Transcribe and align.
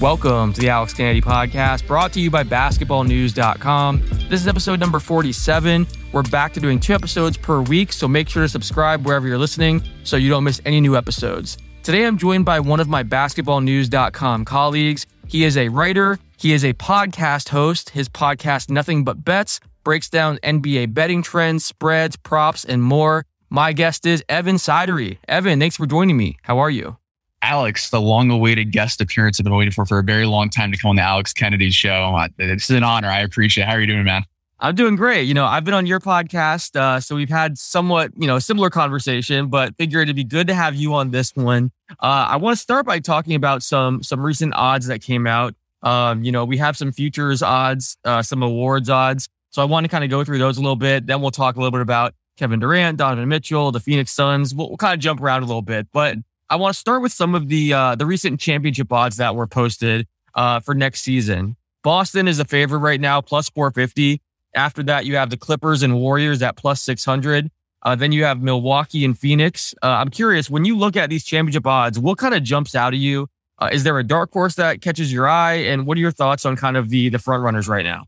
Welcome 0.00 0.52
to 0.52 0.60
the 0.60 0.68
Alex 0.68 0.94
Kennedy 0.94 1.20
podcast, 1.20 1.84
brought 1.84 2.12
to 2.12 2.20
you 2.20 2.30
by 2.30 2.44
basketballnews.com. 2.44 4.02
This 4.28 4.40
is 4.40 4.46
episode 4.46 4.78
number 4.78 5.00
47. 5.00 5.88
We're 6.12 6.22
back 6.22 6.52
to 6.52 6.60
doing 6.60 6.78
two 6.78 6.94
episodes 6.94 7.36
per 7.36 7.62
week, 7.62 7.92
so 7.92 8.06
make 8.06 8.28
sure 8.28 8.42
to 8.42 8.48
subscribe 8.48 9.04
wherever 9.04 9.26
you're 9.26 9.38
listening 9.38 9.82
so 10.04 10.16
you 10.16 10.28
don't 10.28 10.44
miss 10.44 10.62
any 10.64 10.80
new 10.80 10.96
episodes. 10.96 11.58
Today, 11.82 12.04
I'm 12.06 12.16
joined 12.16 12.44
by 12.44 12.60
one 12.60 12.78
of 12.78 12.86
my 12.86 13.02
basketballnews.com 13.02 14.44
colleagues. 14.44 15.04
He 15.26 15.42
is 15.42 15.56
a 15.56 15.68
writer, 15.68 16.20
he 16.36 16.52
is 16.52 16.64
a 16.64 16.74
podcast 16.74 17.48
host. 17.48 17.90
His 17.90 18.08
podcast, 18.08 18.70
Nothing 18.70 19.02
But 19.02 19.24
Bets, 19.24 19.58
breaks 19.82 20.08
down 20.08 20.38
NBA 20.44 20.94
betting 20.94 21.24
trends, 21.24 21.64
spreads, 21.64 22.14
props, 22.14 22.64
and 22.64 22.84
more. 22.84 23.24
My 23.50 23.72
guest 23.72 24.06
is 24.06 24.22
Evan 24.28 24.56
Sidery. 24.56 25.18
Evan, 25.26 25.58
thanks 25.58 25.76
for 25.76 25.86
joining 25.86 26.16
me. 26.16 26.36
How 26.42 26.60
are 26.60 26.70
you? 26.70 26.98
Alex, 27.42 27.90
the 27.90 28.00
long 28.00 28.30
awaited 28.30 28.72
guest 28.72 29.00
appearance 29.00 29.38
I've 29.38 29.44
been 29.44 29.54
waiting 29.54 29.72
for 29.72 29.86
for 29.86 29.98
a 29.98 30.02
very 30.02 30.26
long 30.26 30.50
time 30.50 30.72
to 30.72 30.78
come 30.78 30.90
on 30.90 30.96
the 30.96 31.02
Alex 31.02 31.32
Kennedy 31.32 31.70
show. 31.70 32.26
This 32.36 32.68
is 32.68 32.76
an 32.76 32.82
honor. 32.82 33.08
I 33.08 33.20
appreciate 33.20 33.64
it. 33.64 33.66
How 33.68 33.74
are 33.74 33.80
you 33.80 33.86
doing, 33.86 34.04
man? 34.04 34.24
I'm 34.60 34.74
doing 34.74 34.96
great. 34.96 35.22
You 35.22 35.34
know, 35.34 35.44
I've 35.44 35.64
been 35.64 35.74
on 35.74 35.86
your 35.86 36.00
podcast, 36.00 36.74
uh, 36.74 36.98
so 36.98 37.14
we've 37.14 37.28
had 37.28 37.56
somewhat, 37.56 38.10
you 38.16 38.26
know, 38.26 38.36
a 38.36 38.40
similar 38.40 38.70
conversation, 38.70 39.46
but 39.48 39.76
figured 39.76 40.08
it'd 40.08 40.16
be 40.16 40.24
good 40.24 40.48
to 40.48 40.54
have 40.54 40.74
you 40.74 40.94
on 40.94 41.12
this 41.12 41.34
one. 41.36 41.70
Uh, 41.90 42.26
I 42.30 42.36
want 42.36 42.56
to 42.56 42.60
start 42.60 42.84
by 42.84 42.98
talking 42.98 43.36
about 43.36 43.62
some 43.62 44.02
some 44.02 44.20
recent 44.20 44.54
odds 44.54 44.88
that 44.88 45.00
came 45.00 45.28
out. 45.28 45.54
Um, 45.84 46.24
you 46.24 46.32
know, 46.32 46.44
we 46.44 46.56
have 46.56 46.76
some 46.76 46.90
futures 46.90 47.40
odds, 47.40 47.96
uh, 48.04 48.20
some 48.20 48.42
awards 48.42 48.90
odds. 48.90 49.28
So 49.50 49.62
I 49.62 49.64
want 49.64 49.84
to 49.84 49.88
kind 49.88 50.02
of 50.02 50.10
go 50.10 50.24
through 50.24 50.38
those 50.38 50.58
a 50.58 50.60
little 50.60 50.76
bit. 50.76 51.06
Then 51.06 51.20
we'll 51.20 51.30
talk 51.30 51.54
a 51.54 51.60
little 51.60 51.70
bit 51.70 51.80
about 51.80 52.14
Kevin 52.36 52.58
Durant, 52.58 52.98
Donovan 52.98 53.28
Mitchell, 53.28 53.70
the 53.70 53.80
Phoenix 53.80 54.10
Suns. 54.10 54.54
We'll, 54.56 54.68
we'll 54.70 54.76
kind 54.76 54.94
of 54.94 54.98
jump 54.98 55.20
around 55.20 55.44
a 55.44 55.46
little 55.46 55.62
bit, 55.62 55.86
but 55.92 56.16
I 56.50 56.56
want 56.56 56.74
to 56.74 56.80
start 56.80 57.02
with 57.02 57.12
some 57.12 57.34
of 57.34 57.48
the 57.48 57.72
uh, 57.74 57.94
the 57.94 58.06
recent 58.06 58.40
championship 58.40 58.90
odds 58.92 59.16
that 59.18 59.34
were 59.34 59.46
posted 59.46 60.06
uh, 60.34 60.60
for 60.60 60.74
next 60.74 61.02
season. 61.02 61.56
Boston 61.82 62.26
is 62.26 62.38
a 62.38 62.44
favorite 62.44 62.78
right 62.78 63.00
now, 63.00 63.20
plus 63.20 63.50
450. 63.50 64.20
After 64.54 64.82
that, 64.84 65.04
you 65.04 65.16
have 65.16 65.30
the 65.30 65.36
Clippers 65.36 65.82
and 65.82 65.96
Warriors 66.00 66.42
at 66.42 66.56
plus 66.56 66.80
600. 66.82 67.50
Uh, 67.82 67.94
then 67.94 68.12
you 68.12 68.24
have 68.24 68.42
Milwaukee 68.42 69.04
and 69.04 69.16
Phoenix. 69.16 69.74
Uh, 69.82 69.88
I'm 69.88 70.08
curious, 70.08 70.50
when 70.50 70.64
you 70.64 70.76
look 70.76 70.96
at 70.96 71.10
these 71.10 71.24
championship 71.24 71.66
odds, 71.66 71.98
what 71.98 72.18
kind 72.18 72.34
of 72.34 72.42
jumps 72.42 72.74
out 72.74 72.92
at 72.92 72.98
you? 72.98 73.28
Uh, 73.60 73.68
is 73.70 73.84
there 73.84 73.98
a 73.98 74.04
dark 74.04 74.32
horse 74.32 74.56
that 74.56 74.80
catches 74.80 75.12
your 75.12 75.28
eye? 75.28 75.54
And 75.54 75.86
what 75.86 75.96
are 75.96 76.00
your 76.00 76.10
thoughts 76.10 76.44
on 76.44 76.56
kind 76.56 76.76
of 76.76 76.88
the 76.88 77.08
the 77.10 77.18
front 77.18 77.42
runners 77.42 77.68
right 77.68 77.84
now? 77.84 78.04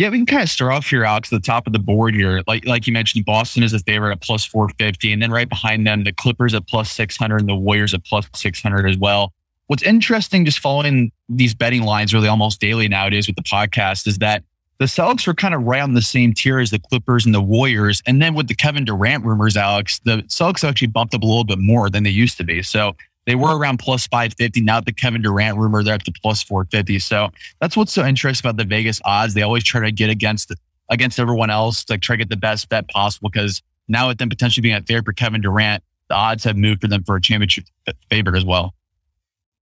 Yeah, 0.00 0.08
we 0.08 0.16
can 0.16 0.24
kind 0.24 0.42
of 0.42 0.48
start 0.48 0.72
off 0.72 0.86
here, 0.88 1.04
Alex, 1.04 1.28
the 1.28 1.38
top 1.38 1.66
of 1.66 1.74
the 1.74 1.78
board 1.78 2.14
here. 2.14 2.40
Like 2.46 2.64
like 2.64 2.86
you 2.86 2.92
mentioned, 2.94 3.26
Boston 3.26 3.62
is 3.62 3.74
a 3.74 3.80
favorite 3.80 4.12
at 4.12 4.22
plus 4.22 4.46
450. 4.46 5.12
And 5.12 5.20
then 5.20 5.30
right 5.30 5.46
behind 5.46 5.86
them, 5.86 6.04
the 6.04 6.12
Clippers 6.14 6.54
at 6.54 6.66
plus 6.66 6.90
600 6.92 7.40
and 7.40 7.46
the 7.46 7.54
Warriors 7.54 7.92
at 7.92 8.02
plus 8.06 8.26
600 8.34 8.88
as 8.88 8.96
well. 8.96 9.34
What's 9.66 9.82
interesting, 9.82 10.46
just 10.46 10.58
following 10.58 11.12
these 11.28 11.52
betting 11.52 11.82
lines 11.82 12.14
really 12.14 12.28
almost 12.28 12.62
daily 12.62 12.88
nowadays 12.88 13.26
with 13.26 13.36
the 13.36 13.42
podcast, 13.42 14.06
is 14.06 14.16
that 14.20 14.42
the 14.78 14.86
Celtics 14.86 15.28
are 15.28 15.34
kind 15.34 15.52
of 15.52 15.64
right 15.64 15.82
on 15.82 15.92
the 15.92 16.00
same 16.00 16.32
tier 16.32 16.60
as 16.60 16.70
the 16.70 16.78
Clippers 16.78 17.26
and 17.26 17.34
the 17.34 17.42
Warriors. 17.42 18.02
And 18.06 18.22
then 18.22 18.32
with 18.32 18.48
the 18.48 18.54
Kevin 18.54 18.86
Durant 18.86 19.26
rumors, 19.26 19.54
Alex, 19.54 20.00
the 20.06 20.22
Celtics 20.28 20.66
actually 20.66 20.88
bumped 20.88 21.14
up 21.14 21.22
a 21.22 21.26
little 21.26 21.44
bit 21.44 21.58
more 21.58 21.90
than 21.90 22.04
they 22.04 22.10
used 22.10 22.38
to 22.38 22.44
be. 22.44 22.62
So 22.62 22.96
they 23.30 23.36
were 23.36 23.56
around 23.56 23.78
plus 23.78 24.08
550. 24.08 24.60
Now 24.62 24.80
the 24.80 24.92
Kevin 24.92 25.22
Durant 25.22 25.56
rumor, 25.56 25.84
they're 25.84 25.94
up 25.94 26.02
to 26.02 26.12
plus 26.20 26.42
450. 26.42 26.98
So 26.98 27.28
that's 27.60 27.76
what's 27.76 27.92
so 27.92 28.04
interesting 28.04 28.48
about 28.48 28.56
the 28.56 28.64
Vegas 28.64 29.00
odds. 29.04 29.34
They 29.34 29.42
always 29.42 29.62
try 29.62 29.80
to 29.82 29.92
get 29.92 30.10
against 30.10 30.52
against 30.88 31.20
everyone 31.20 31.48
else, 31.48 31.88
like 31.88 32.00
try 32.00 32.16
to 32.16 32.18
get 32.18 32.28
the 32.28 32.36
best 32.36 32.68
bet 32.68 32.88
possible. 32.88 33.30
Because 33.30 33.62
now 33.86 34.08
with 34.08 34.18
them 34.18 34.30
potentially 34.30 34.62
being 34.62 34.74
a 34.74 34.82
favorite 34.82 35.04
for 35.04 35.12
Kevin 35.12 35.42
Durant, 35.42 35.84
the 36.08 36.16
odds 36.16 36.42
have 36.42 36.56
moved 36.56 36.80
for 36.80 36.88
them 36.88 37.04
for 37.04 37.14
a 37.14 37.20
championship 37.20 37.66
favorite 38.08 38.36
as 38.36 38.44
well. 38.44 38.74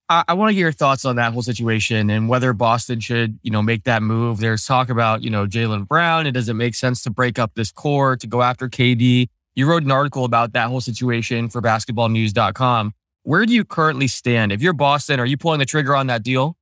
I, 0.09 0.25
I 0.29 0.33
want 0.33 0.49
to 0.49 0.55
get 0.55 0.61
your 0.61 0.73
thoughts 0.73 1.05
on 1.05 1.17
that 1.17 1.35
whole 1.35 1.43
situation 1.43 2.09
and 2.09 2.27
whether 2.27 2.55
Boston 2.55 3.01
should, 3.01 3.39
you 3.43 3.51
know, 3.51 3.61
make 3.61 3.85
that 3.85 4.03
move. 4.03 4.39
There's 4.39 4.65
talk 4.65 4.89
about, 4.89 5.23
you 5.23 5.29
know, 5.29 5.47
Jaylen 5.47 5.87
Brown. 5.87 6.27
It 6.27 6.33
doesn't 6.33 6.57
make 6.57 6.75
sense 6.75 7.03
to 7.03 7.11
break 7.11 7.39
up 7.39 7.53
this 7.55 7.71
core 7.71 8.17
to 8.17 8.27
go 8.27 8.41
after 8.41 8.71
KD. 8.71 9.29
You 9.55 9.67
wrote 9.69 9.83
an 9.83 9.91
article 9.91 10.25
about 10.25 10.55
that 10.55 10.69
whole 10.69 10.81
situation 10.81 11.51
for 11.51 11.61
basketballnews.com. 11.61 12.95
Where 13.23 13.45
do 13.47 13.53
you 13.53 13.65
currently 13.65 14.09
stand? 14.09 14.53
If 14.53 14.63
you're 14.63 14.73
Boston, 14.73 15.21
are 15.21 15.27
you 15.27 15.37
pulling 15.37 15.59
the 15.59 15.67
trigger 15.67 15.95
on 15.95 16.07
that 16.07 16.23
deal? 16.23 16.57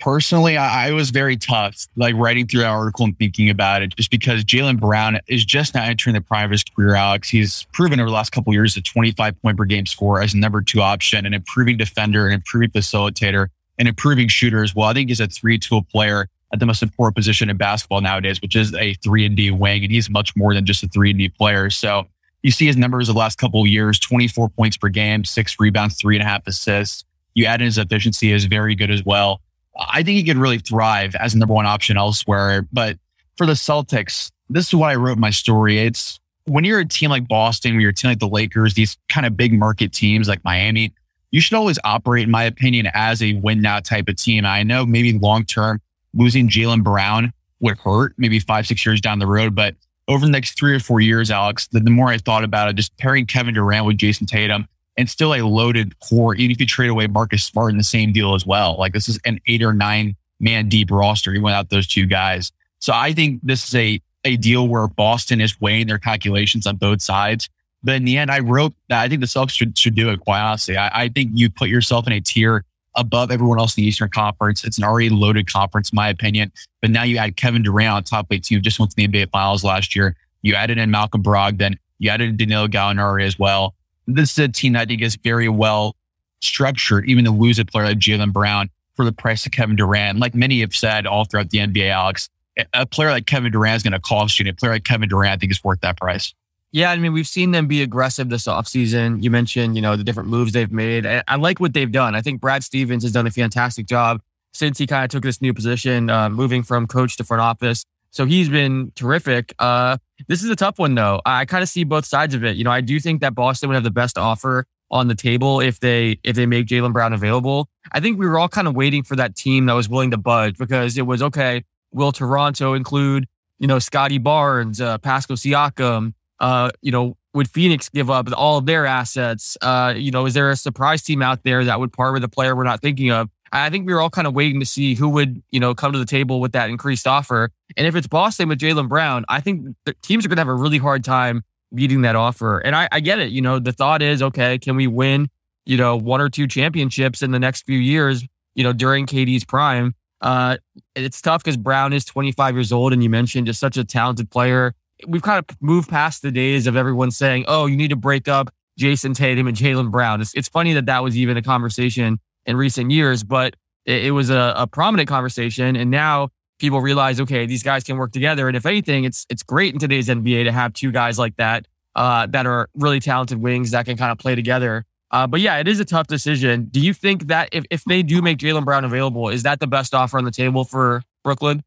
Personally, 0.00 0.56
I, 0.56 0.88
I 0.88 0.92
was 0.92 1.10
very 1.10 1.36
tough, 1.36 1.86
like 1.94 2.14
writing 2.14 2.46
through 2.46 2.60
that 2.60 2.70
article 2.70 3.04
and 3.04 3.18
thinking 3.18 3.50
about 3.50 3.82
it, 3.82 3.94
just 3.96 4.10
because 4.10 4.42
Jaylen 4.44 4.80
Brown 4.80 5.20
is 5.28 5.44
just 5.44 5.74
now 5.74 5.84
entering 5.84 6.14
the 6.14 6.22
prime 6.22 6.46
of 6.46 6.50
his 6.52 6.64
career, 6.64 6.94
Alex. 6.94 7.28
He's 7.28 7.66
proven 7.74 8.00
over 8.00 8.08
the 8.08 8.14
last 8.14 8.30
couple 8.30 8.54
years 8.54 8.78
a 8.78 8.80
25 8.80 9.42
point 9.42 9.58
per 9.58 9.66
game 9.66 9.84
score 9.84 10.22
as 10.22 10.32
a 10.32 10.38
number 10.38 10.62
two 10.62 10.80
option, 10.80 11.26
an 11.26 11.34
improving 11.34 11.76
defender, 11.76 12.26
an 12.26 12.32
improving 12.32 12.70
facilitator, 12.70 13.48
an 13.78 13.86
improving 13.86 14.28
shooter 14.28 14.62
as 14.62 14.74
well. 14.74 14.88
I 14.88 14.94
think 14.94 15.10
he's 15.10 15.20
a 15.20 15.26
three 15.26 15.58
tool 15.58 15.82
player 15.82 16.28
at 16.52 16.60
the 16.60 16.66
most 16.66 16.82
important 16.82 17.16
position 17.16 17.50
in 17.50 17.58
basketball 17.58 18.00
nowadays, 18.00 18.40
which 18.40 18.56
is 18.56 18.74
a 18.74 18.94
three 18.94 19.26
and 19.26 19.36
D 19.36 19.50
wing. 19.50 19.82
And 19.82 19.92
he's 19.92 20.08
much 20.08 20.34
more 20.34 20.54
than 20.54 20.64
just 20.64 20.82
a 20.82 20.88
three 20.88 21.10
and 21.10 21.18
D 21.18 21.28
player. 21.28 21.68
So 21.68 22.06
you 22.42 22.50
see 22.50 22.66
his 22.66 22.76
numbers 22.76 23.08
the 23.08 23.12
last 23.12 23.38
couple 23.38 23.60
of 23.60 23.66
years 23.66 23.98
24 23.98 24.48
points 24.50 24.76
per 24.76 24.88
game, 24.88 25.24
six 25.24 25.56
rebounds, 25.58 25.96
three 25.96 26.16
and 26.16 26.22
a 26.22 26.26
half 26.26 26.46
assists. 26.46 27.04
You 27.34 27.46
add 27.46 27.60
in 27.60 27.66
his 27.66 27.78
efficiency 27.78 28.32
is 28.32 28.44
very 28.46 28.74
good 28.74 28.90
as 28.90 29.04
well. 29.04 29.40
I 29.78 30.02
think 30.02 30.16
he 30.16 30.24
could 30.24 30.36
really 30.36 30.58
thrive 30.58 31.14
as 31.14 31.34
a 31.34 31.38
number 31.38 31.54
one 31.54 31.66
option 31.66 31.96
elsewhere. 31.96 32.66
But 32.72 32.98
for 33.36 33.46
the 33.46 33.52
Celtics, 33.52 34.30
this 34.48 34.68
is 34.68 34.74
what 34.74 34.90
I 34.90 34.96
wrote 34.96 35.18
my 35.18 35.30
story. 35.30 35.78
It's 35.78 36.18
when 36.46 36.64
you're 36.64 36.80
a 36.80 36.84
team 36.84 37.10
like 37.10 37.28
Boston, 37.28 37.72
when 37.72 37.80
you're 37.80 37.90
a 37.90 37.94
team 37.94 38.10
like 38.10 38.18
the 38.18 38.28
Lakers, 38.28 38.74
these 38.74 38.98
kind 39.10 39.26
of 39.26 39.36
big 39.36 39.52
market 39.52 39.92
teams 39.92 40.28
like 40.28 40.42
Miami, 40.44 40.92
you 41.30 41.40
should 41.40 41.56
always 41.56 41.78
operate, 41.84 42.24
in 42.24 42.30
my 42.30 42.44
opinion, 42.44 42.88
as 42.92 43.22
a 43.22 43.34
win 43.34 43.62
now 43.62 43.78
type 43.78 44.08
of 44.08 44.16
team. 44.16 44.44
I 44.44 44.62
know 44.64 44.84
maybe 44.84 45.16
long 45.16 45.44
term 45.44 45.80
losing 46.12 46.48
Jaylen 46.48 46.82
Brown 46.82 47.32
would 47.60 47.78
hurt 47.78 48.14
maybe 48.18 48.40
five, 48.40 48.66
six 48.66 48.84
years 48.84 49.00
down 49.00 49.20
the 49.20 49.26
road, 49.26 49.54
but 49.54 49.76
over 50.10 50.26
the 50.26 50.32
next 50.32 50.58
three 50.58 50.74
or 50.74 50.80
four 50.80 51.00
years, 51.00 51.30
Alex, 51.30 51.68
the, 51.68 51.78
the 51.78 51.90
more 51.90 52.08
I 52.08 52.18
thought 52.18 52.42
about 52.42 52.68
it, 52.68 52.74
just 52.74 52.96
pairing 52.98 53.26
Kevin 53.26 53.54
Durant 53.54 53.86
with 53.86 53.96
Jayson 53.96 54.26
Tatum 54.26 54.66
and 54.96 55.08
still 55.08 55.34
a 55.34 55.42
loaded 55.42 55.98
core, 56.00 56.34
even 56.34 56.50
if 56.50 56.60
you 56.60 56.66
trade 56.66 56.90
away 56.90 57.06
Marcus 57.06 57.44
Smart 57.44 57.70
in 57.70 57.78
the 57.78 57.84
same 57.84 58.12
deal 58.12 58.34
as 58.34 58.44
well. 58.44 58.76
Like 58.76 58.92
this 58.92 59.08
is 59.08 59.20
an 59.24 59.38
eight 59.46 59.62
or 59.62 59.72
nine 59.72 60.16
man 60.40 60.68
deep 60.68 60.90
roster. 60.90 61.32
You 61.32 61.40
went 61.40 61.54
out 61.54 61.70
those 61.70 61.86
two 61.86 62.06
guys. 62.06 62.50
So 62.80 62.92
I 62.92 63.12
think 63.12 63.40
this 63.44 63.68
is 63.68 63.74
a, 63.76 64.02
a 64.24 64.36
deal 64.36 64.66
where 64.66 64.88
Boston 64.88 65.40
is 65.40 65.60
weighing 65.60 65.86
their 65.86 65.98
calculations 65.98 66.66
on 66.66 66.76
both 66.76 67.00
sides. 67.00 67.48
But 67.84 67.94
in 67.94 68.04
the 68.04 68.18
end, 68.18 68.32
I 68.32 68.40
wrote 68.40 68.74
that 68.88 69.00
I 69.00 69.08
think 69.08 69.20
the 69.20 69.28
Celtics 69.28 69.52
should, 69.52 69.78
should 69.78 69.94
do 69.94 70.10
it, 70.10 70.20
quite 70.20 70.40
honestly. 70.40 70.76
I, 70.76 71.04
I 71.04 71.08
think 71.08 71.30
you 71.34 71.50
put 71.50 71.68
yourself 71.68 72.08
in 72.08 72.12
a 72.12 72.20
tier 72.20 72.64
above 72.96 73.30
everyone 73.30 73.58
else 73.58 73.76
in 73.76 73.82
the 73.82 73.88
Eastern 73.88 74.10
Conference. 74.10 74.64
It's 74.64 74.78
an 74.78 74.84
already 74.84 75.10
loaded 75.10 75.50
conference, 75.50 75.90
in 75.90 75.96
my 75.96 76.08
opinion. 76.08 76.52
But 76.80 76.90
now 76.90 77.02
you 77.02 77.18
add 77.18 77.36
Kevin 77.36 77.62
Durant 77.62 77.92
on 77.92 78.04
top 78.04 78.26
of 78.30 78.36
it 78.36 78.44
too. 78.44 78.60
Just 78.60 78.78
went 78.78 78.90
to 78.92 78.96
the 78.96 79.06
NBA 79.06 79.30
Finals 79.30 79.64
last 79.64 79.94
year. 79.94 80.16
You 80.42 80.54
added 80.54 80.78
in 80.78 80.90
Malcolm 80.90 81.22
Brogdon. 81.22 81.76
You 81.98 82.10
added 82.10 82.36
Danilo 82.36 82.66
Gallinari 82.66 83.24
as 83.24 83.38
well. 83.38 83.74
This 84.06 84.32
is 84.32 84.38
a 84.38 84.48
team 84.48 84.72
that 84.72 84.80
I 84.80 84.84
think 84.86 85.02
is 85.02 85.16
very 85.16 85.48
well 85.48 85.96
structured, 86.40 87.08
even 87.08 87.24
to 87.26 87.30
lose 87.30 87.58
a 87.58 87.64
player 87.64 87.86
like 87.86 87.98
Jaylen 87.98 88.32
Brown 88.32 88.70
for 88.94 89.04
the 89.04 89.12
price 89.12 89.46
of 89.46 89.52
Kevin 89.52 89.76
Durant. 89.76 90.18
Like 90.18 90.34
many 90.34 90.60
have 90.60 90.74
said 90.74 91.06
all 91.06 91.24
throughout 91.24 91.50
the 91.50 91.58
NBA, 91.58 91.90
Alex, 91.90 92.28
a 92.74 92.86
player 92.86 93.10
like 93.10 93.26
Kevin 93.26 93.52
Durant 93.52 93.76
is 93.76 93.82
going 93.82 93.92
to 93.92 94.00
cost 94.00 94.38
you. 94.38 94.46
And 94.46 94.56
a 94.56 94.58
player 94.58 94.72
like 94.72 94.84
Kevin 94.84 95.08
Durant, 95.08 95.32
I 95.32 95.36
think, 95.36 95.52
is 95.52 95.62
worth 95.62 95.80
that 95.80 95.98
price. 95.98 96.34
Yeah, 96.72 96.90
I 96.92 96.96
mean, 96.96 97.12
we've 97.12 97.26
seen 97.26 97.50
them 97.50 97.66
be 97.66 97.82
aggressive 97.82 98.28
this 98.28 98.44
offseason. 98.44 99.22
You 99.22 99.30
mentioned, 99.30 99.74
you 99.74 99.82
know, 99.82 99.96
the 99.96 100.04
different 100.04 100.28
moves 100.28 100.52
they've 100.52 100.70
made. 100.70 101.04
I 101.04 101.36
like 101.36 101.58
what 101.58 101.74
they've 101.74 101.90
done. 101.90 102.14
I 102.14 102.22
think 102.22 102.40
Brad 102.40 102.62
Stevens 102.62 103.02
has 103.02 103.12
done 103.12 103.26
a 103.26 103.30
fantastic 103.30 103.86
job 103.86 104.20
since 104.52 104.78
he 104.78 104.86
kind 104.86 105.04
of 105.04 105.10
took 105.10 105.22
this 105.22 105.42
new 105.42 105.52
position, 105.52 106.10
uh, 106.10 106.30
moving 106.30 106.62
from 106.62 106.86
coach 106.86 107.16
to 107.16 107.24
front 107.24 107.40
office. 107.40 107.84
So 108.12 108.24
he's 108.24 108.48
been 108.48 108.92
terrific. 108.94 109.54
Uh, 109.58 109.96
this 110.28 110.42
is 110.42 110.50
a 110.50 110.56
tough 110.56 110.78
one, 110.78 110.94
though. 110.94 111.20
I 111.24 111.44
kind 111.44 111.62
of 111.62 111.68
see 111.68 111.84
both 111.84 112.04
sides 112.04 112.34
of 112.34 112.44
it. 112.44 112.56
You 112.56 112.64
know, 112.64 112.70
I 112.70 112.80
do 112.80 113.00
think 113.00 113.20
that 113.20 113.34
Boston 113.34 113.68
would 113.68 113.74
have 113.74 113.84
the 113.84 113.90
best 113.90 114.18
offer 114.18 114.66
on 114.90 115.08
the 115.08 115.14
table 115.14 115.60
if 115.60 115.78
they 115.80 116.18
if 116.24 116.34
they 116.34 116.46
make 116.46 116.66
Jaylen 116.66 116.92
Brown 116.92 117.12
available. 117.12 117.68
I 117.92 118.00
think 118.00 118.18
we 118.18 118.26
were 118.26 118.38
all 118.38 118.48
kind 118.48 118.66
of 118.66 118.74
waiting 118.74 119.04
for 119.04 119.16
that 119.16 119.36
team 119.36 119.66
that 119.66 119.74
was 119.74 119.88
willing 119.88 120.10
to 120.10 120.16
budge 120.16 120.58
because 120.58 120.98
it 120.98 121.06
was 121.06 121.22
okay. 121.22 121.64
Will 121.92 122.12
Toronto 122.12 122.74
include 122.74 123.26
you 123.58 123.68
know 123.68 123.78
Scottie 123.78 124.18
Barnes, 124.18 124.80
uh, 124.80 124.98
Pascal 124.98 125.36
Siakam? 125.36 126.14
Uh, 126.40 126.70
you 126.80 126.90
know, 126.90 127.16
would 127.34 127.48
Phoenix 127.48 127.88
give 127.88 128.10
up 128.10 128.28
all 128.36 128.58
of 128.58 128.66
their 128.66 128.86
assets? 128.86 129.56
Uh, 129.60 129.94
you 129.96 130.10
know, 130.10 130.26
is 130.26 130.34
there 130.34 130.50
a 130.50 130.56
surprise 130.56 131.02
team 131.02 131.22
out 131.22 131.42
there 131.44 131.64
that 131.64 131.78
would 131.78 131.92
part 131.92 132.12
with 132.12 132.24
a 132.24 132.28
player 132.28 132.56
we're 132.56 132.64
not 132.64 132.80
thinking 132.80 133.10
of? 133.10 133.28
I 133.52 133.68
think 133.68 133.86
we 133.86 133.92
were 133.92 134.00
all 134.00 134.10
kind 134.10 134.26
of 134.26 134.34
waiting 134.34 134.60
to 134.60 134.66
see 134.66 134.94
who 134.94 135.08
would, 135.10 135.42
you 135.50 135.58
know, 135.58 135.74
come 135.74 135.92
to 135.92 135.98
the 135.98 136.04
table 136.06 136.40
with 136.40 136.52
that 136.52 136.70
increased 136.70 137.06
offer. 137.06 137.50
And 137.76 137.86
if 137.86 137.96
it's 137.96 138.06
Boston 138.06 138.48
with 138.48 138.60
Jalen 138.60 138.88
Brown, 138.88 139.24
I 139.28 139.40
think 139.40 139.76
the 139.84 139.94
teams 140.02 140.24
are 140.24 140.28
going 140.28 140.36
to 140.36 140.40
have 140.40 140.48
a 140.48 140.54
really 140.54 140.78
hard 140.78 141.04
time 141.04 141.42
beating 141.74 142.02
that 142.02 142.16
offer. 142.16 142.58
And 142.58 142.76
I, 142.76 142.88
I 142.92 143.00
get 143.00 143.18
it. 143.18 143.30
You 143.30 143.42
know, 143.42 143.58
the 143.58 143.72
thought 143.72 144.02
is, 144.02 144.22
okay, 144.22 144.58
can 144.58 144.76
we 144.76 144.86
win, 144.86 145.28
you 145.66 145.76
know, 145.76 145.96
one 145.96 146.20
or 146.20 146.28
two 146.28 146.46
championships 146.46 147.22
in 147.22 147.32
the 147.32 147.38
next 147.40 147.66
few 147.66 147.78
years, 147.78 148.24
you 148.54 148.62
know, 148.62 148.72
during 148.72 149.06
KD's 149.06 149.44
prime? 149.44 149.94
Uh, 150.20 150.58
it's 150.94 151.20
tough 151.20 151.42
because 151.42 151.56
Brown 151.56 151.92
is 151.92 152.04
25 152.04 152.54
years 152.54 152.72
old, 152.72 152.92
and 152.92 153.02
you 153.02 153.08
mentioned 153.08 153.46
just 153.46 153.58
such 153.58 153.76
a 153.76 153.84
talented 153.84 154.30
player 154.30 154.74
we've 155.06 155.22
kind 155.22 155.38
of 155.38 155.56
moved 155.60 155.88
past 155.88 156.22
the 156.22 156.30
days 156.30 156.66
of 156.66 156.76
everyone 156.76 157.10
saying, 157.10 157.44
"Oh, 157.48 157.66
you 157.66 157.76
need 157.76 157.90
to 157.90 157.96
break 157.96 158.28
up 158.28 158.52
Jayson 158.78 159.14
Tatum 159.14 159.46
and 159.46 159.56
Jaylen 159.56 159.90
Brown." 159.90 160.20
It's, 160.20 160.34
it's 160.34 160.48
funny 160.48 160.72
that 160.74 160.86
that 160.86 161.02
was 161.02 161.16
even 161.16 161.36
a 161.36 161.42
conversation 161.42 162.18
in 162.46 162.56
recent 162.56 162.90
years, 162.90 163.22
but 163.22 163.54
it, 163.84 164.06
it 164.06 164.10
was 164.12 164.30
a, 164.30 164.54
a 164.56 164.66
prominent 164.66 165.08
conversation. 165.08 165.76
And 165.76 165.90
now 165.90 166.28
people 166.58 166.80
realize, 166.80 167.20
okay, 167.20 167.46
these 167.46 167.62
guys 167.62 167.84
can 167.84 167.96
work 167.96 168.12
together. 168.12 168.48
And 168.48 168.56
if 168.56 168.66
anything, 168.66 169.04
it's 169.04 169.26
it's 169.28 169.42
great 169.42 169.72
in 169.72 169.80
today's 169.80 170.08
NBA 170.08 170.44
to 170.44 170.52
have 170.52 170.72
two 170.72 170.92
guys 170.92 171.18
like 171.18 171.36
that 171.36 171.66
uh, 171.96 172.26
that 172.26 172.46
are 172.46 172.68
really 172.74 173.00
talented 173.00 173.38
wings 173.38 173.72
that 173.72 173.86
can 173.86 173.96
kind 173.96 174.12
of 174.12 174.18
play 174.18 174.34
together. 174.34 174.84
Uh, 175.10 175.26
but 175.26 175.40
yeah, 175.40 175.58
it 175.58 175.66
is 175.66 175.80
a 175.80 175.84
tough 175.84 176.06
decision. 176.06 176.68
Do 176.70 176.80
you 176.80 176.94
think 176.94 177.26
that 177.26 177.48
if, 177.50 177.64
if 177.70 177.82
they 177.84 178.02
do 178.02 178.22
make 178.22 178.38
Jaylen 178.38 178.64
Brown 178.64 178.84
available, 178.84 179.28
is 179.28 179.42
that 179.42 179.58
the 179.58 179.66
best 179.66 179.92
offer 179.92 180.18
on 180.18 180.24
the 180.24 180.30
table 180.30 180.64
for 180.64 181.02
Brooklyn? 181.24 181.64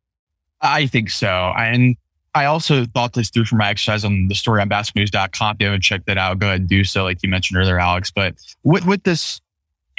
I 0.61 0.87
think 0.87 1.09
so. 1.09 1.53
And 1.57 1.97
I 2.35 2.45
also 2.45 2.85
thought 2.85 3.13
this 3.13 3.29
through 3.29 3.45
for 3.45 3.55
my 3.55 3.69
exercise 3.69 4.03
on 4.03 4.27
the 4.27 4.35
story 4.35 4.61
on 4.61 4.69
basketnews.com. 4.69 5.55
If 5.55 5.61
you 5.61 5.67
haven't 5.67 5.81
checked 5.81 6.07
that 6.07 6.17
out, 6.17 6.39
go 6.39 6.47
ahead 6.47 6.61
and 6.61 6.69
do 6.69 6.83
so, 6.83 7.03
like 7.03 7.21
you 7.21 7.29
mentioned 7.29 7.59
earlier, 7.59 7.79
Alex. 7.79 8.09
But 8.09 8.35
with, 8.63 8.85
with 8.85 9.03
this 9.03 9.39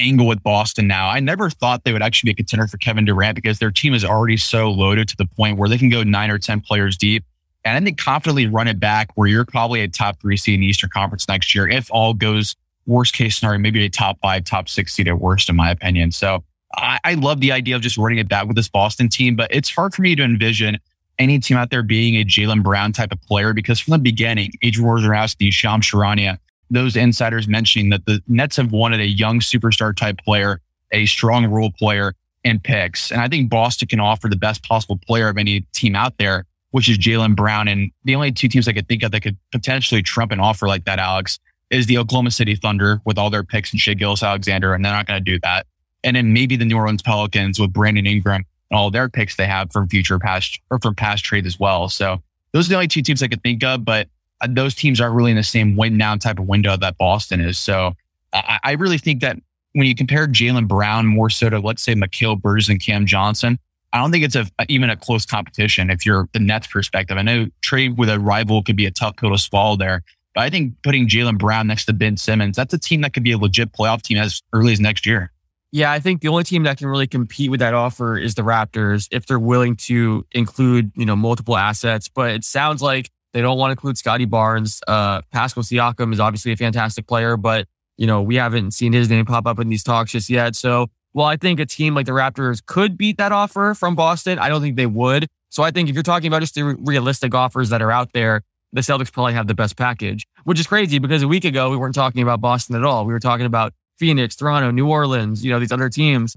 angle 0.00 0.26
with 0.26 0.42
Boston 0.42 0.88
now, 0.88 1.08
I 1.08 1.20
never 1.20 1.48
thought 1.48 1.84
they 1.84 1.92
would 1.92 2.02
actually 2.02 2.28
be 2.28 2.32
a 2.32 2.36
contender 2.36 2.66
for 2.66 2.76
Kevin 2.78 3.04
Durant 3.04 3.36
because 3.36 3.60
their 3.60 3.70
team 3.70 3.94
is 3.94 4.04
already 4.04 4.36
so 4.36 4.70
loaded 4.70 5.08
to 5.08 5.16
the 5.16 5.26
point 5.26 5.58
where 5.58 5.68
they 5.68 5.78
can 5.78 5.88
go 5.88 6.02
nine 6.02 6.30
or 6.30 6.38
10 6.38 6.60
players 6.60 6.96
deep. 6.96 7.24
And 7.64 7.76
I 7.76 7.80
think 7.80 7.98
confidently 7.98 8.46
run 8.46 8.68
it 8.68 8.80
back 8.80 9.10
where 9.14 9.28
you're 9.28 9.44
probably 9.44 9.80
a 9.82 9.88
top 9.88 10.20
three 10.20 10.36
seed 10.36 10.56
in 10.56 10.60
the 10.60 10.66
Eastern 10.66 10.90
Conference 10.90 11.28
next 11.28 11.54
year. 11.54 11.68
If 11.68 11.88
all 11.90 12.14
goes 12.14 12.56
worst 12.86 13.14
case 13.14 13.38
scenario, 13.38 13.58
maybe 13.58 13.84
a 13.84 13.88
top 13.88 14.18
five, 14.20 14.44
top 14.44 14.68
six 14.68 14.92
seed 14.92 15.08
at 15.08 15.18
worst, 15.18 15.48
in 15.48 15.56
my 15.56 15.70
opinion. 15.70 16.12
So 16.12 16.44
I, 16.76 16.98
I 17.04 17.14
love 17.14 17.40
the 17.40 17.52
idea 17.52 17.76
of 17.76 17.82
just 17.82 17.96
running 17.96 18.18
it 18.18 18.28
back 18.28 18.46
with 18.46 18.56
this 18.56 18.68
Boston 18.68 19.08
team, 19.08 19.36
but 19.36 19.48
it's 19.50 19.70
hard 19.70 19.94
for 19.94 20.02
me 20.02 20.14
to 20.16 20.22
envision 20.22 20.78
any 21.18 21.38
team 21.38 21.56
out 21.56 21.70
there 21.70 21.82
being 21.82 22.16
a 22.16 22.24
Jaylen 22.24 22.62
Brown 22.62 22.92
type 22.92 23.12
of 23.12 23.20
player 23.22 23.52
because 23.52 23.80
from 23.80 23.92
the 23.92 23.98
beginning, 23.98 24.52
Adrian 24.62 24.88
Wojnarowski, 24.88 25.52
Shams 25.52 25.86
Charania, 25.86 26.38
those 26.70 26.96
insiders 26.96 27.46
mentioning 27.46 27.90
that 27.90 28.04
the 28.06 28.22
Nets 28.26 28.56
have 28.56 28.72
wanted 28.72 29.00
a 29.00 29.06
young 29.06 29.40
superstar 29.40 29.94
type 29.94 30.18
player, 30.18 30.60
a 30.92 31.06
strong 31.06 31.46
role 31.46 31.70
player, 31.70 32.14
and 32.44 32.62
picks. 32.62 33.10
And 33.10 33.20
I 33.20 33.28
think 33.28 33.48
Boston 33.48 33.88
can 33.88 34.00
offer 34.00 34.28
the 34.28 34.36
best 34.36 34.62
possible 34.64 34.98
player 35.06 35.28
of 35.28 35.38
any 35.38 35.60
team 35.72 35.94
out 35.94 36.18
there, 36.18 36.46
which 36.72 36.88
is 36.88 36.98
Jaylen 36.98 37.36
Brown. 37.36 37.68
And 37.68 37.90
the 38.04 38.14
only 38.14 38.32
two 38.32 38.48
teams 38.48 38.68
I 38.68 38.72
could 38.72 38.88
think 38.88 39.02
of 39.02 39.12
that 39.12 39.20
could 39.20 39.36
potentially 39.52 40.02
trump 40.02 40.32
an 40.32 40.40
offer 40.40 40.66
like 40.66 40.84
that, 40.84 40.98
Alex, 40.98 41.38
is 41.70 41.86
the 41.86 41.98
Oklahoma 41.98 42.30
City 42.30 42.54
Thunder 42.54 43.00
with 43.04 43.18
all 43.18 43.30
their 43.30 43.44
picks 43.44 43.72
and 43.72 43.80
Shai 43.80 43.94
Gilgeous-Alexander, 43.94 44.74
and 44.74 44.84
they're 44.84 44.92
not 44.92 45.06
going 45.06 45.22
to 45.22 45.24
do 45.24 45.38
that. 45.42 45.66
And 46.02 46.16
then 46.16 46.32
maybe 46.34 46.56
the 46.56 46.66
New 46.66 46.76
Orleans 46.76 47.02
Pelicans 47.02 47.58
with 47.58 47.72
Brandon 47.72 48.06
Ingram 48.06 48.44
and 48.74 48.80
all 48.80 48.90
their 48.90 49.08
picks 49.08 49.36
they 49.36 49.46
have 49.46 49.70
from 49.70 49.88
future 49.88 50.18
past 50.18 50.60
or 50.68 50.80
from 50.80 50.96
past 50.96 51.24
trade 51.24 51.46
as 51.46 51.60
well. 51.60 51.88
So 51.88 52.20
those 52.52 52.66
are 52.66 52.70
the 52.70 52.74
only 52.74 52.88
two 52.88 53.02
teams 53.02 53.22
I 53.22 53.28
could 53.28 53.42
think 53.42 53.62
of, 53.62 53.84
but 53.84 54.08
uh, 54.40 54.48
those 54.50 54.74
teams 54.74 55.00
aren't 55.00 55.14
really 55.14 55.30
in 55.30 55.36
the 55.36 55.44
same 55.44 55.76
win 55.76 55.96
now 55.96 56.16
type 56.16 56.40
of 56.40 56.48
window 56.48 56.76
that 56.76 56.98
Boston 56.98 57.40
is. 57.40 57.56
So 57.56 57.94
I, 58.32 58.58
I 58.64 58.72
really 58.72 58.98
think 58.98 59.20
that 59.20 59.36
when 59.74 59.86
you 59.86 59.94
compare 59.94 60.26
Jaylen 60.26 60.66
Brown 60.66 61.06
more 61.06 61.30
so 61.30 61.50
to 61.50 61.60
let's 61.60 61.84
say 61.84 61.94
Mikal 61.94 62.40
Bridges 62.40 62.68
and 62.68 62.82
Cam 62.82 63.06
Johnson, 63.06 63.60
I 63.92 63.98
don't 63.98 64.10
think 64.10 64.24
it's 64.24 64.34
a, 64.34 64.44
even 64.68 64.90
a 64.90 64.96
close 64.96 65.24
competition 65.24 65.88
if 65.88 66.04
you're 66.04 66.28
the 66.32 66.40
Nets 66.40 66.66
perspective. 66.66 67.16
I 67.16 67.22
know 67.22 67.46
trade 67.60 67.96
with 67.96 68.08
a 68.08 68.18
rival 68.18 68.60
could 68.64 68.76
be 68.76 68.86
a 68.86 68.90
tough 68.90 69.16
pill 69.16 69.30
to 69.30 69.38
swallow 69.38 69.76
there, 69.76 70.02
but 70.34 70.40
I 70.40 70.50
think 70.50 70.74
putting 70.82 71.08
Jaylen 71.08 71.38
Brown 71.38 71.68
next 71.68 71.84
to 71.84 71.92
Ben 71.92 72.16
Simmons, 72.16 72.56
that's 72.56 72.74
a 72.74 72.78
team 72.78 73.02
that 73.02 73.14
could 73.14 73.22
be 73.22 73.30
a 73.30 73.38
legit 73.38 73.72
playoff 73.72 74.02
team 74.02 74.18
as 74.18 74.42
early 74.52 74.72
as 74.72 74.80
next 74.80 75.06
year. 75.06 75.30
Yeah, 75.74 75.90
I 75.90 75.98
think 75.98 76.20
the 76.20 76.28
only 76.28 76.44
team 76.44 76.62
that 76.62 76.78
can 76.78 76.86
really 76.86 77.08
compete 77.08 77.50
with 77.50 77.58
that 77.58 77.74
offer 77.74 78.16
is 78.16 78.36
the 78.36 78.42
Raptors 78.42 79.08
if 79.10 79.26
they're 79.26 79.40
willing 79.40 79.74
to 79.88 80.24
include, 80.30 80.92
you 80.94 81.04
know, 81.04 81.16
multiple 81.16 81.56
assets. 81.56 82.06
But 82.06 82.30
it 82.30 82.44
sounds 82.44 82.80
like 82.80 83.10
they 83.32 83.42
don't 83.42 83.58
want 83.58 83.70
to 83.70 83.72
include 83.72 83.98
Scottie 83.98 84.24
Barnes. 84.24 84.80
Uh, 84.86 85.22
Pascal 85.32 85.64
Siakam 85.64 86.12
is 86.12 86.20
obviously 86.20 86.52
a 86.52 86.56
fantastic 86.56 87.08
player, 87.08 87.36
but 87.36 87.66
you 87.96 88.06
know, 88.06 88.22
we 88.22 88.36
haven't 88.36 88.70
seen 88.70 88.92
his 88.92 89.10
name 89.10 89.24
pop 89.24 89.48
up 89.48 89.58
in 89.58 89.68
these 89.68 89.82
talks 89.82 90.12
just 90.12 90.30
yet. 90.30 90.54
So 90.54 90.90
while 91.10 91.26
I 91.26 91.36
think 91.36 91.58
a 91.58 91.66
team 91.66 91.92
like 91.92 92.06
the 92.06 92.12
Raptors 92.12 92.64
could 92.64 92.96
beat 92.96 93.18
that 93.18 93.32
offer 93.32 93.74
from 93.74 93.96
Boston, 93.96 94.38
I 94.38 94.48
don't 94.48 94.62
think 94.62 94.76
they 94.76 94.86
would. 94.86 95.26
So 95.48 95.64
I 95.64 95.72
think 95.72 95.88
if 95.88 95.96
you're 95.96 96.04
talking 96.04 96.28
about 96.28 96.40
just 96.40 96.54
the 96.54 96.76
realistic 96.78 97.34
offers 97.34 97.70
that 97.70 97.82
are 97.82 97.90
out 97.90 98.12
there, 98.12 98.42
the 98.72 98.80
Celtics 98.80 99.12
probably 99.12 99.32
have 99.32 99.48
the 99.48 99.54
best 99.54 99.76
package, 99.76 100.24
which 100.44 100.60
is 100.60 100.68
crazy 100.68 101.00
because 101.00 101.24
a 101.24 101.28
week 101.28 101.44
ago 101.44 101.68
we 101.70 101.76
weren't 101.76 101.96
talking 101.96 102.22
about 102.22 102.40
Boston 102.40 102.76
at 102.76 102.84
all. 102.84 103.04
We 103.06 103.12
were 103.12 103.18
talking 103.18 103.46
about 103.46 103.72
Phoenix, 103.98 104.36
Toronto, 104.36 104.70
New 104.70 104.88
Orleans, 104.88 105.44
you 105.44 105.50
know, 105.50 105.58
these 105.58 105.72
other 105.72 105.88
teams. 105.88 106.36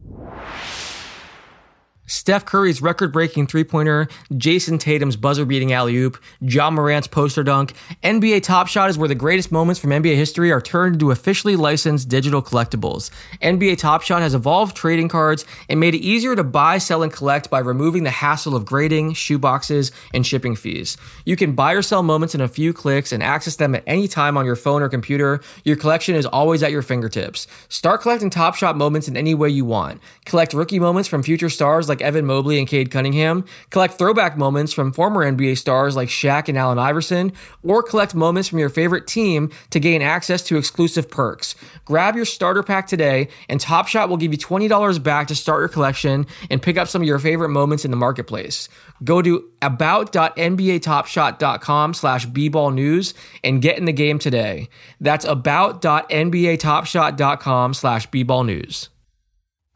Steph 2.09 2.45
Curry's 2.45 2.81
record 2.81 3.12
breaking 3.12 3.48
three 3.48 3.65
pointer, 3.65 4.07
Jayson 4.31 4.80
Tatum's 4.80 5.18
buzzer 5.18 5.44
beating 5.44 5.74
alley 5.74 5.98
oop, 5.98 6.18
Ja 6.39 6.71
Morant's 6.71 7.06
poster 7.07 7.44
dunk, 7.44 7.74
NBA 8.01 8.44
Top 8.44 8.68
Shot 8.68 8.89
is 8.89 8.98
where 8.98 9.09
the 9.09 9.15
greatest 9.15 9.51
moments 9.51 9.77
from 9.77 9.89
NBA 9.89 10.15
history 10.15 10.50
are 10.50 10.62
turned 10.62 10.95
into 10.95 11.12
officially 11.12 11.57
licensed 11.57 12.07
digital 12.07 12.42
collectibles. 12.42 13.12
NBA 13.42 13.77
Top 13.77 14.04
Shot 14.04 14.21
has 14.21 14.33
evolved 14.33 14.77
trading 14.77 15.09
cards 15.09 15.44
and 15.68 15.81
made 15.81 15.95
it 15.95 16.00
easier 16.00 16.33
to 16.33 16.45
buy, 16.45 16.77
sell, 16.77 17.04
and 17.04 17.12
collect 17.12 17.50
by 17.50 17.59
removing 17.59 18.04
the 18.04 18.10
hassle 18.10 18.56
of 18.56 18.63
grading, 18.63 19.12
shoeboxes, 19.12 19.92
and 20.13 20.25
shipping 20.25 20.56
fees. 20.56 20.95
You 21.25 21.36
can 21.36 21.56
buy 21.56 21.74
or 21.74 21.81
sell 21.81 22.03
moments 22.03 22.33
in 22.33 22.39
a 22.39 22.48
few 22.48 22.71
clicks 22.71 23.12
and 23.12 23.21
access 23.21 23.57
them 23.57 23.75
at 23.75 23.83
any 23.86 24.07
time 24.07 24.38
on 24.38 24.45
your 24.45 24.56
phone 24.56 24.81
or 24.81 24.88
computer. 24.88 25.42
Your 25.65 25.75
collection 25.75 26.15
is 26.15 26.25
always 26.25 26.63
at 26.63 26.71
your 26.71 26.81
fingertips. 26.81 27.48
Start 27.68 28.00
collecting 28.00 28.30
Top 28.30 28.56
Shot 28.56 28.77
moments 28.77 29.10
in 29.10 29.18
any 29.18 29.36
way 29.36 29.50
you 29.50 29.65
want. 29.65 30.01
Collect 30.24 30.53
rookie 30.53 30.80
moments 30.80 31.10
from 31.10 31.21
future 31.21 31.50
stars 31.50 31.89
like 31.89 31.96
like 31.97 32.07
Evan 32.07 32.25
Mobley 32.25 32.59
and 32.59 32.67
Cade 32.67 32.91
Cunningham, 32.91 33.44
collect 33.71 33.95
throwback 33.95 34.38
moments 34.38 34.71
from 34.71 34.94
former 34.94 35.25
NBA 35.25 35.57
stars 35.57 35.95
like 35.95 36.09
Shaq 36.09 36.47
and 36.47 36.55
Allen 36.57 36.77
Iverson, 36.77 37.33
or 37.63 37.81
collect 37.81 38.13
moments 38.13 38.49
from 38.49 38.59
your 38.59 38.69
favorite 38.69 39.07
team 39.07 39.49
to 39.71 39.79
gain 39.79 40.03
access 40.03 40.44
to 40.44 40.57
exclusive 40.57 41.09
perks. 41.09 41.55
Grab 41.85 42.15
your 42.15 42.25
starter 42.25 42.61
pack 42.61 42.85
today, 42.88 43.29
and 43.49 43.59
Top 43.59 43.88
Shot 43.88 44.09
will 44.09 44.17
give 44.17 44.31
you 44.31 44.38
$20 44.38 45.01
back 45.01 45.25
to 45.27 45.35
start 45.35 45.61
your 45.61 45.69
collection 45.69 46.27
and 46.51 46.61
pick 46.61 46.77
up 46.77 46.88
some 46.88 47.01
of 47.01 47.07
your 47.07 47.17
favorite 47.19 47.49
moments 47.49 47.83
in 47.85 47.91
the 47.91 47.97
marketplace. 47.97 48.69
Go 49.03 49.23
to 49.23 49.45
about.nbatopshot.com 49.61 51.93
slash 51.93 52.25
bballnews 52.27 53.13
and 53.43 53.61
get 53.61 53.77
in 53.77 53.85
the 53.85 53.93
game 53.93 54.17
today. 54.19 54.69
That's 55.01 55.25
about.nbatopshot.com 55.25 57.73
slash 57.73 58.09
bballnews. 58.09 58.89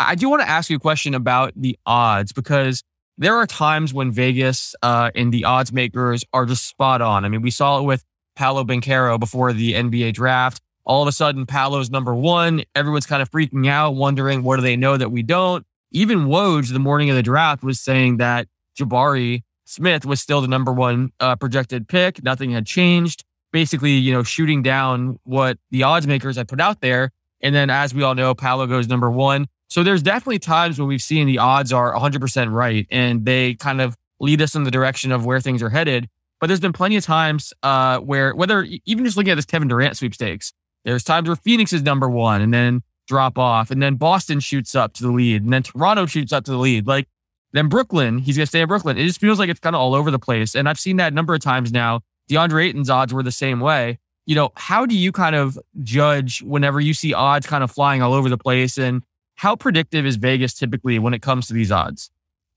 I 0.07 0.15
do 0.15 0.29
want 0.29 0.41
to 0.41 0.49
ask 0.49 0.69
you 0.69 0.77
a 0.77 0.79
question 0.79 1.13
about 1.13 1.53
the 1.55 1.77
odds 1.85 2.31
because 2.31 2.83
there 3.17 3.35
are 3.35 3.45
times 3.45 3.93
when 3.93 4.11
Vegas 4.11 4.75
uh, 4.81 5.11
and 5.15 5.33
the 5.33 5.45
odds 5.45 5.71
makers 5.71 6.23
are 6.33 6.45
just 6.45 6.67
spot 6.67 7.01
on. 7.01 7.25
I 7.25 7.29
mean, 7.29 7.41
we 7.41 7.51
saw 7.51 7.79
it 7.79 7.83
with 7.83 8.03
Paolo 8.35 8.63
Banchero 8.63 9.19
before 9.19 9.53
the 9.53 9.73
NBA 9.73 10.13
draft. 10.13 10.61
All 10.85 11.01
of 11.01 11.07
a 11.07 11.11
sudden, 11.11 11.45
Paolo's 11.45 11.89
number 11.89 12.15
one. 12.15 12.63
Everyone's 12.75 13.05
kind 13.05 13.21
of 13.21 13.29
freaking 13.29 13.67
out, 13.69 13.91
wondering 13.95 14.43
what 14.43 14.55
do 14.55 14.61
they 14.63 14.75
know 14.75 14.97
that 14.97 15.11
we 15.11 15.21
don't. 15.21 15.65
Even 15.91 16.27
Woj, 16.27 16.71
the 16.71 16.79
morning 16.79 17.09
of 17.09 17.15
the 17.15 17.23
draft, 17.23 17.63
was 17.63 17.79
saying 17.79 18.17
that 18.17 18.47
Jabari 18.79 19.43
Smith 19.65 20.05
was 20.05 20.19
still 20.19 20.41
the 20.41 20.47
number 20.47 20.73
one 20.73 21.11
uh, 21.19 21.35
projected 21.35 21.87
pick. 21.87 22.23
Nothing 22.23 22.51
had 22.51 22.65
changed. 22.65 23.23
Basically, 23.53 23.91
you 23.91 24.11
know, 24.11 24.23
shooting 24.23 24.63
down 24.63 25.19
what 25.23 25.57
the 25.69 25.83
odds 25.83 26.07
makers 26.07 26.37
had 26.37 26.47
put 26.47 26.59
out 26.59 26.81
there. 26.81 27.11
And 27.41 27.53
then, 27.53 27.69
as 27.69 27.93
we 27.93 28.03
all 28.03 28.15
know, 28.15 28.33
Paolo 28.33 28.67
goes 28.67 28.87
number 28.87 29.09
one. 29.11 29.47
So 29.71 29.83
there's 29.83 30.03
definitely 30.03 30.39
times 30.39 30.77
when 30.77 30.89
we've 30.89 31.01
seen 31.01 31.27
the 31.27 31.37
odds 31.37 31.71
are 31.71 31.93
100% 31.93 32.51
right 32.51 32.85
and 32.91 33.23
they 33.23 33.53
kind 33.53 33.79
of 33.79 33.95
lead 34.19 34.41
us 34.41 34.53
in 34.53 34.65
the 34.65 34.69
direction 34.69 35.13
of 35.13 35.25
where 35.25 35.39
things 35.39 35.63
are 35.63 35.69
headed. 35.69 36.09
But 36.41 36.47
there's 36.47 36.59
been 36.59 36.73
plenty 36.73 36.97
of 36.97 37.05
times 37.05 37.53
uh, 37.63 37.99
where, 37.99 38.35
whether 38.35 38.67
even 38.83 39.05
just 39.05 39.15
looking 39.15 39.31
at 39.31 39.35
this 39.35 39.45
Kevin 39.45 39.69
Durant 39.69 39.95
sweepstakes, 39.95 40.51
there's 40.83 41.05
times 41.05 41.29
where 41.29 41.37
Phoenix 41.37 41.71
is 41.71 41.83
number 41.83 42.09
one 42.09 42.41
and 42.41 42.53
then 42.53 42.83
drop 43.07 43.37
off, 43.37 43.71
and 43.71 43.81
then 43.81 43.95
Boston 43.95 44.41
shoots 44.41 44.75
up 44.75 44.91
to 44.95 45.03
the 45.03 45.11
lead, 45.11 45.43
and 45.43 45.53
then 45.53 45.63
Toronto 45.63 46.05
shoots 46.05 46.33
up 46.33 46.43
to 46.45 46.51
the 46.51 46.57
lead. 46.57 46.85
Like 46.85 47.07
then 47.53 47.69
Brooklyn, 47.69 48.17
he's 48.17 48.35
gonna 48.35 48.47
stay 48.47 48.59
in 48.59 48.67
Brooklyn. 48.67 48.97
It 48.97 49.05
just 49.05 49.21
feels 49.21 49.39
like 49.39 49.49
it's 49.49 49.61
kind 49.61 49.73
of 49.73 49.81
all 49.81 49.95
over 49.95 50.11
the 50.11 50.19
place. 50.19 50.53
And 50.53 50.67
I've 50.67 50.79
seen 50.79 50.97
that 50.97 51.13
a 51.13 51.15
number 51.15 51.33
of 51.33 51.39
times 51.39 51.71
now. 51.71 52.01
DeAndre 52.29 52.65
Ayton's 52.65 52.89
odds 52.89 53.13
were 53.13 53.23
the 53.23 53.31
same 53.31 53.61
way. 53.61 53.99
You 54.25 54.35
know, 54.35 54.51
how 54.57 54.85
do 54.85 54.97
you 54.97 55.13
kind 55.13 55.35
of 55.35 55.57
judge 55.81 56.41
whenever 56.41 56.81
you 56.81 56.93
see 56.93 57.13
odds 57.13 57.47
kind 57.47 57.63
of 57.63 57.71
flying 57.71 58.01
all 58.01 58.13
over 58.13 58.27
the 58.27 58.37
place? 58.37 58.77
And 58.77 59.03
how 59.41 59.55
predictive 59.55 60.05
is 60.05 60.17
Vegas 60.17 60.53
typically 60.53 60.99
when 60.99 61.15
it 61.15 61.23
comes 61.23 61.47
to 61.47 61.53
these 61.55 61.71
odds? 61.71 62.11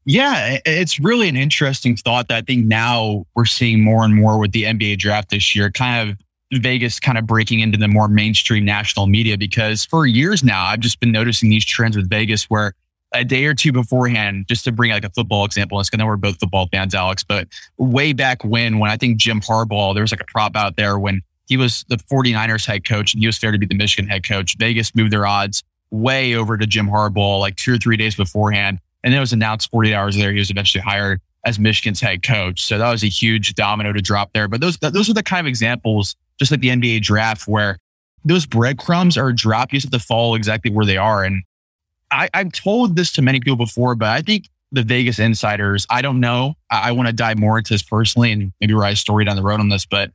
Yeah, 0.04 0.58
it's 0.66 1.00
really 1.00 1.30
an 1.30 1.36
interesting 1.36 1.96
thought 1.96 2.28
that 2.28 2.36
I 2.36 2.42
think 2.42 2.66
now 2.66 3.24
we're 3.34 3.46
seeing 3.46 3.82
more 3.82 4.04
and 4.04 4.14
more 4.14 4.38
with 4.38 4.52
the 4.52 4.64
NBA 4.64 4.98
draft 4.98 5.30
this 5.30 5.56
year, 5.56 5.70
kind 5.70 6.10
of 6.10 6.60
Vegas 6.60 7.00
kind 7.00 7.16
of 7.16 7.26
breaking 7.26 7.60
into 7.60 7.78
the 7.78 7.88
more 7.88 8.06
mainstream 8.06 8.66
national 8.66 9.06
media 9.06 9.38
because 9.38 9.86
for 9.86 10.04
years 10.04 10.44
now, 10.44 10.62
I've 10.62 10.80
just 10.80 11.00
been 11.00 11.10
noticing 11.10 11.48
these 11.48 11.64
trends 11.64 11.96
with 11.96 12.10
Vegas 12.10 12.44
where 12.50 12.74
a 13.14 13.24
day 13.24 13.46
or 13.46 13.54
two 13.54 13.72
beforehand, 13.72 14.44
just 14.46 14.64
to 14.64 14.72
bring 14.72 14.90
like 14.90 15.06
a 15.06 15.10
football 15.10 15.46
example, 15.46 15.80
it's 15.80 15.88
gonna 15.88 16.02
know 16.02 16.08
we're 16.08 16.16
both 16.16 16.38
football 16.38 16.68
fans, 16.70 16.94
Alex, 16.94 17.24
but 17.24 17.48
way 17.78 18.12
back 18.12 18.44
when, 18.44 18.78
when 18.78 18.90
I 18.90 18.98
think 18.98 19.16
Jim 19.16 19.40
Harbaugh, 19.40 19.94
there 19.94 20.02
was 20.02 20.12
like 20.12 20.20
a 20.20 20.26
prop 20.26 20.54
out 20.54 20.76
there 20.76 20.98
when 20.98 21.22
he 21.46 21.56
was 21.56 21.86
the 21.88 21.96
49ers 21.96 22.66
head 22.66 22.86
coach 22.86 23.14
and 23.14 23.22
he 23.22 23.26
was 23.26 23.38
fair 23.38 23.52
to 23.52 23.58
be 23.58 23.64
the 23.64 23.74
Michigan 23.74 24.06
head 24.06 24.28
coach. 24.28 24.56
Vegas 24.58 24.94
moved 24.94 25.12
their 25.12 25.26
odds 25.26 25.62
way 25.94 26.34
over 26.34 26.56
to 26.56 26.66
Jim 26.66 26.88
Harbaugh 26.88 27.40
like 27.40 27.56
two 27.56 27.74
or 27.74 27.78
three 27.78 27.96
days 27.96 28.14
beforehand. 28.14 28.80
And 29.02 29.12
then 29.12 29.18
it 29.18 29.20
was 29.20 29.32
announced 29.32 29.70
48 29.70 29.94
hours 29.94 30.16
later 30.16 30.32
he 30.32 30.38
was 30.38 30.50
eventually 30.50 30.82
hired 30.82 31.20
as 31.44 31.58
Michigan's 31.58 32.00
head 32.00 32.22
coach. 32.22 32.64
So 32.64 32.78
that 32.78 32.90
was 32.90 33.04
a 33.04 33.08
huge 33.08 33.54
domino 33.54 33.92
to 33.92 34.00
drop 34.00 34.32
there. 34.32 34.48
But 34.48 34.60
those 34.60 34.78
those 34.78 35.08
are 35.08 35.14
the 35.14 35.22
kind 35.22 35.40
of 35.40 35.48
examples, 35.48 36.16
just 36.38 36.50
like 36.50 36.60
the 36.60 36.70
NBA 36.70 37.02
draft, 37.02 37.46
where 37.46 37.78
those 38.24 38.46
breadcrumbs 38.46 39.18
are 39.18 39.32
dropped. 39.32 39.72
You 39.72 39.78
just 39.80 39.92
have 39.92 40.00
to 40.00 40.06
follow 40.06 40.34
exactly 40.34 40.70
where 40.70 40.86
they 40.86 40.96
are. 40.96 41.22
And 41.22 41.42
I, 42.10 42.28
I've 42.32 42.52
told 42.52 42.96
this 42.96 43.12
to 43.12 43.22
many 43.22 43.40
people 43.40 43.56
before, 43.56 43.94
but 43.94 44.08
I 44.08 44.22
think 44.22 44.48
the 44.72 44.82
Vegas 44.82 45.18
insiders, 45.18 45.86
I 45.90 46.02
don't 46.02 46.20
know. 46.20 46.54
I, 46.70 46.88
I 46.88 46.92
want 46.92 47.08
to 47.08 47.12
dive 47.12 47.38
more 47.38 47.58
into 47.58 47.74
this 47.74 47.82
personally 47.82 48.32
and 48.32 48.52
maybe 48.60 48.74
write 48.74 48.94
a 48.94 48.96
story 48.96 49.24
down 49.24 49.36
the 49.36 49.42
road 49.42 49.60
on 49.60 49.68
this, 49.68 49.86
but 49.86 50.10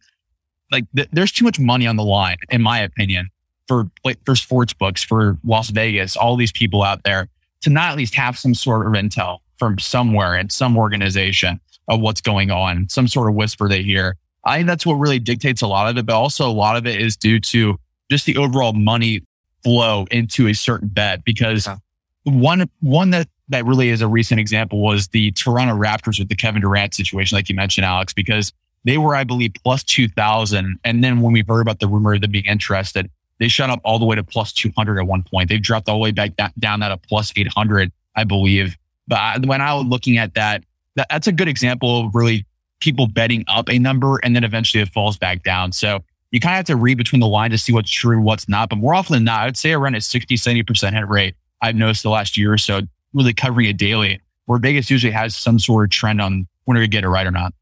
like 0.72 0.86
th- 0.96 1.10
there's 1.12 1.32
too 1.32 1.46
much 1.46 1.60
money 1.60 1.88
on 1.88 1.96
the 1.96 2.04
line, 2.04 2.38
in 2.50 2.62
my 2.62 2.80
opinion, 2.80 3.30
for 3.70 3.86
for 4.26 4.36
sports 4.36 4.74
books, 4.74 5.04
for 5.04 5.38
Las 5.46 5.70
Vegas, 5.70 6.18
all 6.18 6.36
these 6.36 6.52
people 6.52 6.82
out 6.82 7.04
there 7.04 7.30
to 7.62 7.70
not 7.70 7.92
at 7.92 7.98
least 7.98 8.16
have 8.16 8.38
some 8.38 8.56
sort 8.56 8.88
of 8.88 8.94
intel 8.94 9.38
from 9.58 9.78
somewhere 9.78 10.36
in 10.36 10.50
some 10.50 10.76
organization 10.76 11.60
of 11.88 12.00
what's 12.02 12.20
going 12.20 12.50
on, 12.50 12.90
some 12.90 13.08
sort 13.08 13.30
of 13.30 13.36
whisper 13.36 13.70
they 13.70 13.84
hear. 13.84 14.18
I 14.44 14.58
think 14.58 14.68
that's 14.68 14.86
what 14.86 14.96
really 14.96 15.20
dictates 15.20 15.62
a 15.62 15.68
lot 15.68 15.88
of 15.88 15.98
it, 15.98 16.06
but 16.08 16.16
also 16.16 16.50
a 16.50 16.52
lot 16.52 16.78
of 16.78 16.88
it 16.88 17.00
is 17.00 17.16
due 17.16 17.40
to 17.42 17.78
just 18.10 18.26
the 18.26 18.38
overall 18.38 18.74
money 18.74 19.22
flow 19.64 20.08
into 20.10 20.48
a 20.48 20.54
certain 20.54 20.88
bet. 20.88 21.24
Because 21.24 21.68
yeah. 21.68 21.78
one 22.24 22.68
one 22.80 23.12
that 23.12 23.28
that 23.50 23.66
really 23.66 23.90
is 23.90 24.02
a 24.02 24.08
recent 24.08 24.40
example 24.40 24.82
was 24.82 25.10
the 25.10 25.32
Toronto 25.32 25.76
Raptors 25.76 26.18
with 26.18 26.30
the 26.30 26.36
Kevin 26.36 26.62
Durant 26.62 26.96
situation, 26.96 27.36
like 27.36 27.50
you 27.50 27.56
mentioned, 27.56 27.86
Alex, 27.86 28.14
because 28.14 28.52
they 28.84 28.98
were, 28.98 29.16
I 29.16 29.26
believe, 29.26 29.52
plus 29.64 29.84
2000. 29.84 30.80
And 30.84 31.04
then 31.04 31.22
when 31.22 31.34
we 31.34 31.44
heard 31.48 31.62
about 31.62 31.80
the 31.80 31.88
rumor 31.88 32.14
of 32.14 32.22
them 32.22 32.32
being 32.32 32.46
interested, 32.46 33.12
they 33.40 33.48
shot 33.48 33.70
up 33.70 33.80
all 33.84 34.00
the 34.00 34.06
way 34.06 34.16
to 34.16 34.24
plus 34.24 34.52
200 34.54 35.00
at 35.00 35.08
one 35.08 35.24
point. 35.24 35.50
They've 35.50 35.62
dropped 35.62 35.90
all 35.90 35.96
the 35.96 36.04
way 36.04 36.12
back 36.12 36.34
down 36.60 36.84
at 36.84 36.92
a 36.92 36.98
plus 36.98 37.34
800, 37.36 37.92
I 38.16 38.24
believe. 38.26 38.78
But 39.08 39.46
when 39.46 39.62
I 39.62 39.74
was 39.74 39.86
looking 39.86 40.18
at 40.18 40.36
that, 40.36 40.64
that, 40.96 41.08
that's 41.10 41.28
a 41.28 41.32
good 41.32 41.48
example 41.48 42.06
of 42.06 42.14
really 42.14 42.46
people 42.80 43.08
betting 43.08 43.46
up 43.48 43.70
a 43.70 43.80
number 43.80 44.20
and 44.24 44.36
then 44.36 44.44
eventually 44.44 44.82
it 44.82 44.90
falls 44.90 45.18
back 45.18 45.44
down. 45.44 45.72
So 45.72 46.04
you 46.32 46.40
kind 46.40 46.54
of 46.54 46.58
have 46.58 46.66
to 46.66 46.76
read 46.76 46.98
between 46.98 47.20
the 47.20 47.28
lines 47.28 47.54
to 47.54 47.58
see 47.58 47.74
what's 47.74 47.90
true 47.90 48.22
what's 48.22 48.48
not. 48.48 48.70
But 48.70 48.78
more 48.78 48.94
often 48.94 49.16
than 49.16 49.24
not, 49.24 49.48
I'd 49.48 49.58
say 49.58 49.72
around 49.72 49.96
a 49.96 50.02
60, 50.02 50.36
70% 50.36 50.94
hit 50.94 51.08
rate. 51.08 51.36
I've 51.62 51.76
noticed 51.76 52.04
the 52.04 52.10
last 52.10 52.38
year 52.38 52.54
or 52.54 52.58
so, 52.58 52.82
really 53.14 53.34
covering 53.34 53.68
it 53.68 53.78
daily, 53.78 54.22
where 54.46 54.60
Vegas 54.60 54.90
usually 54.90 55.12
has 55.12 55.36
some 55.36 55.60
sort 55.60 55.86
of 55.86 55.90
trend 55.90 56.22
on 56.22 56.48
whether 56.66 56.82
to 56.82 56.88
get 56.88 57.04
it 57.04 57.10
right 57.10 57.26
or 57.26 57.32
not. 57.32 57.54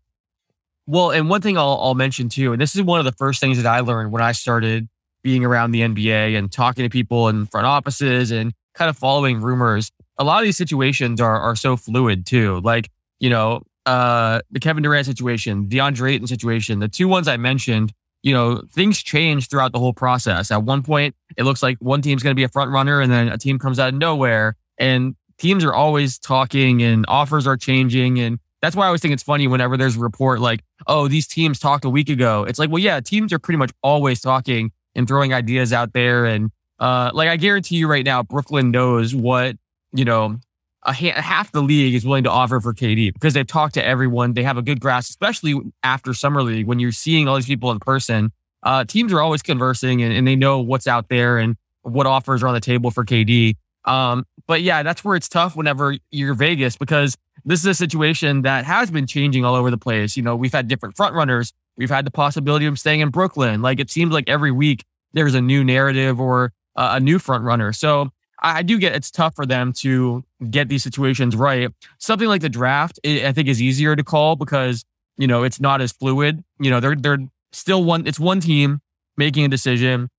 Well, 0.86 1.12
and 1.12 1.30
one 1.30 1.42
thing 1.42 1.58
I'll, 1.58 1.80
I'll 1.82 1.96
mention 1.96 2.30
too, 2.30 2.52
and 2.54 2.62
this 2.62 2.76
is 2.76 2.82
one 2.82 3.00
of 3.00 3.06
the 3.06 3.12
first 3.14 3.40
things 3.40 3.62
that 3.62 3.66
I 3.66 3.80
learned 3.80 4.12
when 4.12 4.22
I 4.22 4.32
started 4.34 4.88
being 5.24 5.44
around 5.44 5.72
the 5.72 5.82
NBA 5.82 6.38
and 6.38 6.52
talking 6.52 6.84
to 6.84 6.90
people 6.90 7.28
in 7.28 7.46
front 7.46 7.68
offices 7.68 8.32
and 8.32 8.54
kind 8.74 8.90
of 8.90 8.98
following 8.98 9.42
rumors. 9.42 9.92
A 10.18 10.24
lot 10.24 10.40
of 10.40 10.46
these 10.46 10.58
situations 10.58 11.20
are 11.22 11.40
are 11.40 11.56
so 11.56 11.78
fluid 11.78 12.26
too. 12.26 12.62
Like, 12.62 12.90
you 13.20 13.30
know, 13.30 13.62
uh, 13.86 14.42
the 14.52 14.60
Kevin 14.60 14.84
Durant 14.84 15.06
situation, 15.06 15.68
DeAndre 15.68 16.14
Ayton 16.14 16.28
situation, 16.28 16.80
the 16.80 16.88
two 16.88 17.08
ones 17.08 17.28
I 17.28 17.38
mentioned, 17.38 17.94
you 18.22 18.34
know, 18.34 18.62
things 18.72 19.02
change 19.02 19.48
throughout 19.48 19.72
the 19.72 19.80
whole 19.80 19.94
process. 19.94 20.52
At 20.52 20.64
one 20.64 20.84
point, 20.84 21.16
it 21.38 21.44
looks 21.44 21.64
like 21.64 21.78
one 21.80 22.02
team's 22.02 22.24
going 22.24 22.32
to 22.32 22.36
be 22.36 22.44
a 22.44 22.50
front 22.50 22.72
runner 22.72 23.00
and 23.00 23.12
then 23.12 23.30
a 23.30 23.38
team 23.38 23.60
comes 23.60 23.80
out 23.80 23.90
of 23.90 23.96
nowhere 23.96 24.56
and 24.78 25.16
teams 25.38 25.64
are 25.64 25.74
always 25.74 26.20
talking 26.20 26.82
and 26.82 27.06
offers 27.08 27.48
are 27.48 27.58
changing 27.58 28.20
and 28.20 28.40
that's 28.62 28.76
why 28.76 28.84
I 28.84 28.88
always 28.88 29.02
think 29.02 29.14
it's 29.14 29.24
funny 29.24 29.48
whenever 29.48 29.78
there's 29.78 29.96
a 29.96 30.00
report 30.00 30.42
like, 30.42 30.64
oh, 30.88 31.08
these 31.08 31.28
teams 31.28 31.60
talked 31.60 31.86
a 31.86 31.90
week 31.90 32.10
ago. 32.10 32.44
It's 32.44 32.58
like, 32.58 32.70
well, 32.72 32.82
yeah, 32.82 33.00
teams 33.00 33.32
are 33.32 33.40
pretty 33.40 33.58
much 33.58 33.72
always 33.84 34.20
talking 34.20 34.72
and 34.98 35.08
throwing 35.08 35.34
ideas 35.34 35.72
out 35.72 35.94
there. 35.94 36.26
And 36.26 36.52
uh, 36.80 37.12
like, 37.14 37.30
I 37.30 37.38
guarantee 37.38 37.78
you 37.78 37.88
right 37.88 38.04
now, 38.04 38.24
Brooklyn 38.24 38.72
knows 38.72 39.16
what, 39.16 39.56
you 39.94 40.04
know, 40.04 40.38
a 40.84 40.94
ha- 40.94 41.22
half 41.22 41.52
the 41.52 41.62
league 41.62 41.94
is 41.94 42.06
willing 42.06 42.26
to 42.26 42.32
offer 42.32 42.60
for 42.60 42.74
KD 42.74 43.14
because 43.14 43.34
they've 43.34 43.48
talked 43.48 43.76
to 43.76 43.86
everyone. 43.86 44.34
They 44.34 44.44
have 44.44 44.58
a 44.58 44.62
good 44.62 44.80
grasp, 44.82 45.10
especially 45.12 45.56
after 45.84 46.14
Summer 46.14 46.44
League 46.44 46.68
when 46.68 46.80
you're 46.80 46.92
seeing 46.92 47.28
all 47.28 47.36
these 47.36 47.46
people 47.46 47.72
in 47.72 47.80
person. 47.80 48.32
Uh, 48.64 48.84
teams 48.84 49.14
are 49.14 49.22
always 49.22 49.42
conversing 49.42 50.02
and, 50.02 50.14
and 50.14 50.28
they 50.28 50.36
know 50.36 50.60
what's 50.60 50.88
out 50.88 51.10
there 51.10 51.38
and 51.38 51.56
what 51.84 52.06
offers 52.06 52.44
are 52.44 52.48
on 52.48 52.54
the 52.54 52.60
table 52.60 52.92
for 52.92 53.06
KD. 53.06 53.56
Um, 53.86 54.26
but 54.48 54.62
yeah, 54.62 54.84
that's 54.84 55.04
where 55.04 55.16
it's 55.16 55.30
tough 55.30 55.56
whenever 55.56 55.96
you're 56.12 56.34
Vegas 56.34 56.76
because 56.76 57.18
this 57.46 57.62
is 57.62 57.66
a 57.66 57.74
situation 57.74 58.42
that 58.42 58.66
has 58.66 58.92
been 58.92 59.08
changing 59.08 59.46
all 59.46 59.56
over 59.56 59.72
the 59.72 59.78
place. 59.78 60.18
You 60.18 60.24
know, 60.24 60.36
we've 60.36 60.52
had 60.52 60.68
different 60.68 60.98
front 60.98 61.16
runners. 61.16 61.54
We've 61.78 61.90
had 61.90 62.06
the 62.06 62.12
possibility 62.12 62.66
of 62.66 62.80
staying 62.80 63.02
in 63.02 63.10
Brooklyn. 63.10 63.62
Like 63.62 63.80
it 63.80 63.90
seems 63.90 64.12
like 64.12 64.28
every 64.28 64.52
week 64.52 64.84
there's 65.14 65.36
a 65.36 65.42
new 65.42 65.64
narrative 65.64 66.20
or 66.20 66.52
uh, 66.76 66.92
a 66.94 67.00
new 67.00 67.20
front 67.20 67.44
runner. 67.44 67.72
So 67.74 68.10
I 68.42 68.62
do 68.64 68.78
get 68.78 68.96
it's 68.96 69.12
tough 69.12 69.36
for 69.36 69.46
them 69.46 69.74
to 69.74 70.24
get 70.50 70.70
these 70.70 70.84
situations 70.84 71.36
right. 71.36 71.70
Something 72.00 72.28
like 72.28 72.42
the 72.42 72.50
draft, 72.50 73.00
I 73.06 73.32
think, 73.32 73.48
is 73.48 73.62
easier 73.62 73.96
to 73.96 74.04
call 74.04 74.36
because 74.36 74.84
you 75.18 75.28
know 75.28 75.44
it's 75.44 75.60
not 75.60 75.82
as 75.82 75.92
fluid. 75.92 76.44
You 76.60 76.70
know, 76.70 76.80
they're 76.80 76.96
they're 76.96 77.20
still 77.52 77.84
one. 77.84 78.06
It's 78.06 78.20
one 78.20 78.40
team 78.40 78.82
making 79.16 79.46
a 79.46 79.48
decision. 79.48 80.10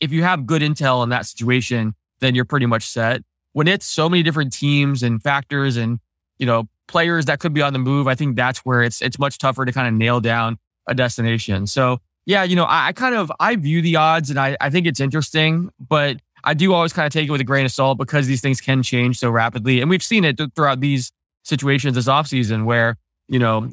If 0.00 0.12
you 0.12 0.22
have 0.22 0.46
good 0.46 0.62
intel 0.62 1.02
in 1.04 1.10
that 1.10 1.26
situation, 1.26 1.94
then 2.20 2.34
you're 2.34 2.44
pretty 2.44 2.66
much 2.66 2.86
set. 2.86 3.22
When 3.52 3.68
it's 3.68 3.86
so 3.86 4.08
many 4.08 4.22
different 4.22 4.52
teams 4.52 5.02
and 5.02 5.22
factors 5.22 5.76
and 5.76 6.00
you 6.38 6.46
know, 6.46 6.68
players 6.88 7.26
that 7.26 7.38
could 7.38 7.52
be 7.52 7.60
on 7.60 7.74
the 7.74 7.78
move, 7.78 8.08
I 8.08 8.14
think 8.14 8.34
that's 8.34 8.60
where 8.60 8.82
it's 8.82 9.02
it's 9.02 9.18
much 9.18 9.38
tougher 9.38 9.64
to 9.64 9.72
kind 9.72 9.86
of 9.86 9.94
nail 9.94 10.20
down 10.20 10.58
a 10.86 10.94
destination. 10.94 11.66
So 11.66 11.98
yeah, 12.26 12.42
you 12.42 12.56
know, 12.56 12.64
I, 12.64 12.88
I 12.88 12.92
kind 12.92 13.14
of 13.14 13.32
I 13.40 13.56
view 13.56 13.82
the 13.82 13.96
odds 13.96 14.30
and 14.30 14.38
I, 14.38 14.56
I 14.60 14.70
think 14.70 14.86
it's 14.86 15.00
interesting, 15.00 15.70
but 15.78 16.18
I 16.44 16.54
do 16.54 16.72
always 16.72 16.92
kind 16.92 17.06
of 17.06 17.12
take 17.12 17.28
it 17.28 17.30
with 17.30 17.40
a 17.40 17.44
grain 17.44 17.64
of 17.64 17.72
salt 17.72 17.98
because 17.98 18.26
these 18.26 18.40
things 18.40 18.60
can 18.60 18.82
change 18.82 19.18
so 19.18 19.30
rapidly. 19.30 19.80
And 19.80 19.90
we've 19.90 20.02
seen 20.02 20.24
it 20.24 20.40
throughout 20.54 20.80
these 20.80 21.12
situations 21.44 21.94
this 21.94 22.06
offseason 22.06 22.64
where, 22.64 22.96
you 23.28 23.38
know, 23.38 23.70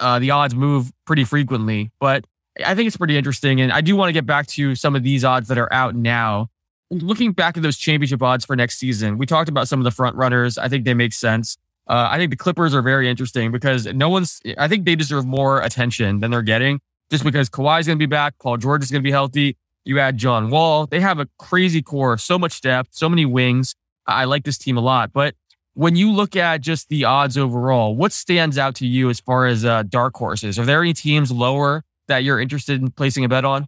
uh, 0.00 0.18
the 0.18 0.30
odds 0.30 0.54
move 0.54 0.92
pretty 1.04 1.24
frequently. 1.24 1.90
But 2.00 2.24
I 2.64 2.74
think 2.74 2.86
it's 2.86 2.96
pretty 2.96 3.16
interesting. 3.16 3.60
And 3.60 3.72
I 3.72 3.80
do 3.80 3.96
want 3.96 4.08
to 4.08 4.12
get 4.12 4.26
back 4.26 4.46
to 4.48 4.74
some 4.74 4.94
of 4.96 5.02
these 5.02 5.24
odds 5.24 5.48
that 5.48 5.58
are 5.58 5.72
out 5.72 5.94
now. 5.94 6.48
Looking 6.90 7.32
back 7.32 7.56
at 7.56 7.62
those 7.62 7.76
championship 7.76 8.22
odds 8.22 8.44
for 8.44 8.54
next 8.54 8.78
season, 8.78 9.18
we 9.18 9.26
talked 9.26 9.48
about 9.48 9.66
some 9.66 9.80
of 9.80 9.84
the 9.84 9.90
front 9.90 10.16
runners. 10.16 10.56
I 10.56 10.68
think 10.68 10.84
they 10.84 10.94
make 10.94 11.12
sense. 11.12 11.56
Uh, 11.88 12.08
I 12.10 12.18
think 12.18 12.30
the 12.30 12.36
Clippers 12.36 12.74
are 12.74 12.82
very 12.82 13.08
interesting 13.08 13.52
because 13.52 13.86
no 13.86 14.08
one's, 14.08 14.40
I 14.58 14.66
think 14.66 14.84
they 14.84 14.96
deserve 14.96 15.24
more 15.24 15.60
attention 15.60 16.20
than 16.20 16.30
they're 16.30 16.42
getting 16.42 16.80
just 17.10 17.22
because 17.22 17.48
Kawhi's 17.48 17.86
going 17.86 17.98
to 17.98 18.02
be 18.02 18.06
back. 18.06 18.34
Paul 18.40 18.56
George 18.56 18.82
is 18.82 18.90
going 18.90 19.02
to 19.02 19.06
be 19.06 19.12
healthy. 19.12 19.56
You 19.84 20.00
add 20.00 20.16
John 20.16 20.50
Wall. 20.50 20.86
They 20.86 21.00
have 21.00 21.20
a 21.20 21.28
crazy 21.38 21.80
core, 21.80 22.18
so 22.18 22.38
much 22.38 22.60
depth, 22.60 22.88
so 22.92 23.08
many 23.08 23.24
wings. 23.24 23.74
I 24.06 24.24
like 24.24 24.44
this 24.44 24.58
team 24.58 24.76
a 24.76 24.80
lot. 24.80 25.12
But 25.12 25.34
when 25.74 25.94
you 25.94 26.10
look 26.10 26.34
at 26.34 26.60
just 26.60 26.88
the 26.88 27.04
odds 27.04 27.38
overall, 27.38 27.94
what 27.94 28.12
stands 28.12 28.58
out 28.58 28.74
to 28.76 28.86
you 28.86 29.10
as 29.10 29.20
far 29.20 29.46
as 29.46 29.64
uh, 29.64 29.84
dark 29.84 30.16
horses? 30.16 30.58
Are 30.58 30.64
there 30.64 30.80
any 30.80 30.92
teams 30.92 31.30
lower 31.30 31.84
that 32.08 32.24
you're 32.24 32.40
interested 32.40 32.80
in 32.80 32.90
placing 32.90 33.24
a 33.24 33.28
bet 33.28 33.44
on? 33.44 33.66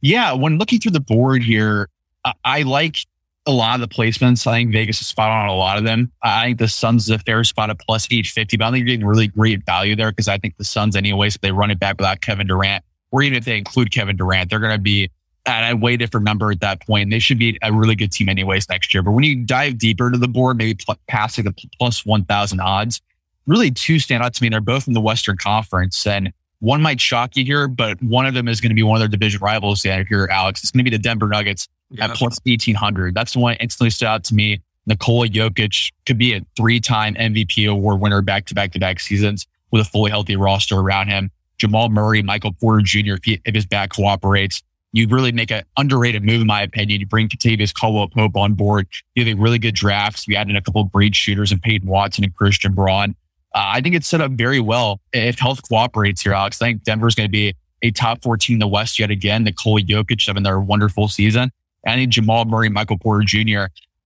Yeah, 0.00 0.32
when 0.32 0.58
looking 0.58 0.80
through 0.80 0.92
the 0.92 1.00
board 1.00 1.44
here, 1.44 1.88
I, 2.24 2.32
I 2.44 2.62
like 2.62 2.98
a 3.46 3.50
lot 3.50 3.80
of 3.80 3.80
the 3.80 3.92
placements. 3.92 4.46
I 4.46 4.58
think 4.58 4.72
Vegas 4.72 5.00
is 5.00 5.06
spot 5.06 5.30
on 5.30 5.48
a 5.48 5.54
lot 5.54 5.78
of 5.78 5.84
them. 5.84 6.12
I 6.22 6.46
think 6.46 6.58
the 6.58 6.68
Suns 6.68 7.04
is 7.04 7.10
a 7.10 7.18
fair 7.18 7.42
spot 7.44 7.70
at 7.70 7.78
plus 7.80 8.10
each 8.10 8.30
50, 8.30 8.56
but 8.56 8.66
I 8.66 8.70
think 8.70 8.80
you're 8.80 8.94
getting 8.94 9.06
really 9.06 9.26
great 9.26 9.64
value 9.66 9.96
there 9.96 10.10
because 10.10 10.28
I 10.28 10.38
think 10.38 10.56
the 10.56 10.64
Suns, 10.64 10.94
anyways, 10.94 11.34
if 11.34 11.40
they 11.40 11.52
run 11.52 11.70
it 11.70 11.80
back 11.80 11.96
without 11.98 12.20
Kevin 12.20 12.46
Durant, 12.46 12.84
or 13.10 13.22
even 13.22 13.36
if 13.36 13.44
they 13.44 13.58
include 13.58 13.90
Kevin 13.90 14.16
Durant, 14.16 14.48
they're 14.48 14.60
going 14.60 14.76
to 14.76 14.80
be 14.80 15.10
at 15.44 15.72
a 15.72 15.76
way 15.76 15.96
different 15.96 16.24
number 16.24 16.52
at 16.52 16.60
that 16.60 16.80
point. 16.86 17.10
They 17.10 17.18
should 17.18 17.38
be 17.38 17.58
a 17.62 17.72
really 17.72 17.96
good 17.96 18.12
team, 18.12 18.28
anyways, 18.28 18.68
next 18.68 18.94
year. 18.94 19.02
But 19.02 19.10
when 19.10 19.24
you 19.24 19.44
dive 19.44 19.76
deeper 19.76 20.06
into 20.06 20.18
the 20.18 20.28
board, 20.28 20.56
maybe 20.56 20.74
pl- 20.74 20.96
passing 21.08 21.44
the 21.44 21.54
plus 21.78 22.06
1,000 22.06 22.60
odds, 22.60 23.00
really 23.46 23.72
two 23.72 23.98
stand 23.98 24.22
out 24.22 24.34
to 24.34 24.42
me. 24.42 24.48
They're 24.50 24.60
both 24.60 24.86
in 24.86 24.94
the 24.94 25.00
Western 25.00 25.36
Conference. 25.36 26.06
And 26.06 26.32
one 26.60 26.80
might 26.80 27.00
shock 27.00 27.36
you 27.36 27.44
here, 27.44 27.66
but 27.66 28.00
one 28.00 28.24
of 28.24 28.34
them 28.34 28.46
is 28.46 28.60
going 28.60 28.70
to 28.70 28.76
be 28.76 28.84
one 28.84 28.96
of 28.96 29.00
their 29.00 29.08
division 29.08 29.40
rivals 29.42 29.82
here, 29.82 30.28
Alex. 30.30 30.62
It's 30.62 30.70
going 30.70 30.84
to 30.84 30.88
be 30.88 30.96
the 30.96 31.02
Denver 31.02 31.26
Nuggets 31.26 31.68
yeah. 31.92 32.06
at 32.06 32.16
plus 32.16 32.38
1800. 32.44 33.14
That's 33.14 33.32
the 33.32 33.38
one 33.38 33.54
that 33.54 33.62
instantly 33.62 33.90
stood 33.90 34.06
out 34.06 34.24
to 34.24 34.34
me. 34.34 34.60
Nikola 34.86 35.28
Jokic 35.28 35.92
could 36.06 36.18
be 36.18 36.34
a 36.34 36.40
three 36.56 36.80
time 36.80 37.14
MVP 37.14 37.70
award 37.70 38.00
winner 38.00 38.20
back 38.20 38.46
to 38.46 38.54
back 38.54 38.72
to 38.72 38.78
back 38.78 39.00
seasons 39.00 39.46
with 39.70 39.82
a 39.82 39.84
fully 39.88 40.10
healthy 40.10 40.36
roster 40.36 40.76
around 40.76 41.08
him. 41.08 41.30
Jamal 41.58 41.88
Murray, 41.88 42.22
Michael 42.22 42.52
Porter 42.52 42.82
Jr., 42.82 43.14
if, 43.14 43.24
he, 43.24 43.40
if 43.44 43.54
his 43.54 43.66
back 43.66 43.90
cooperates, 43.90 44.62
you 44.92 45.08
really 45.08 45.32
make 45.32 45.50
an 45.50 45.62
underrated 45.76 46.22
move, 46.24 46.42
in 46.42 46.46
my 46.46 46.62
opinion. 46.62 47.00
You 47.00 47.06
bring 47.06 47.28
Kentavious 47.28 47.72
Caldwell 47.72 48.08
Pope 48.08 48.36
on 48.36 48.54
board. 48.54 48.86
You 49.14 49.24
have 49.24 49.38
a 49.38 49.40
really 49.40 49.58
good 49.58 49.74
drafts. 49.74 50.28
You 50.28 50.36
add 50.36 50.50
in 50.50 50.56
a 50.56 50.60
couple 50.60 50.82
of 50.82 50.92
great 50.92 51.14
shooters 51.14 51.50
and 51.50 51.62
Peyton 51.62 51.88
Watson 51.88 52.24
and 52.24 52.34
Christian 52.34 52.74
Braun. 52.74 53.14
Uh, 53.54 53.64
I 53.64 53.80
think 53.80 53.94
it's 53.94 54.08
set 54.08 54.20
up 54.20 54.32
very 54.32 54.60
well 54.60 55.00
if 55.12 55.38
health 55.38 55.60
cooperates 55.66 56.22
here, 56.22 56.32
Alex. 56.32 56.60
I 56.60 56.66
think 56.66 56.84
Denver's 56.84 57.14
going 57.14 57.28
to 57.28 57.32
be 57.32 57.54
a 57.82 57.90
top 57.90 58.22
14 58.22 58.54
in 58.54 58.60
the 58.60 58.68
West 58.68 58.98
yet 58.98 59.10
again. 59.10 59.44
Nikola 59.44 59.80
Jokic 59.80 60.26
having 60.26 60.42
their 60.42 60.60
wonderful 60.60 61.08
season. 61.08 61.52
I 61.86 61.96
need 61.96 62.10
Jamal 62.10 62.44
Murray, 62.44 62.68
Michael 62.68 62.98
Porter 62.98 63.24
Jr., 63.24 63.64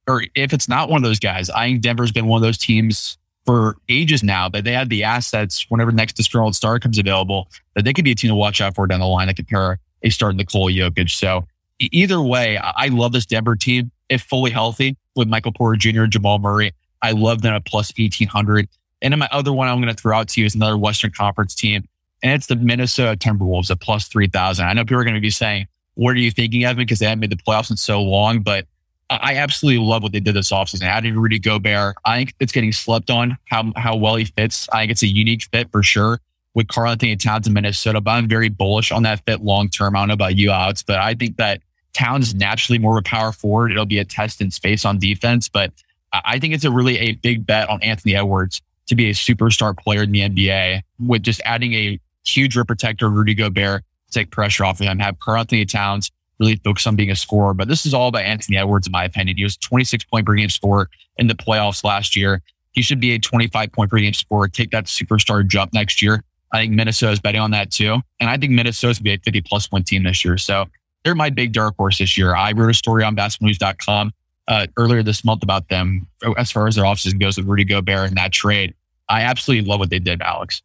or 0.09 0.23
if 0.35 0.53
it's 0.53 0.69
not 0.69 0.89
one 0.89 0.99
of 0.99 1.03
those 1.03 1.19
guys, 1.19 1.51
I 1.51 1.67
think 1.67 1.81
Denver's 1.83 2.13
been 2.13 2.27
one 2.27 2.39
of 2.39 2.43
those 2.43 2.59
teams 2.59 3.19
for 3.45 3.77
ages 3.89 4.23
now 4.23 4.49
that 4.49 4.65
they 4.65 4.73
had 4.73 4.89
the 4.89 5.05
assets 5.05 5.67
whenever 5.69 5.93
next 5.93 6.15
disgruntled 6.15 6.57
star 6.57 6.79
comes 6.79 6.99
available 6.99 7.49
that 7.75 7.85
they 7.85 7.93
could 7.93 8.05
be 8.05 8.11
a 8.11 8.15
team 8.15 8.29
to 8.29 8.35
watch 8.35 8.61
out 8.61 8.75
for 8.75 8.87
down 8.87 9.01
the 9.01 9.07
line 9.07 9.29
that 9.29 9.35
could 9.35 9.47
pair 9.47 9.79
a 10.03 10.11
start 10.11 10.33
in 10.33 10.37
Nikola 10.37 10.73
Jokic. 10.73 11.11
So 11.11 11.47
either 11.79 12.21
way, 12.21 12.59
I 12.59 12.89
love 12.89 13.13
this 13.13 13.27
Denver 13.27 13.57
team 13.57 13.91
if 14.09 14.23
fully 14.23 14.51
healthy 14.51 14.97
with 15.15 15.29
Michael 15.29 15.53
Porter 15.53 15.77
Jr. 15.77 16.03
and 16.03 16.13
Jamal 16.13 16.39
Murray. 16.39 16.73
I 17.03 17.13
love 17.13 17.43
them 17.43 17.55
at 17.55 17.65
plus 17.65 17.93
1800. 17.97 18.69
And 19.03 19.13
then 19.13 19.19
my 19.19 19.29
other 19.31 19.53
one 19.53 19.69
I'm 19.69 19.81
going 19.81 19.95
to 19.95 20.01
throw 20.01 20.17
out 20.17 20.29
to 20.29 20.41
you 20.41 20.47
is 20.47 20.55
another 20.55 20.77
Western 20.77 21.11
Conference 21.11 21.55
team, 21.55 21.87
and 22.23 22.33
it's 22.33 22.47
the 22.47 22.57
Minnesota 22.57 23.17
Timberwolves 23.17 23.71
at 23.71 23.81
plus 23.81 24.09
3000. 24.09 24.67
I 24.67 24.73
know 24.73 24.85
people 24.85 24.99
are 24.99 25.05
going 25.05 25.15
to 25.15 25.21
be 25.21 25.31
saying, 25.31 25.69
what 25.97 26.15
are 26.15 26.21
you 26.21 26.31
thinking 26.31 26.65
of? 26.65 26.77
Because 26.77 27.01
they 27.01 27.07
haven't 27.07 27.21
made 27.21 27.31
the 27.31 27.37
playoffs 27.37 27.71
in 27.71 27.77
so 27.77 28.01
long. 28.01 28.41
But 28.41 28.67
I 29.11 29.37
absolutely 29.37 29.85
love 29.85 30.03
what 30.03 30.13
they 30.13 30.21
did 30.21 30.35
this 30.35 30.51
offseason. 30.51 30.83
Adding 30.83 31.17
Rudy 31.17 31.39
Gobert, 31.39 31.97
I 32.05 32.19
think 32.19 32.35
it's 32.41 32.53
getting 32.53 32.73
slept 32.73 33.11
on 33.11 33.37
how 33.47 33.73
how 33.77 33.97
well 33.97 34.17
he 34.17 34.25
fits. 34.25 34.69
I 34.73 34.83
think 34.83 34.93
it's 34.93 35.03
a 35.03 35.09
unique 35.09 35.43
fit 35.51 35.71
for 35.71 35.83
sure 35.83 36.21
with 36.55 36.69
Karl-Anthony 36.69 37.17
Towns 37.17 37.47
in 37.47 37.53
Minnesota, 37.53 38.01
but 38.01 38.13
I'm 38.13 38.29
very 38.29 38.49
bullish 38.49 38.91
on 38.91 39.03
that 39.03 39.23
fit 39.27 39.43
long 39.43 39.69
term. 39.69 39.95
I 39.95 40.01
don't 40.01 40.09
know 40.09 40.15
about 40.15 40.37
you, 40.37 40.51
Alex, 40.51 40.83
but 40.83 40.99
I 40.99 41.15
think 41.15 41.37
that 41.37 41.61
Towns 41.93 42.29
is 42.29 42.35
naturally 42.35 42.79
more 42.79 42.97
of 42.97 43.01
a 43.01 43.09
power 43.09 43.31
forward. 43.31 43.73
It'll 43.73 43.85
be 43.85 43.99
a 43.99 44.05
test 44.05 44.41
in 44.41 44.51
space 44.51 44.85
on 44.85 44.99
defense, 44.99 45.49
but 45.49 45.73
I 46.13 46.39
think 46.39 46.55
it's 46.55 46.65
a 46.65 46.71
really 46.71 46.99
a 46.99 47.13
big 47.13 47.47
bet 47.47 47.69
on 47.69 47.83
Anthony 47.83 48.17
Edwards 48.17 48.63
to 48.87 48.95
be 48.95 49.11
a 49.11 49.13
superstar 49.13 49.77
player 49.77 50.03
in 50.03 50.13
the 50.13 50.21
NBA 50.21 50.83
with 51.07 51.23
just 51.23 51.43
adding 51.45 51.75
a 51.75 52.01
huge 52.27 52.57
rim 52.57 52.67
protector, 52.67 53.09
Rudy 53.11 53.35
Gobert, 53.35 53.85
take 54.11 54.31
pressure 54.31 54.65
off 54.65 54.81
of 54.81 54.87
him, 54.87 54.99
have 54.99 55.19
Karl-Anthony 55.19 55.65
Towns 55.65 56.11
really 56.39 56.57
focus 56.57 56.87
on 56.87 56.97
being 56.97 57.11
a 57.11 57.17
scorer. 57.17 57.55
But 57.55 57.69
this 57.69 57.87
is 57.87 57.95
all 57.95 58.09
about 58.09 58.23
Anthony 58.23 58.57
Edwards, 58.57 58.87
in 58.87 58.93
my 58.93 59.05
opinion. 59.05 59.37
He 59.37 59.45
was 59.45 59.57
26 59.57 60.05
point 60.05 60.27
per 60.27 60.35
game 60.35 60.51
scorer 60.51 60.89
in 61.17 61.27
the 61.27 61.35
playoffs 61.35 61.85
last 61.85 62.17
year. 62.17 62.43
He 62.73 62.83
should 62.83 63.01
be 63.01 63.13
a 63.13 63.19
25 63.19 63.73
point 63.73 63.91
per 63.91 63.99
game 63.99 64.13
scorer, 64.13 64.49
take 64.49 64.71
that 64.71 64.85
superstar 64.85 65.47
jump 65.47 65.73
next 65.73 66.03
year. 66.03 66.23
I 66.53 66.59
think 66.59 66.75
Minnesota 66.75 67.13
is 67.13 67.21
betting 67.21 67.41
on 67.41 67.51
that 67.51 67.71
too. 67.71 68.01
And 68.21 68.31
I 68.31 68.37
think 68.37 68.53
Minnesota's 68.53 68.99
be 68.99 69.13
a 69.13 69.19
50 69.19 69.41
plus 69.43 69.71
one 69.73 69.83
team 69.83 70.05
this 70.05 70.25
year. 70.25 70.39
So 70.39 70.67
they're 71.05 71.15
my 71.15 71.31
big 71.31 71.53
dark 71.53 71.77
horse 71.77 71.99
this 71.99 72.17
year. 72.17 72.35
I 72.35 72.53
wrote 72.53 72.71
a 72.71 72.75
story 72.75 73.03
on 73.03 73.17
basketballnews.com 73.17 74.13
uh, 74.49 74.67
earlier 74.77 75.03
this 75.03 75.25
month 75.25 75.43
about 75.43 75.69
them 75.69 76.07
as 76.37 76.53
far 76.53 76.67
as 76.67 76.77
their 76.77 76.85
offseason 76.85 77.21
goes 77.21 77.37
with 77.37 77.47
Rudy 77.47 77.65
Gobert 77.65 78.09
and 78.09 78.17
that 78.17 78.33
trade. 78.33 78.75
I 79.09 79.23
absolutely 79.23 79.69
love 79.69 79.81
what 79.81 79.91
they 79.91 79.99
did, 79.99 80.21
Alex. 80.23 80.63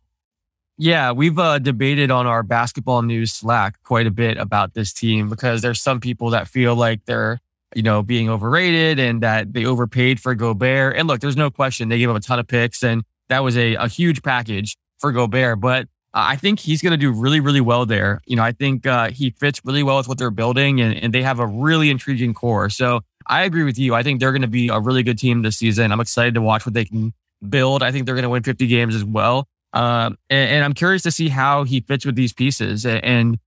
Yeah, 0.84 1.12
we've 1.12 1.38
uh, 1.38 1.60
debated 1.60 2.10
on 2.10 2.26
our 2.26 2.42
basketball 2.42 3.04
news 3.04 3.32
Slack 3.32 3.76
quite 3.84 4.08
a 4.08 4.12
bit 4.12 4.38
about 4.38 4.74
this 4.74 4.92
team 4.92 5.30
because 5.30 5.62
there's 5.62 5.80
some 5.80 6.00
people 6.00 6.32
that 6.32 6.48
feel 6.48 6.74
like 6.74 7.06
they're, 7.06 7.40
you 7.76 7.84
know, 7.84 8.02
being 8.02 8.32
overrated 8.32 8.98
and 8.98 9.22
that 9.22 9.54
they 9.54 9.64
overpaid 9.64 10.20
for 10.20 10.34
Gobert. 10.34 10.98
And 10.98 11.08
look, 11.08 11.20
there's 11.20 11.38
no 11.38 11.52
question 11.52 11.90
they 11.90 12.00
gave 12.00 12.10
up 12.10 12.16
a 12.16 12.20
ton 12.20 12.40
of 12.40 12.48
picks 12.48 12.82
and 12.82 13.04
that 13.30 13.44
was 13.44 13.56
a, 13.58 13.76
a 13.76 13.88
huge 13.88 14.24
package 14.24 14.76
for 14.98 15.12
Gobert. 15.12 15.60
But 15.60 15.88
I 16.16 16.36
think 16.36 16.60
he's 16.60 16.82
going 16.82 16.94
to 16.94 16.98
do 16.98 17.12
really, 17.12 17.42
really 17.42 17.62
well 17.62 17.86
there. 17.86 18.20
You 18.26 18.36
know, 18.36 18.44
I 18.44 18.52
think 18.52 18.88
uh, 18.88 19.12
he 19.12 19.30
fits 19.30 19.62
really 19.64 19.84
well 19.84 19.98
with 19.98 20.08
what 20.08 20.18
they're 20.18 20.32
building 20.32 20.82
and, 20.82 20.98
and 20.98 21.14
they 21.14 21.22
have 21.22 21.38
a 21.38 21.46
really 21.46 21.92
intriguing 21.92 22.34
core. 22.34 22.72
So 22.72 23.02
I 23.28 23.44
agree 23.44 23.66
with 23.66 23.78
you. 23.78 23.94
I 23.94 24.02
think 24.02 24.20
they're 24.20 24.32
going 24.32 24.42
to 24.42 24.48
be 24.48 24.70
a 24.70 24.80
really 24.80 25.04
good 25.04 25.20
team 25.20 25.44
this 25.44 25.58
season. 25.58 25.92
I'm 25.92 26.02
excited 26.02 26.34
to 26.34 26.42
watch 26.42 26.66
what 26.66 26.74
they 26.74 26.86
can 26.86 27.14
build. 27.48 27.84
I 27.84 27.92
think 27.92 28.08
they're 28.08 28.16
going 28.16 28.24
to 28.24 28.30
win 28.30 28.42
50 28.42 28.66
games 28.66 28.96
as 28.96 29.04
well. 29.06 29.48
Um, 29.74 30.18
and, 30.30 30.52
and, 30.52 30.66
I'm 30.66 30.74
curious 30.74 31.04
to 31.04 31.12
see 31.12 31.30
how 31.30 31.64
he 31.64 31.80
fits 31.80 32.06
with 32.06 32.16
these 32.16 32.34
pieces. 32.34 32.86
And 32.86 33.40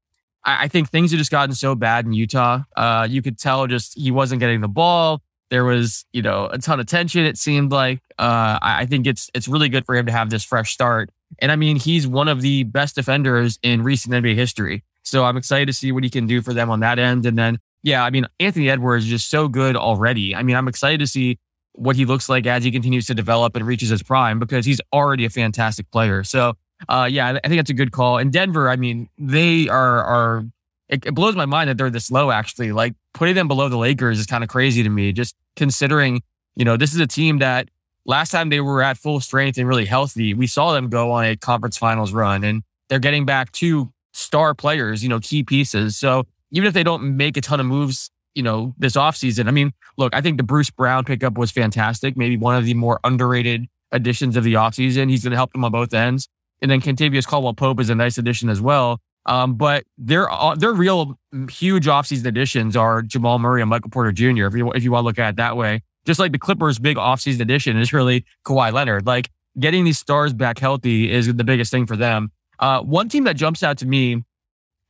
I, 0.45 0.64
I 0.64 0.69
think 0.69 0.88
things 0.88 1.11
have 1.11 1.19
just 1.19 1.31
gotten 1.31 1.54
so 1.54 1.75
bad 1.75 2.07
in 2.07 2.14
Utah. 2.14 2.62
Uh, 2.76 3.07
you 3.11 3.21
could 3.21 3.38
tell 3.38 3.66
just 3.66 3.97
he 3.97 4.11
wasn't 4.11 4.40
getting 4.40 4.62
the 4.62 4.69
ball. 4.69 5.21
There 5.50 5.64
was, 5.64 6.07
you 6.12 6.23
know, 6.23 6.47
a 6.47 6.59
ton 6.59 6.81
of 6.81 6.87
tension. 6.87 7.25
It 7.25 7.37
seemed 7.37 7.73
like. 7.73 8.00
Uh, 8.19 8.59
I, 8.62 8.81
I 8.81 8.87
think 8.87 9.07
it's 9.07 9.28
it's 9.35 9.49
really 9.49 9.69
good 9.69 9.85
for 9.85 9.95
him 9.95 10.07
to 10.07 10.12
have 10.12 10.31
this 10.31 10.45
fresh 10.45 10.73
start. 10.73 11.11
And 11.40 11.52
I 11.52 11.57
mean, 11.57 11.76
he's 11.76 12.07
one 12.07 12.28
of 12.28 12.40
the 12.40 12.64
best 12.64 12.95
defenders 12.95 13.59
in 13.62 13.83
recent 13.83 14.14
NBA 14.14 14.35
history. 14.35 14.83
So 15.02 15.25
I'm 15.25 15.37
excited 15.37 15.66
to 15.66 15.73
see 15.73 15.93
what 15.93 16.04
he 16.04 16.11
can 16.11 16.26
do 16.26 16.40
for 16.40 16.54
them 16.54 16.71
on 16.71 16.81
that 16.81 16.99
end. 16.99 17.26
And 17.26 17.37
then, 17.37 17.59
yeah, 17.83 18.04
I 18.04 18.11
mean, 18.11 18.26
Anthony 18.40 18.71
Edwards 18.71 19.04
is 19.04 19.11
just 19.11 19.31
so 19.31 19.49
good 19.49 19.76
already. 19.76 20.35
I 20.35 20.43
mean, 20.43 20.57
I'm 20.57 20.69
excited 20.69 21.00
to 21.00 21.07
see 21.07 21.38
what 21.75 21.97
he 21.97 22.04
looks 22.04 22.28
like 22.28 22.47
as 22.47 22.64
he 22.64 22.71
continues 22.71 23.07
to 23.07 23.14
develop 23.14 23.57
and 23.57 23.66
reaches 23.66 23.88
his 23.88 24.02
prime 24.02 24.38
because 24.38 24.64
he's 24.64 24.81
already 24.93 25.25
a 25.25 25.31
fantastic 25.31 25.90
player. 25.90 26.25
So, 26.25 26.54
uh, 26.88 27.09
yeah, 27.11 27.38
I 27.43 27.49
think 27.49 27.59
that's 27.59 27.71
a 27.71 27.75
good 27.75 27.93
call. 27.93 28.19
And 28.19 28.33
Denver, 28.33 28.71
I 28.71 28.76
mean, 28.76 29.09
they 29.19 29.69
are 29.69 30.02
are 30.04 30.45
it, 30.88 31.07
it 31.07 31.14
blows 31.14 31.35
my 31.35 31.47
mind 31.47 31.71
that 31.71 31.78
they're 31.78 31.90
this 31.90 32.11
low. 32.11 32.31
Actually, 32.31 32.73
like 32.73 32.95
putting 33.12 33.35
them 33.35 33.49
below 33.49 33.69
the 33.69 33.76
Lakers 33.76 34.19
is 34.19 34.26
kind 34.26 34.45
of 34.45 34.50
crazy 34.50 34.83
to 34.83 34.88
me. 34.88 35.12
Just 35.12 35.35
considering, 35.57 36.23
you 36.57 36.64
know, 36.64 36.76
this 36.76 36.95
is 36.95 37.00
a 37.00 37.06
team 37.06 37.39
that 37.39 37.69
last 38.06 38.30
time 38.30 38.50
they 38.50 38.60
were 38.60 38.82
at 38.82 38.97
full 38.97 39.21
strength 39.21 39.58
and 39.58 39.67
really 39.67 39.87
healthy, 39.87 40.34
we 40.34 40.47
saw 40.47 40.73
them 40.73 40.89
go 40.89 41.13
on 41.13 41.25
a 41.25 41.37
conference 41.37 41.76
finals 41.76 42.13
run, 42.13 42.45
and 42.45 42.63
they're 42.89 42.99
getting 42.99 43.25
back 43.25 43.50
two 43.52 43.93
star 44.13 44.54
players, 44.54 45.02
you 45.02 45.08
know, 45.08 45.21
key 45.21 45.43
pieces. 45.43 45.97
So 45.97 46.25
even 46.50 46.69
if 46.69 46.75
they 46.75 46.84
don't 46.84 47.17
make 47.17 47.37
a 47.37 47.41
ton 47.41 47.60
of 47.60 47.67
moves 47.67 48.10
you 48.34 48.42
know, 48.42 48.75
this 48.78 48.94
offseason. 48.94 49.49
I 49.49 49.50
mean, 49.50 49.73
look, 49.97 50.14
I 50.14 50.20
think 50.20 50.36
the 50.36 50.42
Bruce 50.42 50.70
Brown 50.70 51.04
pickup 51.04 51.38
was 51.38 51.50
fantastic. 51.50 52.16
Maybe 52.16 52.36
one 52.36 52.56
of 52.56 52.64
the 52.64 52.75
more 52.75 53.00
underrated 53.04 53.68
additions 53.92 54.36
of 54.36 54.44
the 54.44 54.54
offseason. 54.54 55.08
He's 55.08 55.23
going 55.23 55.30
to 55.30 55.36
help 55.36 55.52
them 55.52 55.64
on 55.64 55.73
both 55.73 55.94
ends. 55.94 56.28
And 56.60 56.70
then 56.70 56.80
Kentavious 56.80 57.26
Caldwell 57.26 57.54
Pope 57.54 57.80
is 57.80 57.90
a 57.90 57.94
nice 57.94 58.18
addition 58.18 58.49
as 58.49 58.60
well. 58.60 59.00
Um, 59.26 59.54
but 59.54 59.84
their 59.97 60.28
their 60.56 60.73
real 60.73 61.18
huge 61.50 61.86
offseason 61.86 62.26
additions 62.26 62.76
are 62.76 63.00
Jamal 63.00 63.38
Murray 63.38 63.62
and 63.62 63.70
Michael 63.70 63.90
Porter 63.90 64.12
Jr. 64.12 64.44
If 64.47 64.54
you 64.54 64.70
if 64.73 64.84
you 64.84 64.92
want 64.92 65.02
to 65.02 65.06
look 65.06 65.18
at 65.18 65.30
it 65.30 65.36
that 65.36 65.56
way, 65.56 65.82
just 66.04 66.20
like 66.20 66.32
the 66.32 66.38
Clippers' 66.38 66.78
big 66.78 66.97
offseason 66.97 67.40
addition 67.40 67.78
is 67.78 67.92
really 67.92 68.25
Kawhi 68.47 68.73
Leonard. 68.73 69.06
Like 69.06 69.30
getting 69.58 69.84
these 69.84 69.99
stars 69.99 70.34
back 70.34 70.58
healthy 70.58 71.10
is 71.10 71.34
the 71.34 71.44
biggest 71.44 71.70
thing 71.70 71.86
for 71.86 71.97
them. 71.97 72.32
Uh, 72.58 72.80
one 72.82 73.08
team 73.08 73.25
that 73.25 73.36
jumps 73.36 73.62
out 73.62 73.78
to 73.78 73.86
me 73.86 74.23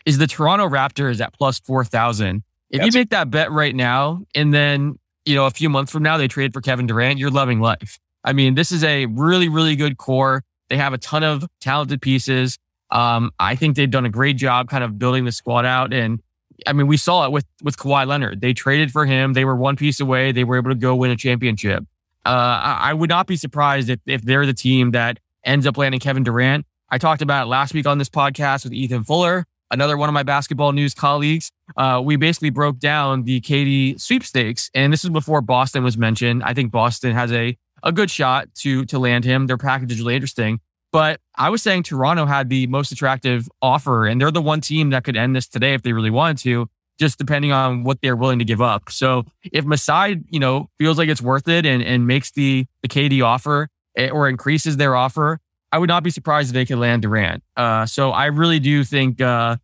is 0.05 0.19
the 0.19 0.27
Toronto 0.27 0.69
Raptors 0.69 1.21
at 1.21 1.33
plus 1.33 1.61
four 1.61 1.85
thousand. 1.85 2.43
If 2.75 2.81
That's 2.81 2.93
you 2.93 3.01
make 3.01 3.11
that 3.11 3.31
bet 3.31 3.53
right 3.53 3.73
now, 3.73 4.25
and 4.35 4.53
then 4.53 4.99
you 5.25 5.37
know 5.37 5.47
a 5.47 5.51
few 5.51 5.71
months 5.71 5.93
from 5.93 6.03
now 6.03 6.19
they 6.19 6.27
trade 6.27 6.53
for 6.53 6.61
Kevin 6.61 6.89
Durant, 6.89 7.21
you're 7.21 7.31
loving 7.31 7.61
life. 7.61 8.01
I 8.25 8.33
mean, 8.33 8.57
this 8.57 8.73
is 8.73 8.83
a 8.83 9.07
really, 9.07 9.49
really 9.49 9.77
good 9.77 9.97
core. 9.97 10.43
They 10.71 10.77
have 10.77 10.93
a 10.93 10.99
ton 10.99 11.23
of 11.23 11.45
talented 11.61 12.03
pieces. 12.03 12.59
Um, 12.91 13.31
I 13.39 13.55
think 13.55 13.77
they've 13.77 13.89
done 13.89 14.07
a 14.07 14.11
great 14.11 14.37
job 14.37 14.69
kind 14.69 14.83
of 14.83 14.99
building 14.99 15.25
the 15.25 15.31
squad 15.31 15.65
out. 15.65 15.93
And 15.93 16.21
I 16.67 16.73
mean, 16.73 16.89
we 16.89 16.97
saw 16.97 17.25
it 17.27 17.31
with 17.31 17.45
with 17.63 17.77
Kawhi 17.77 18.09
Leonard. 18.09 18.41
They 18.41 18.53
traded 18.53 18.91
for 18.91 19.07
him. 19.07 19.35
They 19.35 19.45
were 19.45 19.55
one 19.55 19.77
piece 19.77 20.01
away. 20.01 20.33
They 20.33 20.43
were 20.43 20.57
able 20.57 20.71
to 20.71 20.75
go 20.75 20.97
win 20.97 21.13
a 21.13 21.17
championship. 21.17 21.85
Uh, 22.27 22.29
I, 22.29 22.79
I 22.91 22.93
would 22.93 23.09
not 23.09 23.29
be 23.29 23.37
surprised 23.37 23.89
if 23.89 24.01
if 24.05 24.23
they're 24.23 24.47
the 24.47 24.53
team 24.53 24.91
that 24.91 25.21
ends 25.45 25.65
up 25.65 25.77
landing 25.77 26.01
Kevin 26.01 26.25
Durant. 26.25 26.67
I 26.89 26.99
talked 26.99 27.23
about 27.23 27.47
it 27.47 27.49
last 27.51 27.73
week 27.73 27.87
on 27.87 27.99
this 27.99 28.11
podcast 28.11 28.65
with 28.65 28.73
Ethan 28.73 29.05
Fuller 29.05 29.47
another 29.71 29.97
one 29.97 30.09
of 30.09 30.13
my 30.13 30.23
basketball 30.23 30.73
news 30.73 30.95
colleagues, 30.95 31.51
uh, 31.77 32.01
we 32.05 32.17
basically 32.17 32.51
broke 32.51 32.79
down 32.79 33.25
the 33.25 33.41
KD 33.41 34.01
sweepstakes. 34.01 34.71
And 34.75 34.93
this 34.93 35.05
is 35.05 35.11
before 35.11 35.41
Boston 35.41 35.85
was 35.85 35.99
mentioned. 35.99 36.43
I 36.45 36.55
think 36.55 36.71
Boston 36.71 37.13
has 37.13 37.33
a, 37.33 37.57
a 37.83 37.93
good 37.93 38.11
shot 38.11 38.49
to, 38.57 38.85
to 38.87 38.99
land 38.99 39.25
him. 39.25 39.47
Their 39.47 39.59
package 39.59 39.93
is 39.93 40.01
really 40.01 40.15
interesting. 40.15 40.61
But 40.93 41.21
I 41.35 41.51
was 41.51 41.61
saying 41.61 41.83
Toronto 41.83 42.25
had 42.25 42.49
the 42.49 42.69
most 42.69 42.93
attractive 42.93 43.49
offer, 43.61 44.07
and 44.07 44.21
they're 44.21 44.31
the 44.31 44.41
one 44.41 44.61
team 44.61 44.91
that 44.91 45.03
could 45.03 45.17
end 45.17 45.35
this 45.35 45.49
today 45.49 45.75
if 45.75 45.83
they 45.83 45.93
really 45.93 46.11
wanted 46.11 46.39
to, 46.45 46.69
just 47.01 47.19
depending 47.19 47.51
on 47.51 47.83
what 47.83 48.01
they're 48.01 48.15
willing 48.15 48.39
to 48.39 48.45
give 48.45 48.63
up. 48.63 48.91
So 48.91 49.25
if 49.43 49.65
Masai, 49.65 50.23
you 50.31 50.39
know, 50.39 50.71
feels 50.79 50.97
like 50.97 51.09
it's 51.09 51.21
worth 51.21 51.49
it 51.49 51.67
and, 51.67 51.83
and 51.83 52.07
makes 52.07 52.31
the, 52.31 52.67
the 52.83 52.89
KD 52.89 53.25
offer 53.25 53.69
eh, 53.97 54.11
or 54.11 54.29
increases 54.29 54.77
their 54.77 54.95
offer, 54.95 55.41
I 55.75 55.79
would 55.79 55.89
not 55.89 56.05
be 56.05 56.11
surprised 56.11 56.51
if 56.51 56.55
they 56.55 56.65
could 56.65 56.79
land 56.79 57.03
Durant. 57.03 57.43
Uh, 57.57 57.85
so 57.85 58.13
I 58.13 58.27
really 58.27 58.61
do 58.61 58.85
think, 58.85 59.21
uh, 59.21 59.57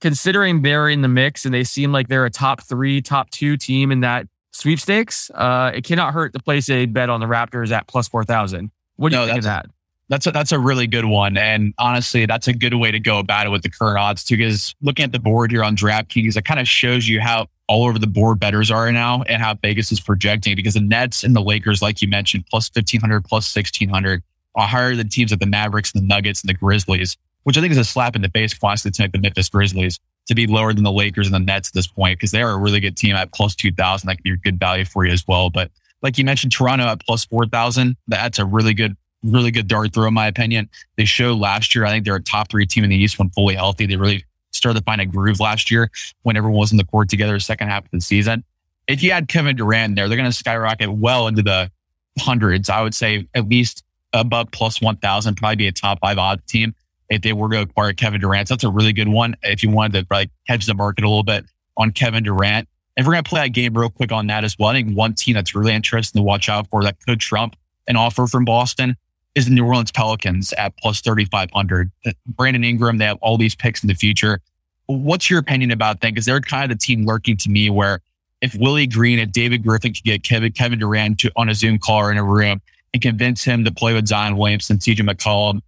considering 0.00 0.62
they're 0.62 0.88
in 0.88 1.02
the 1.02 1.08
mix 1.08 1.44
and 1.44 1.52
they 1.52 1.64
seem 1.64 1.92
like 1.92 2.08
they're 2.08 2.24
a 2.24 2.30
top 2.30 2.62
three, 2.62 3.02
top 3.02 3.28
two 3.28 3.58
team 3.58 3.92
in 3.92 4.00
that 4.00 4.26
sweepstakes, 4.54 5.30
uh, 5.34 5.70
it 5.74 5.84
cannot 5.84 6.14
hurt 6.14 6.32
to 6.32 6.38
place 6.38 6.70
a 6.70 6.86
bet 6.86 7.10
on 7.10 7.20
the 7.20 7.26
Raptors 7.26 7.72
at 7.72 7.86
plus 7.88 8.08
4,000. 8.08 8.70
What 8.96 9.10
do 9.10 9.16
no, 9.16 9.24
you 9.24 9.28
think 9.28 9.38
of 9.40 9.44
that? 9.44 9.66
That's 10.08 10.26
a, 10.26 10.30
that's 10.30 10.50
a 10.50 10.58
really 10.58 10.86
good 10.86 11.04
one. 11.04 11.36
And 11.36 11.74
honestly, 11.76 12.24
that's 12.24 12.48
a 12.48 12.54
good 12.54 12.72
way 12.72 12.90
to 12.90 12.98
go 12.98 13.18
about 13.18 13.44
it 13.44 13.50
with 13.50 13.62
the 13.62 13.68
current 13.68 13.98
odds 13.98 14.24
too, 14.24 14.38
because 14.38 14.74
looking 14.80 15.04
at 15.04 15.12
the 15.12 15.20
board 15.20 15.50
here 15.50 15.62
on 15.62 15.76
DraftKings, 15.76 16.38
it 16.38 16.46
kind 16.46 16.58
of 16.58 16.66
shows 16.66 17.06
you 17.06 17.20
how 17.20 17.48
all 17.68 17.84
over 17.84 17.98
the 17.98 18.06
board 18.06 18.40
betters 18.40 18.70
are 18.70 18.90
now 18.92 19.24
and 19.24 19.42
how 19.42 19.54
Vegas 19.56 19.92
is 19.92 20.00
projecting 20.00 20.56
because 20.56 20.72
the 20.72 20.80
Nets 20.80 21.22
and 21.22 21.36
the 21.36 21.42
Lakers, 21.42 21.82
like 21.82 22.00
you 22.00 22.08
mentioned, 22.08 22.46
plus 22.50 22.70
1500, 22.72 23.26
plus 23.26 23.54
1600 23.54 24.22
are 24.54 24.66
higher 24.66 24.94
than 24.96 25.08
teams 25.08 25.30
like 25.30 25.40
the 25.40 25.46
Mavericks 25.46 25.92
and 25.92 26.02
the 26.02 26.06
Nuggets 26.06 26.42
and 26.42 26.48
the 26.48 26.54
Grizzlies, 26.54 27.16
which 27.44 27.56
I 27.56 27.60
think 27.60 27.72
is 27.72 27.78
a 27.78 27.84
slap 27.84 28.16
in 28.16 28.22
the 28.22 28.28
face, 28.28 28.54
honestly, 28.62 28.90
to 28.90 29.02
make 29.02 29.12
the 29.12 29.18
Memphis 29.18 29.48
Grizzlies 29.48 29.98
to 30.26 30.34
be 30.34 30.46
lower 30.46 30.72
than 30.72 30.84
the 30.84 30.92
Lakers 30.92 31.26
and 31.26 31.34
the 31.34 31.40
Nets 31.40 31.68
at 31.68 31.74
this 31.74 31.86
point 31.86 32.18
because 32.18 32.30
they 32.30 32.42
are 32.42 32.52
a 32.52 32.56
really 32.56 32.80
good 32.80 32.96
team 32.96 33.16
at 33.16 33.32
plus 33.32 33.54
2,000. 33.54 34.06
That 34.06 34.16
could 34.16 34.24
be 34.24 34.32
a 34.32 34.36
good 34.36 34.58
value 34.58 34.84
for 34.84 35.04
you 35.04 35.12
as 35.12 35.24
well. 35.26 35.50
But 35.50 35.70
like 36.02 36.18
you 36.18 36.24
mentioned, 36.24 36.52
Toronto 36.52 36.86
at 36.86 37.04
plus 37.04 37.24
4,000, 37.24 37.96
that's 38.08 38.38
a 38.38 38.44
really 38.44 38.74
good, 38.74 38.96
really 39.22 39.50
good 39.50 39.68
dart 39.68 39.92
throw, 39.92 40.08
in 40.08 40.14
my 40.14 40.26
opinion. 40.26 40.68
They 40.96 41.04
showed 41.04 41.38
last 41.38 41.74
year, 41.74 41.84
I 41.84 41.90
think 41.90 42.04
they're 42.04 42.16
a 42.16 42.22
top 42.22 42.50
three 42.50 42.66
team 42.66 42.84
in 42.84 42.90
the 42.90 42.96
East 42.96 43.18
when 43.18 43.30
fully 43.30 43.54
healthy. 43.54 43.86
They 43.86 43.96
really 43.96 44.24
started 44.52 44.80
to 44.80 44.84
find 44.84 45.00
a 45.00 45.06
groove 45.06 45.40
last 45.40 45.70
year 45.70 45.90
when 46.22 46.36
everyone 46.36 46.58
was 46.58 46.72
in 46.72 46.78
the 46.78 46.84
court 46.84 47.08
together, 47.08 47.34
the 47.34 47.40
second 47.40 47.68
half 47.68 47.84
of 47.84 47.90
the 47.90 48.00
season. 48.00 48.44
If 48.86 49.02
you 49.02 49.10
add 49.12 49.28
Kevin 49.28 49.56
Durant 49.56 49.96
there, 49.96 50.08
they're 50.08 50.16
going 50.16 50.30
to 50.30 50.36
skyrocket 50.36 50.90
well 50.92 51.28
into 51.28 51.42
the 51.42 51.70
hundreds. 52.18 52.68
I 52.68 52.82
would 52.82 52.94
say 52.94 53.28
at 53.34 53.48
least 53.48 53.84
above 54.12 54.50
plus 54.50 54.80
1,000, 54.80 55.36
probably 55.36 55.56
be 55.56 55.68
a 55.68 55.72
top 55.72 56.00
five 56.00 56.18
odd 56.18 56.44
team 56.46 56.74
if 57.08 57.22
they 57.22 57.32
were 57.32 57.48
to 57.50 57.62
acquire 57.62 57.92
Kevin 57.92 58.20
Durant. 58.20 58.48
So 58.48 58.54
that's 58.54 58.64
a 58.64 58.70
really 58.70 58.92
good 58.92 59.08
one. 59.08 59.36
If 59.42 59.62
you 59.62 59.70
wanted 59.70 60.00
to 60.00 60.14
like 60.14 60.30
hedge 60.46 60.66
the 60.66 60.74
market 60.74 61.04
a 61.04 61.08
little 61.08 61.22
bit 61.22 61.44
on 61.76 61.90
Kevin 61.92 62.22
Durant. 62.22 62.68
And 62.96 63.06
we're 63.06 63.14
going 63.14 63.24
to 63.24 63.28
play 63.28 63.40
that 63.42 63.48
game 63.48 63.74
real 63.74 63.88
quick 63.88 64.12
on 64.12 64.26
that 64.26 64.44
as 64.44 64.56
well. 64.58 64.70
I 64.70 64.74
think 64.74 64.96
one 64.96 65.14
team 65.14 65.34
that's 65.34 65.54
really 65.54 65.72
interesting 65.72 66.20
to 66.20 66.22
watch 66.22 66.48
out 66.48 66.68
for 66.68 66.82
that 66.82 66.96
could 67.06 67.20
trump 67.20 67.56
an 67.88 67.96
offer 67.96 68.26
from 68.26 68.44
Boston 68.44 68.96
is 69.34 69.46
the 69.46 69.52
New 69.52 69.64
Orleans 69.64 69.92
Pelicans 69.92 70.52
at 70.54 70.76
plus 70.76 71.00
3,500. 71.00 71.90
Brandon 72.26 72.64
Ingram, 72.64 72.98
they 72.98 73.06
have 73.06 73.18
all 73.22 73.38
these 73.38 73.54
picks 73.54 73.82
in 73.82 73.88
the 73.88 73.94
future. 73.94 74.40
What's 74.86 75.30
your 75.30 75.38
opinion 75.38 75.70
about 75.70 76.00
that? 76.00 76.10
Because 76.10 76.26
they're 76.26 76.40
kind 76.40 76.70
of 76.70 76.78
the 76.78 76.84
team 76.84 77.06
lurking 77.06 77.36
to 77.38 77.48
me 77.48 77.70
where 77.70 78.00
if 78.40 78.54
Willie 78.54 78.86
Green, 78.86 79.18
and 79.18 79.30
David 79.32 79.62
Griffin 79.62 79.92
could 79.92 80.04
get 80.04 80.24
Kevin, 80.24 80.52
Kevin 80.52 80.78
Durant 80.78 81.20
to, 81.20 81.30
on 81.36 81.48
a 81.48 81.54
Zoom 81.54 81.78
call 81.78 81.98
or 81.98 82.10
in 82.10 82.18
a 82.18 82.24
room 82.24 82.60
and 82.92 83.02
convince 83.02 83.44
him 83.44 83.64
to 83.64 83.70
play 83.70 83.94
with 83.94 84.06
Zion 84.06 84.36
Williamson, 84.36 84.78
CJ 84.78 85.08
McCollum, 85.08 85.60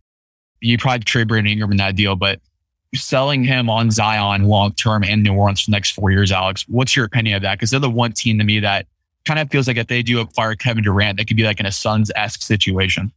you 0.61 0.79
probably 0.79 1.05
trade 1.05 1.29
Brandon 1.29 1.53
Ingram 1.53 1.73
in 1.73 1.77
that 1.79 1.97
deal, 1.97 2.17
but 2.17 2.41
selling 2.95 3.43
him 3.45 3.71
on 3.71 3.91
Zion 3.91 4.45
long 4.45 4.73
term 4.73 5.03
in 5.03 5.23
New 5.23 5.35
Orleans 5.35 5.63
for 5.63 5.71
the 5.71 5.73
next 5.73 5.91
four 5.93 6.11
years, 6.11 6.31
Alex, 6.31 6.65
what's 6.69 6.95
your 6.95 7.05
opinion 7.05 7.37
of 7.37 7.43
that? 7.43 7.59
Because 7.59 7.71
they're 7.71 7.81
the 7.81 7.91
one 7.91 8.13
team 8.13 8.39
to 8.39 8.45
me 8.45 8.61
that 8.61 8.87
kind 9.25 9.41
of 9.41 9.51
feels 9.51 9.69
like 9.69 9.77
if 9.77 9.87
they 9.87 10.03
do 10.03 10.21
acquire 10.21 10.55
Kevin 10.55 10.83
Durant, 10.83 11.19
that 11.19 11.27
could 11.27 11.37
be 11.37 11.45
like 11.45 11.61
in 11.61 11.67
a 11.67 11.73
Suns 11.73 12.11
esque 12.15 12.43
situation. 12.43 13.13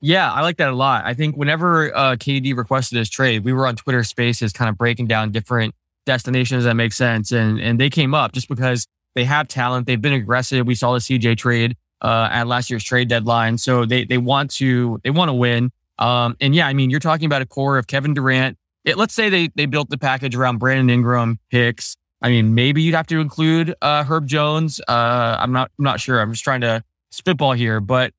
Yeah, 0.00 0.32
I 0.32 0.40
like 0.40 0.56
that 0.56 0.70
a 0.70 0.74
lot. 0.74 1.04
I 1.04 1.12
think 1.12 1.36
whenever 1.36 1.94
uh, 1.94 2.16
KD 2.16 2.56
requested 2.56 2.98
his 2.98 3.10
trade, 3.10 3.44
we 3.44 3.52
were 3.52 3.66
on 3.66 3.76
Twitter 3.76 4.02
Spaces, 4.02 4.52
kind 4.52 4.70
of 4.70 4.78
breaking 4.78 5.08
down 5.08 5.30
different 5.30 5.74
destinations 6.06 6.64
that 6.64 6.74
make 6.74 6.92
sense, 6.92 7.32
and 7.32 7.60
and 7.60 7.78
they 7.78 7.90
came 7.90 8.14
up 8.14 8.32
just 8.32 8.48
because 8.48 8.86
they 9.14 9.24
have 9.24 9.46
talent. 9.46 9.86
They've 9.86 10.00
been 10.00 10.14
aggressive. 10.14 10.66
We 10.66 10.74
saw 10.74 10.94
the 10.94 11.00
CJ 11.00 11.36
trade 11.36 11.76
uh, 12.02 12.28
at 12.30 12.46
last 12.46 12.70
year's 12.70 12.84
trade 12.84 13.08
deadline, 13.08 13.58
so 13.58 13.84
they 13.84 14.04
they 14.04 14.18
want 14.18 14.50
to 14.52 15.00
they 15.04 15.10
want 15.10 15.28
to 15.28 15.34
win. 15.34 15.70
Um, 15.98 16.36
and 16.40 16.54
yeah, 16.54 16.66
I 16.66 16.72
mean, 16.72 16.90
you're 16.90 17.00
talking 17.00 17.26
about 17.26 17.42
a 17.42 17.46
core 17.46 17.78
of 17.78 17.86
Kevin 17.86 18.14
Durant. 18.14 18.56
It, 18.84 18.96
let's 18.96 19.14
say 19.14 19.28
they 19.28 19.50
they 19.54 19.66
built 19.66 19.90
the 19.90 19.98
package 19.98 20.34
around 20.34 20.58
Brandon 20.58 20.90
Ingram 20.90 21.38
picks. 21.50 21.96
I 22.22 22.28
mean, 22.28 22.54
maybe 22.54 22.82
you'd 22.82 22.94
have 22.94 23.06
to 23.08 23.20
include 23.20 23.74
uh, 23.80 24.04
Herb 24.04 24.26
Jones. 24.26 24.80
Uh, 24.88 25.36
I'm 25.38 25.52
not 25.52 25.70
I'm 25.78 25.84
not 25.84 26.00
sure. 26.00 26.20
I'm 26.20 26.32
just 26.32 26.44
trying 26.44 26.62
to 26.62 26.82
spitball 27.10 27.52
here, 27.52 27.80
but 27.80 28.12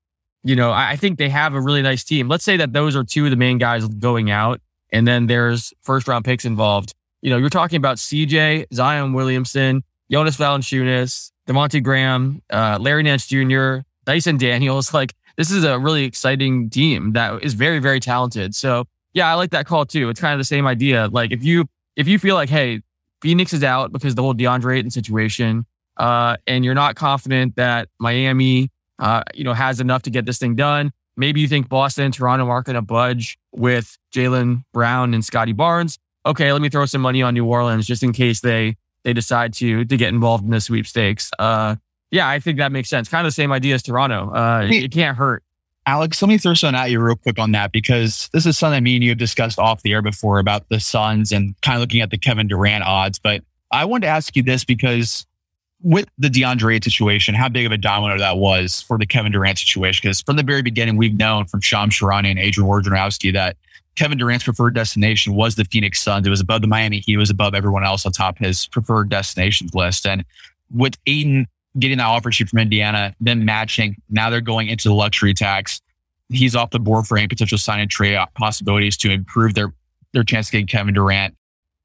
you 0.43 0.55
know, 0.55 0.71
I 0.71 0.95
think 0.95 1.17
they 1.19 1.29
have 1.29 1.53
a 1.53 1.61
really 1.61 1.81
nice 1.81 2.03
team. 2.03 2.27
Let's 2.27 2.43
say 2.43 2.57
that 2.57 2.73
those 2.73 2.95
are 2.95 3.03
two 3.03 3.25
of 3.25 3.31
the 3.31 3.37
main 3.37 3.57
guys 3.57 3.87
going 3.87 4.31
out, 4.31 4.59
and 4.91 5.07
then 5.07 5.27
there's 5.27 5.73
first 5.81 6.07
round 6.07 6.25
picks 6.25 6.45
involved. 6.45 6.93
You 7.21 7.29
know, 7.29 7.37
you're 7.37 7.49
talking 7.49 7.77
about 7.77 7.97
CJ, 7.97 8.65
Zion 8.73 9.13
Williamson, 9.13 9.83
Jonas 10.11 10.37
Valanciunas, 10.37 11.30
Devonte' 11.47 11.83
Graham, 11.83 12.41
uh, 12.51 12.77
Larry 12.79 13.03
Nance 13.03 13.27
Jr., 13.27 13.79
Dyson 14.05 14.37
Daniels. 14.37 14.93
Like, 14.93 15.13
this 15.37 15.49
is 15.49 15.63
a 15.63 15.79
really 15.79 16.03
exciting 16.03 16.69
team 16.69 17.13
that 17.13 17.41
is 17.43 17.53
very, 17.53 17.79
very 17.79 17.99
talented. 17.99 18.53
So, 18.53 18.85
yeah, 19.13 19.29
I 19.29 19.35
like 19.35 19.51
that 19.51 19.65
call 19.65 19.85
too. 19.85 20.09
It's 20.09 20.19
kind 20.19 20.33
of 20.33 20.39
the 20.39 20.45
same 20.45 20.67
idea. 20.67 21.07
Like, 21.07 21.31
if 21.31 21.43
you 21.43 21.65
if 21.95 22.07
you 22.07 22.19
feel 22.19 22.35
like, 22.35 22.49
hey, 22.49 22.81
Phoenix 23.21 23.53
is 23.53 23.63
out 23.63 23.91
because 23.91 24.15
the 24.15 24.21
whole 24.21 24.33
DeAndre 24.33 24.77
Ayton 24.77 24.91
situation, 24.91 25.65
uh, 25.97 26.37
and 26.47 26.63
you're 26.65 26.75
not 26.75 26.95
confident 26.95 27.55
that 27.55 27.89
Miami 27.99 28.69
uh, 29.01 29.23
you 29.33 29.43
know, 29.43 29.53
has 29.53 29.81
enough 29.81 30.03
to 30.03 30.09
get 30.09 30.25
this 30.25 30.37
thing 30.37 30.55
done. 30.55 30.91
Maybe 31.17 31.41
you 31.41 31.47
think 31.47 31.67
Boston 31.67 32.05
and 32.05 32.13
Toronto 32.13 32.47
aren't 32.47 32.67
going 32.67 32.75
to 32.75 32.81
budge 32.81 33.37
with 33.51 33.97
Jaylen 34.13 34.63
Brown 34.73 35.13
and 35.13 35.25
Scottie 35.25 35.53
Barnes. 35.53 35.97
Okay, 36.25 36.53
let 36.53 36.61
me 36.61 36.69
throw 36.69 36.85
some 36.85 37.01
money 37.01 37.21
on 37.21 37.33
New 37.33 37.45
Orleans 37.45 37.87
just 37.87 38.03
in 38.03 38.13
case 38.13 38.41
they 38.41 38.77
they 39.03 39.13
decide 39.13 39.53
to 39.53 39.85
to 39.85 39.97
get 39.97 40.09
involved 40.09 40.43
in 40.43 40.51
the 40.51 40.61
sweepstakes. 40.61 41.31
Uh, 41.37 41.75
yeah, 42.11 42.27
I 42.27 42.39
think 42.39 42.57
that 42.57 42.71
makes 42.71 42.89
sense. 42.89 43.07
Kind 43.07 43.25
of 43.25 43.31
the 43.31 43.35
same 43.35 43.51
idea 43.51 43.75
as 43.75 43.83
Toronto. 43.83 44.31
Uh, 44.31 44.67
hey, 44.67 44.83
it 44.83 44.91
can't 44.91 45.17
hurt. 45.17 45.43
Alex, 45.87 46.21
let 46.21 46.29
me 46.29 46.37
throw 46.37 46.53
something 46.53 46.79
at 46.79 46.91
you 46.91 46.99
real 46.99 47.15
quick 47.15 47.39
on 47.39 47.53
that 47.53 47.71
because 47.71 48.29
this 48.33 48.45
is 48.45 48.57
something 48.57 48.83
me 48.83 48.95
and 48.95 49.03
you 49.03 49.09
have 49.09 49.17
discussed 49.17 49.57
off 49.57 49.81
the 49.81 49.93
air 49.93 50.01
before 50.01 50.37
about 50.37 50.69
the 50.69 50.79
Suns 50.79 51.31
and 51.31 51.55
kind 51.61 51.75
of 51.75 51.81
looking 51.81 52.01
at 52.01 52.11
the 52.11 52.19
Kevin 52.19 52.47
Durant 52.47 52.83
odds. 52.83 53.17
But 53.17 53.43
I 53.71 53.85
wanted 53.85 54.05
to 54.05 54.09
ask 54.09 54.35
you 54.35 54.43
this 54.43 54.63
because 54.63 55.25
with 55.81 56.05
the 56.19 56.27
DeAndre 56.27 56.83
situation, 56.83 57.33
how 57.33 57.49
big 57.49 57.65
of 57.65 57.71
a 57.71 57.77
domino 57.77 58.19
that 58.19 58.37
was 58.37 58.81
for 58.81 58.99
the 58.99 59.07
Kevin 59.07 59.31
Durant 59.31 59.57
situation. 59.57 60.01
Because 60.03 60.21
from 60.21 60.35
the 60.35 60.43
very 60.43 60.61
beginning, 60.61 60.97
we've 60.97 61.17
known 61.17 61.45
from 61.45 61.61
Shams 61.61 61.95
Charania 61.95 62.29
and 62.29 62.39
Adrian 62.39 62.69
Wojnarowski 62.69 63.33
that 63.33 63.57
Kevin 63.95 64.17
Durant's 64.17 64.43
preferred 64.43 64.73
destination 64.73 65.33
was 65.33 65.55
the 65.55 65.65
Phoenix 65.65 66.01
Suns. 66.01 66.25
It 66.25 66.29
was 66.29 66.39
above 66.39 66.61
the 66.61 66.67
Miami 66.67 66.99
Heat. 66.99 67.13
It 67.13 67.17
was 67.17 67.29
above 67.29 67.53
everyone 67.53 67.83
else 67.83 68.05
on 68.05 68.11
top 68.11 68.39
of 68.39 68.45
his 68.45 68.67
preferred 68.67 69.09
destinations 69.09 69.75
list. 69.75 70.05
And 70.05 70.23
with 70.73 70.97
Ayton 71.05 71.47
getting 71.77 71.97
that 71.97 72.05
offer 72.05 72.31
sheet 72.31 72.49
from 72.49 72.59
Indiana, 72.59 73.15
then 73.19 73.45
matching, 73.45 74.01
now 74.09 74.29
they're 74.29 74.41
going 74.41 74.69
into 74.69 74.87
the 74.87 74.95
luxury 74.95 75.33
tax. 75.33 75.81
He's 76.29 76.55
off 76.55 76.69
the 76.69 76.79
board 76.79 77.05
for 77.05 77.17
any 77.17 77.27
potential 77.27 77.57
sign 77.57 77.79
and 77.79 77.91
trade 77.91 78.17
possibilities 78.35 78.97
to 78.97 79.11
improve 79.11 79.53
their 79.53 79.73
their 80.13 80.23
chance 80.23 80.47
of 80.47 80.53
getting 80.53 80.67
Kevin 80.67 80.93
Durant. 80.93 81.35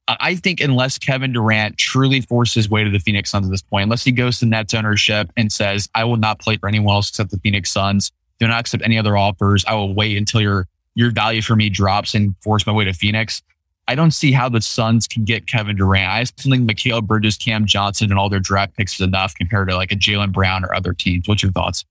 I 0.09 0.37
think 0.37 0.61
unless 0.61 0.99
Kevin 0.99 1.33
Durant 1.33 1.79
truly 1.79 2.21
forces 2.21 2.55
his 2.55 2.71
way 2.71 2.85
to 2.85 2.91
the 2.91 2.99
Phoenix 3.01 3.31
Suns 3.31 3.47
at 3.47 3.51
this 3.51 3.63
point, 3.63 3.85
unless 3.85 4.05
he 4.05 4.13
goes 4.13 4.39
to 4.39 4.47
Nets 4.47 4.73
ownership 4.73 5.33
and 5.37 5.51
says, 5.51 5.89
I 5.95 6.05
will 6.05 6.17
not 6.17 6.39
play 6.39 6.57
for 6.57 6.69
anyone 6.69 6.95
else 6.95 7.09
except 7.09 7.31
the 7.31 7.39
Phoenix 7.39 7.73
Suns, 7.73 8.13
do 8.39 8.47
not 8.47 8.61
accept 8.61 8.85
any 8.85 8.99
other 8.99 9.17
offers. 9.17 9.65
I 9.67 9.75
will 9.75 9.95
wait 9.95 10.17
until 10.17 10.41
your 10.41 10.69
your 10.97 11.13
value 11.13 11.43
for 11.43 11.55
me 11.55 11.69
drops 11.69 12.15
and 12.15 12.35
force 12.43 12.67
my 12.67 12.73
way 12.73 12.85
to 12.85 12.93
Phoenix. 12.93 13.43
I 13.87 13.95
don't 13.95 14.11
see 14.11 14.33
how 14.33 14.49
the 14.49 14.61
Suns 14.61 15.07
can 15.07 15.25
get 15.25 15.47
Kevin 15.47 15.77
Durant. 15.77 16.11
I 16.11 16.25
still 16.25 16.51
think 16.51 16.69
Mikal 16.69 17.07
Bridges, 17.07 17.37
Cam 17.37 17.67
Johnson, 17.67 18.11
and 18.11 18.19
all 18.19 18.29
their 18.29 18.41
draft 18.41 18.77
picks 18.77 18.95
is 18.95 19.01
enough 19.03 19.35
compared 19.37 19.69
to 19.69 19.77
like 19.77 19.93
a 19.93 19.95
Jaylen 19.95 20.33
Brown 20.33 20.65
or 20.65 20.75
other 20.75 20.93
teams. 20.93 21.29
What's 21.29 21.43
your 21.45 21.53
thoughts? 21.53 21.85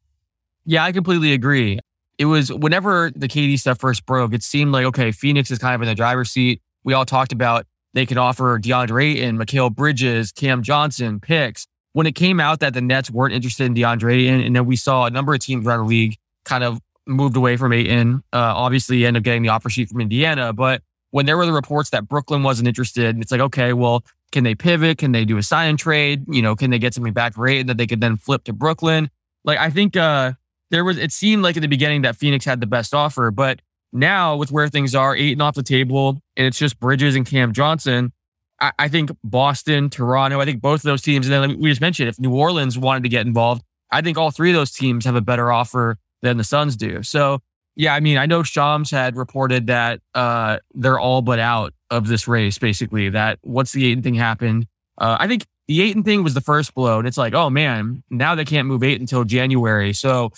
Yeah, 0.66 0.84
I 0.84 0.92
completely 0.92 1.32
agree. 1.32 1.80
It 2.18 2.26
was 2.26 2.52
whenever 2.52 3.12
the 3.16 3.28
KD 3.28 3.60
stuff 3.60 3.80
first 3.80 4.06
broke, 4.06 4.34
it 4.34 4.44
seemed 4.44 4.72
like, 4.72 4.86
okay, 4.86 5.12
Phoenix 5.12 5.52
is 5.52 5.60
kind 5.60 5.76
of 5.76 5.82
in 5.82 5.88
the 5.88 5.96
driver's 5.96 6.32
seat. 6.32 6.62
We 6.84 6.94
all 6.94 7.06
talked 7.06 7.32
about 7.32 7.66
they 7.94 8.06
could 8.06 8.18
offer 8.18 8.60
DeAndre 8.60 9.16
Ayton, 9.16 9.38
Mikal 9.38 9.74
Bridges, 9.74 10.32
Cam 10.32 10.64
Johnson 10.64 11.20
picks. 11.20 11.68
When 11.94 12.08
it 12.08 12.16
came 12.16 12.42
out 12.42 12.60
that 12.60 12.74
the 12.74 12.82
Nets 12.82 13.10
weren't 13.10 13.34
interested 13.34 13.66
in 13.66 13.74
DeAndre 13.74 14.24
Ayton, 14.24 14.42
and 14.42 14.56
then 14.56 14.66
we 14.66 14.76
saw 14.76 15.06
a 15.06 15.10
number 15.10 15.34
of 15.34 15.40
teams 15.40 15.66
around 15.66 15.80
the 15.80 15.86
league 15.86 16.18
kind 16.44 16.64
of 16.64 16.80
moved 17.08 17.38
away 17.38 17.58
from 17.58 17.74
Ayton. 17.74 18.24
Uh, 18.34 18.54
obviously, 18.56 19.06
end 19.06 19.18
up 19.18 19.24
getting 19.24 19.44
the 19.44 19.50
offer 19.50 19.70
sheet 19.70 19.90
from 19.90 20.02
Indiana. 20.02 20.54
But 20.54 20.82
when 21.12 21.26
there 21.26 21.38
were 21.38 21.46
the 21.46 21.54
reports 21.54 21.90
that 21.92 22.08
Brooklyn 22.08 22.44
wasn't 22.44 22.68
interested, 22.68 23.18
it's 23.20 23.32
like, 23.32 23.42
okay, 23.42 23.74
well, 23.74 24.04
can 24.32 24.44
they 24.44 24.56
pivot? 24.56 24.98
Can 24.98 25.12
they 25.12 25.26
do 25.26 25.38
a 25.38 25.44
sign 25.44 25.70
and 25.70 25.80
trade? 25.80 26.26
You 26.28 26.42
know, 26.42 26.56
can 26.56 26.72
they 26.72 26.80
get 26.80 26.94
something 26.94 27.14
back 27.14 27.36
for 27.36 27.48
Ayton 27.48 27.68
that 27.68 27.78
they 27.78 27.88
could 27.88 28.02
then 28.02 28.18
flip 28.18 28.44
to 28.46 28.54
Brooklyn? 28.54 29.10
Like, 29.44 29.60
I 29.60 29.70
think 29.70 29.96
uh, 29.96 30.34
there 30.72 30.84
was, 30.84 30.98
it 30.98 31.12
seemed 31.12 31.44
like 31.44 31.56
at 31.56 31.62
the 31.62 31.68
beginning 31.68 32.02
that 32.02 32.16
Phoenix 32.16 32.44
had 32.44 32.60
the 32.60 32.68
best 32.68 32.94
offer, 32.94 33.32
but 33.32 33.62
now, 33.94 34.36
with 34.36 34.52
where 34.52 34.68
things 34.68 34.94
are, 34.94 35.16
Ayton 35.16 35.40
off 35.40 35.56
the 35.56 35.64
table, 35.64 36.22
and 36.36 36.46
it's 36.46 36.58
just 36.58 36.82
Bridges 36.82 37.16
and 37.16 37.26
Cam 37.26 37.54
Johnson. 37.54 38.12
I, 38.60 38.74
I 38.78 38.88
think 38.90 39.10
Boston, 39.24 39.90
Toronto, 39.90 40.42
I 40.42 40.46
think 40.46 40.62
both 40.62 40.82
of 40.82 40.84
those 40.84 41.02
teams, 41.02 41.30
and 41.30 41.34
then 41.34 41.60
we 41.60 41.70
just 41.70 41.80
mentioned 41.80 42.10
if 42.10 42.20
New 42.20 42.36
Orleans 42.36 42.78
wanted 42.78 43.04
to 43.04 43.10
get 43.10 43.26
involved, 43.26 43.64
I 43.92 44.02
think 44.02 44.18
all 44.18 44.32
three 44.32 44.50
of 44.50 44.56
those 44.56 44.72
teams 44.72 45.06
have 45.06 45.16
a 45.16 45.22
better 45.22 45.50
offer 45.50 45.98
than 46.26 46.38
the 46.38 46.44
Suns 46.44 46.76
do. 46.76 47.04
So, 47.04 47.40
yeah, 47.76 47.94
I 47.94 48.00
mean, 48.00 48.18
I 48.18 48.26
know 48.26 48.44
Shams 48.44 48.92
had 48.92 49.16
reported 49.16 49.68
that 49.68 50.02
uh, 50.14 50.58
they're 50.74 51.00
all 51.00 51.22
but 51.22 51.40
out 51.40 51.74
of 51.90 52.08
this 52.08 52.28
race, 52.28 52.58
basically, 52.58 53.10
that 53.10 53.40
once 53.44 53.72
the 53.72 53.86
Ayton 53.86 54.04
thing 54.04 54.16
happened, 54.16 54.68
uh, 54.98 55.18
I 55.20 55.28
think 55.28 55.46
the 55.68 55.82
Ayton 55.82 56.04
thing 56.04 56.24
was 56.24 56.34
the 56.34 56.42
first 56.42 56.74
blow. 56.74 57.00
And 57.00 57.08
it's 57.08 57.18
like, 57.18 57.34
oh 57.34 57.50
man, 57.50 58.04
now 58.10 58.36
they 58.36 58.46
can't 58.46 58.68
move 58.68 58.84
Ayton 58.84 59.04
until 59.04 59.24
January. 59.24 59.94
So 59.94 60.32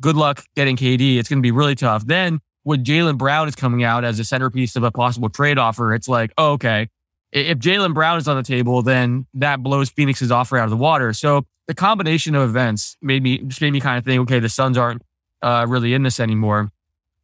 good 0.00 0.16
luck 0.16 0.44
getting 0.54 0.76
KD. 0.76 1.18
It's 1.18 1.28
going 1.28 1.38
to 1.38 1.42
be 1.42 1.50
really 1.50 1.74
tough. 1.74 2.06
Then 2.06 2.40
when 2.62 2.84
Jaylen 2.84 3.18
Brown 3.18 3.48
is 3.48 3.54
coming 3.54 3.84
out 3.84 4.04
as 4.04 4.18
a 4.18 4.24
centerpiece 4.24 4.76
of 4.76 4.82
a 4.82 4.90
possible 4.90 5.28
trade 5.28 5.58
offer, 5.58 5.94
it's 5.94 6.08
like, 6.08 6.32
oh, 6.36 6.52
okay, 6.52 6.88
if 7.32 7.58
Jaylen 7.58 7.94
Brown 7.94 8.18
is 8.18 8.28
on 8.28 8.36
the 8.36 8.42
table, 8.42 8.82
then 8.82 9.26
that 9.34 9.62
blows 9.62 9.90
Phoenix's 9.90 10.30
offer 10.30 10.56
out 10.56 10.64
of 10.64 10.70
the 10.70 10.76
water. 10.76 11.12
So 11.12 11.46
the 11.68 11.74
combination 11.74 12.34
of 12.34 12.48
events 12.48 12.96
made 13.02 13.22
me 13.22 13.38
just 13.38 13.60
made 13.60 13.72
me 13.72 13.80
kind 13.80 13.98
of 13.98 14.04
think, 14.04 14.20
okay, 14.22 14.38
the 14.38 14.48
Suns 14.48 14.78
aren't 14.78 15.02
uh, 15.42 15.66
really 15.68 15.94
in 15.94 16.02
this 16.02 16.20
anymore. 16.20 16.70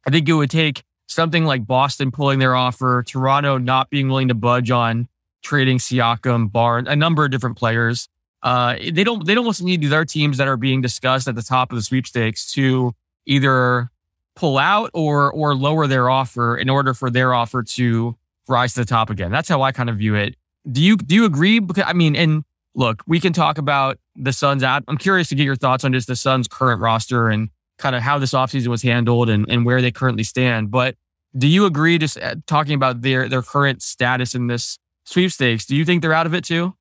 I 0.05 0.09
think 0.09 0.27
it 0.27 0.33
would 0.33 0.49
take 0.49 0.83
something 1.07 1.45
like 1.45 1.65
Boston 1.65 2.11
pulling 2.11 2.39
their 2.39 2.55
offer, 2.55 3.03
Toronto 3.07 3.57
not 3.57 3.89
being 3.89 4.07
willing 4.09 4.27
to 4.27 4.33
budge 4.33 4.71
on 4.71 5.07
trading 5.41 5.77
Siakam, 5.77 6.51
Barnes, 6.51 6.87
a 6.87 6.95
number 6.95 7.25
of 7.25 7.31
different 7.31 7.57
players. 7.57 8.09
Uh, 8.41 8.75
they 8.91 9.03
don't 9.03 9.25
they 9.25 9.35
don't 9.35 9.61
need 9.61 9.85
other 9.85 10.03
teams 10.03 10.37
that 10.37 10.47
are 10.47 10.57
being 10.57 10.81
discussed 10.81 11.27
at 11.27 11.35
the 11.35 11.41
top 11.41 11.71
of 11.71 11.77
the 11.77 11.81
sweepstakes 11.81 12.51
to 12.53 12.93
either 13.25 13.89
pull 14.35 14.57
out 14.57 14.89
or 14.93 15.31
or 15.31 15.55
lower 15.55 15.87
their 15.87 16.09
offer 16.09 16.57
in 16.57 16.69
order 16.69 16.93
for 16.93 17.09
their 17.09 17.33
offer 17.33 17.63
to 17.63 18.17
rise 18.47 18.73
to 18.73 18.81
the 18.81 18.85
top 18.85 19.09
again. 19.09 19.31
That's 19.31 19.47
how 19.47 19.61
I 19.61 19.71
kind 19.71 19.89
of 19.89 19.97
view 19.97 20.15
it. 20.15 20.35
Do 20.69 20.81
you 20.81 20.97
do 20.97 21.15
you 21.15 21.25
agree? 21.25 21.59
Because 21.59 21.85
I 21.87 21.93
mean, 21.93 22.15
and 22.15 22.43
look, 22.75 23.01
we 23.07 23.19
can 23.19 23.31
talk 23.31 23.57
about 23.57 23.97
the 24.15 24.33
Suns 24.33 24.63
out. 24.63 24.83
I'm 24.87 24.97
curious 24.97 25.29
to 25.29 25.35
get 25.35 25.43
your 25.43 25.55
thoughts 25.55 25.83
on 25.85 25.93
just 25.93 26.07
the 26.07 26.15
Suns 26.15 26.47
current 26.47 26.81
roster 26.81 27.29
and 27.29 27.49
kind 27.77 27.95
of 27.95 28.01
how 28.01 28.17
this 28.19 28.33
offseason 28.33 28.67
was 28.67 28.81
handled 28.81 29.29
and, 29.29 29.45
and 29.49 29.65
where 29.65 29.81
they 29.81 29.91
currently 29.91 30.23
stand. 30.23 30.71
But 30.71 30.95
do 31.37 31.47
you 31.47 31.65
agree 31.65 31.97
just 31.97 32.19
uh, 32.19 32.35
talking 32.45 32.75
about 32.75 33.01
their 33.01 33.27
their 33.27 33.41
current 33.41 33.81
status 33.81 34.35
in 34.35 34.47
this 34.47 34.77
sweepstakes? 35.05 35.65
Do 35.65 35.75
you 35.75 35.85
think 35.85 36.01
they're 36.01 36.13
out 36.13 36.25
of 36.25 36.33
it 36.33 36.43
too? 36.43 36.75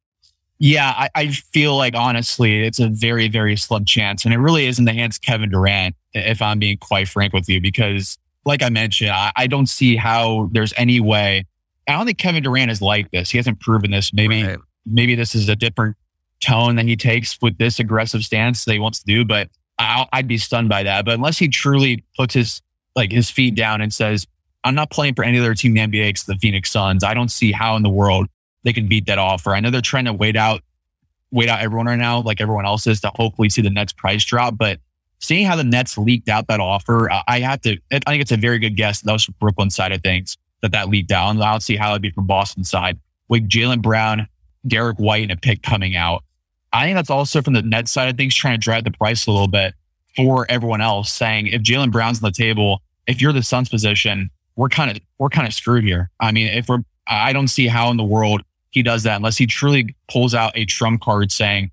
Yeah, 0.65 0.95
I, 0.97 1.09
I, 1.17 1.27
feel 1.29 1.77
like 1.77 1.97
honestly, 1.97 2.63
it's 2.63 2.79
a 2.79 2.89
very, 2.89 3.27
very 3.27 3.57
slim 3.57 3.85
chance. 3.85 4.25
And 4.25 4.33
it 4.33 4.39
really 4.39 4.67
is 4.67 4.79
in 4.79 4.85
the 4.85 4.93
hands 4.93 5.17
of 5.17 5.23
Kevin 5.23 5.51
Durant, 5.51 5.97
if 6.13 6.41
I'm 6.41 6.61
being 6.61 6.79
quite 6.79 7.09
frank 7.09 7.33
with 7.33 7.49
you, 7.49 7.61
because 7.61 8.17
like 8.45 8.63
I 8.63 8.69
mentioned, 8.69 9.11
I, 9.11 9.33
I 9.35 9.49
don't 9.49 9.67
see 9.67 9.97
how 9.97 10.51
there's 10.53 10.73
any 10.77 11.01
way. 11.01 11.47
I 11.89 11.93
don't 11.93 12.07
think 12.07 12.19
Kevin 12.19 12.45
Durant 12.45 12.71
is 12.71 12.81
like 12.81 13.11
this. 13.11 13.31
He 13.31 13.39
hasn't 13.39 13.59
proven 13.59 13.91
this. 13.91 14.13
Maybe, 14.13 14.45
right. 14.45 14.59
maybe 14.87 15.17
this 15.17 15.35
is 15.35 15.49
a 15.49 15.57
different 15.57 15.97
tone 16.39 16.77
that 16.77 16.85
he 16.85 16.95
takes 16.95 17.37
with 17.43 17.59
this 17.59 17.81
aggressive 17.81 18.23
stance 18.23 18.65
that 18.65 18.73
he 18.73 18.79
wants 18.79 19.01
to 19.01 19.05
do, 19.05 19.25
but 19.25 19.49
i 19.79 20.07
I'd 20.13 20.29
be 20.29 20.39
stunned 20.39 20.69
by 20.69 20.83
that. 20.85 21.05
But 21.05 21.15
unless 21.15 21.39
he 21.39 21.49
truly 21.49 22.05
puts 22.17 22.35
his 22.35 22.63
like 22.95 23.11
his 23.11 23.31
feet 23.31 23.55
down 23.55 23.81
and 23.81 23.93
says, 23.93 24.27
I'm 24.65 24.75
not 24.75 24.91
playing 24.91 25.15
for 25.15 25.25
any 25.25 25.39
other 25.39 25.55
team 25.55 25.77
in 25.77 25.91
the 25.91 25.99
NBA 25.99 26.09
except 26.09 26.29
the 26.29 26.39
Phoenix 26.39 26.71
Suns. 26.71 27.03
I 27.03 27.15
don't 27.15 27.31
see 27.31 27.53
how 27.53 27.77
in 27.77 27.83
the 27.83 27.91
world 27.91 28.29
they 28.65 28.73
can 28.73 28.89
beat 28.89 29.07
that 29.07 29.19
offer. 29.19 29.55
I 29.55 29.61
know 29.61 29.71
they're 29.71 29.81
trying 29.81 30.05
to 30.05 30.13
wait 30.13 30.37
out 30.37 30.63
wait 31.33 31.49
out 31.49 31.61
everyone 31.61 31.87
right 31.87 31.99
now, 31.99 32.21
like 32.21 32.41
everyone 32.41 32.67
else 32.67 32.87
is, 32.87 33.01
to 33.01 33.11
hopefully 33.17 33.49
see 33.49 33.63
the 33.63 33.71
Nets 33.71 33.93
price 33.93 34.25
drop. 34.25 34.57
But 34.57 34.79
seeing 35.19 35.47
how 35.47 35.57
the 35.57 35.65
Nets 35.65 35.97
leaked 35.99 36.29
out 36.29 36.47
that 36.49 36.61
offer, 36.61 37.11
I 37.27 37.41
have 37.41 37.63
to, 37.63 37.79
I 37.91 37.99
think 38.01 38.21
it's 38.23 38.33
a 38.33 38.37
very 38.37 38.59
good 38.59 38.77
guess. 38.77 39.01
That 39.01 39.13
was 39.13 39.25
from 39.25 39.35
Brooklyn 39.41 39.71
side 39.71 39.93
of 39.93 40.03
things 40.03 40.37
that 40.61 40.73
that 40.73 40.89
leaked 40.89 41.11
out. 41.11 41.31
And 41.31 41.43
I'll 41.43 41.59
see 41.59 41.77
how 41.77 41.93
it'd 41.93 42.03
be 42.03 42.11
from 42.11 42.27
Boston 42.27 42.65
side 42.65 43.01
with 43.29 43.49
Jaylen 43.49 43.83
Brown, 43.83 44.29
Derrick 44.67 44.99
White, 44.99 45.23
and 45.23 45.33
a 45.33 45.37
pick 45.37 45.63
coming 45.63 45.97
out. 45.97 46.23
I 46.73 46.85
think 46.85 46.97
that's 46.97 47.11
also 47.11 47.43
from 47.43 47.55
the 47.55 47.63
net 47.63 47.89
side 47.89 48.09
of 48.09 48.17
things, 48.17 48.35
trying 48.35 48.55
to 48.55 48.59
drive 48.59 48.85
the 48.85 48.91
price 48.91 49.27
a 49.27 49.31
little 49.31 49.49
bit 49.49 49.75
for 50.17 50.47
everyone 50.49 50.81
else, 50.81 51.13
saying 51.13 51.49
if 51.49 51.63
Jaylen 51.63 51.91
Brown's 51.91 52.23
on 52.23 52.31
the 52.31 52.35
table, 52.35 52.83
if 53.07 53.21
you're 53.21 53.33
the 53.33 53.43
Suns 53.43 53.69
position, 53.69 54.31
we're 54.57 54.69
kind 54.69 54.91
of 54.91 54.99
we're 55.19 55.29
kind 55.29 55.47
of 55.47 55.55
screwed 55.55 55.85
here. 55.85 56.11
I 56.21 56.33
mean, 56.33 56.49
if 56.49 56.69
we're 56.69 56.83
I 57.07 57.33
don't 57.33 57.49
see 57.49 57.67
how 57.67 57.91
in 57.91 57.97
the 57.97 58.05
world 58.05 58.43
he 58.71 58.83
does 58.83 59.03
that 59.03 59.17
unless 59.17 59.37
he 59.37 59.47
truly 59.47 59.95
pulls 60.09 60.35
out 60.35 60.53
a 60.55 60.65
trump 60.65 61.03
card 61.03 61.31
saying, 61.31 61.71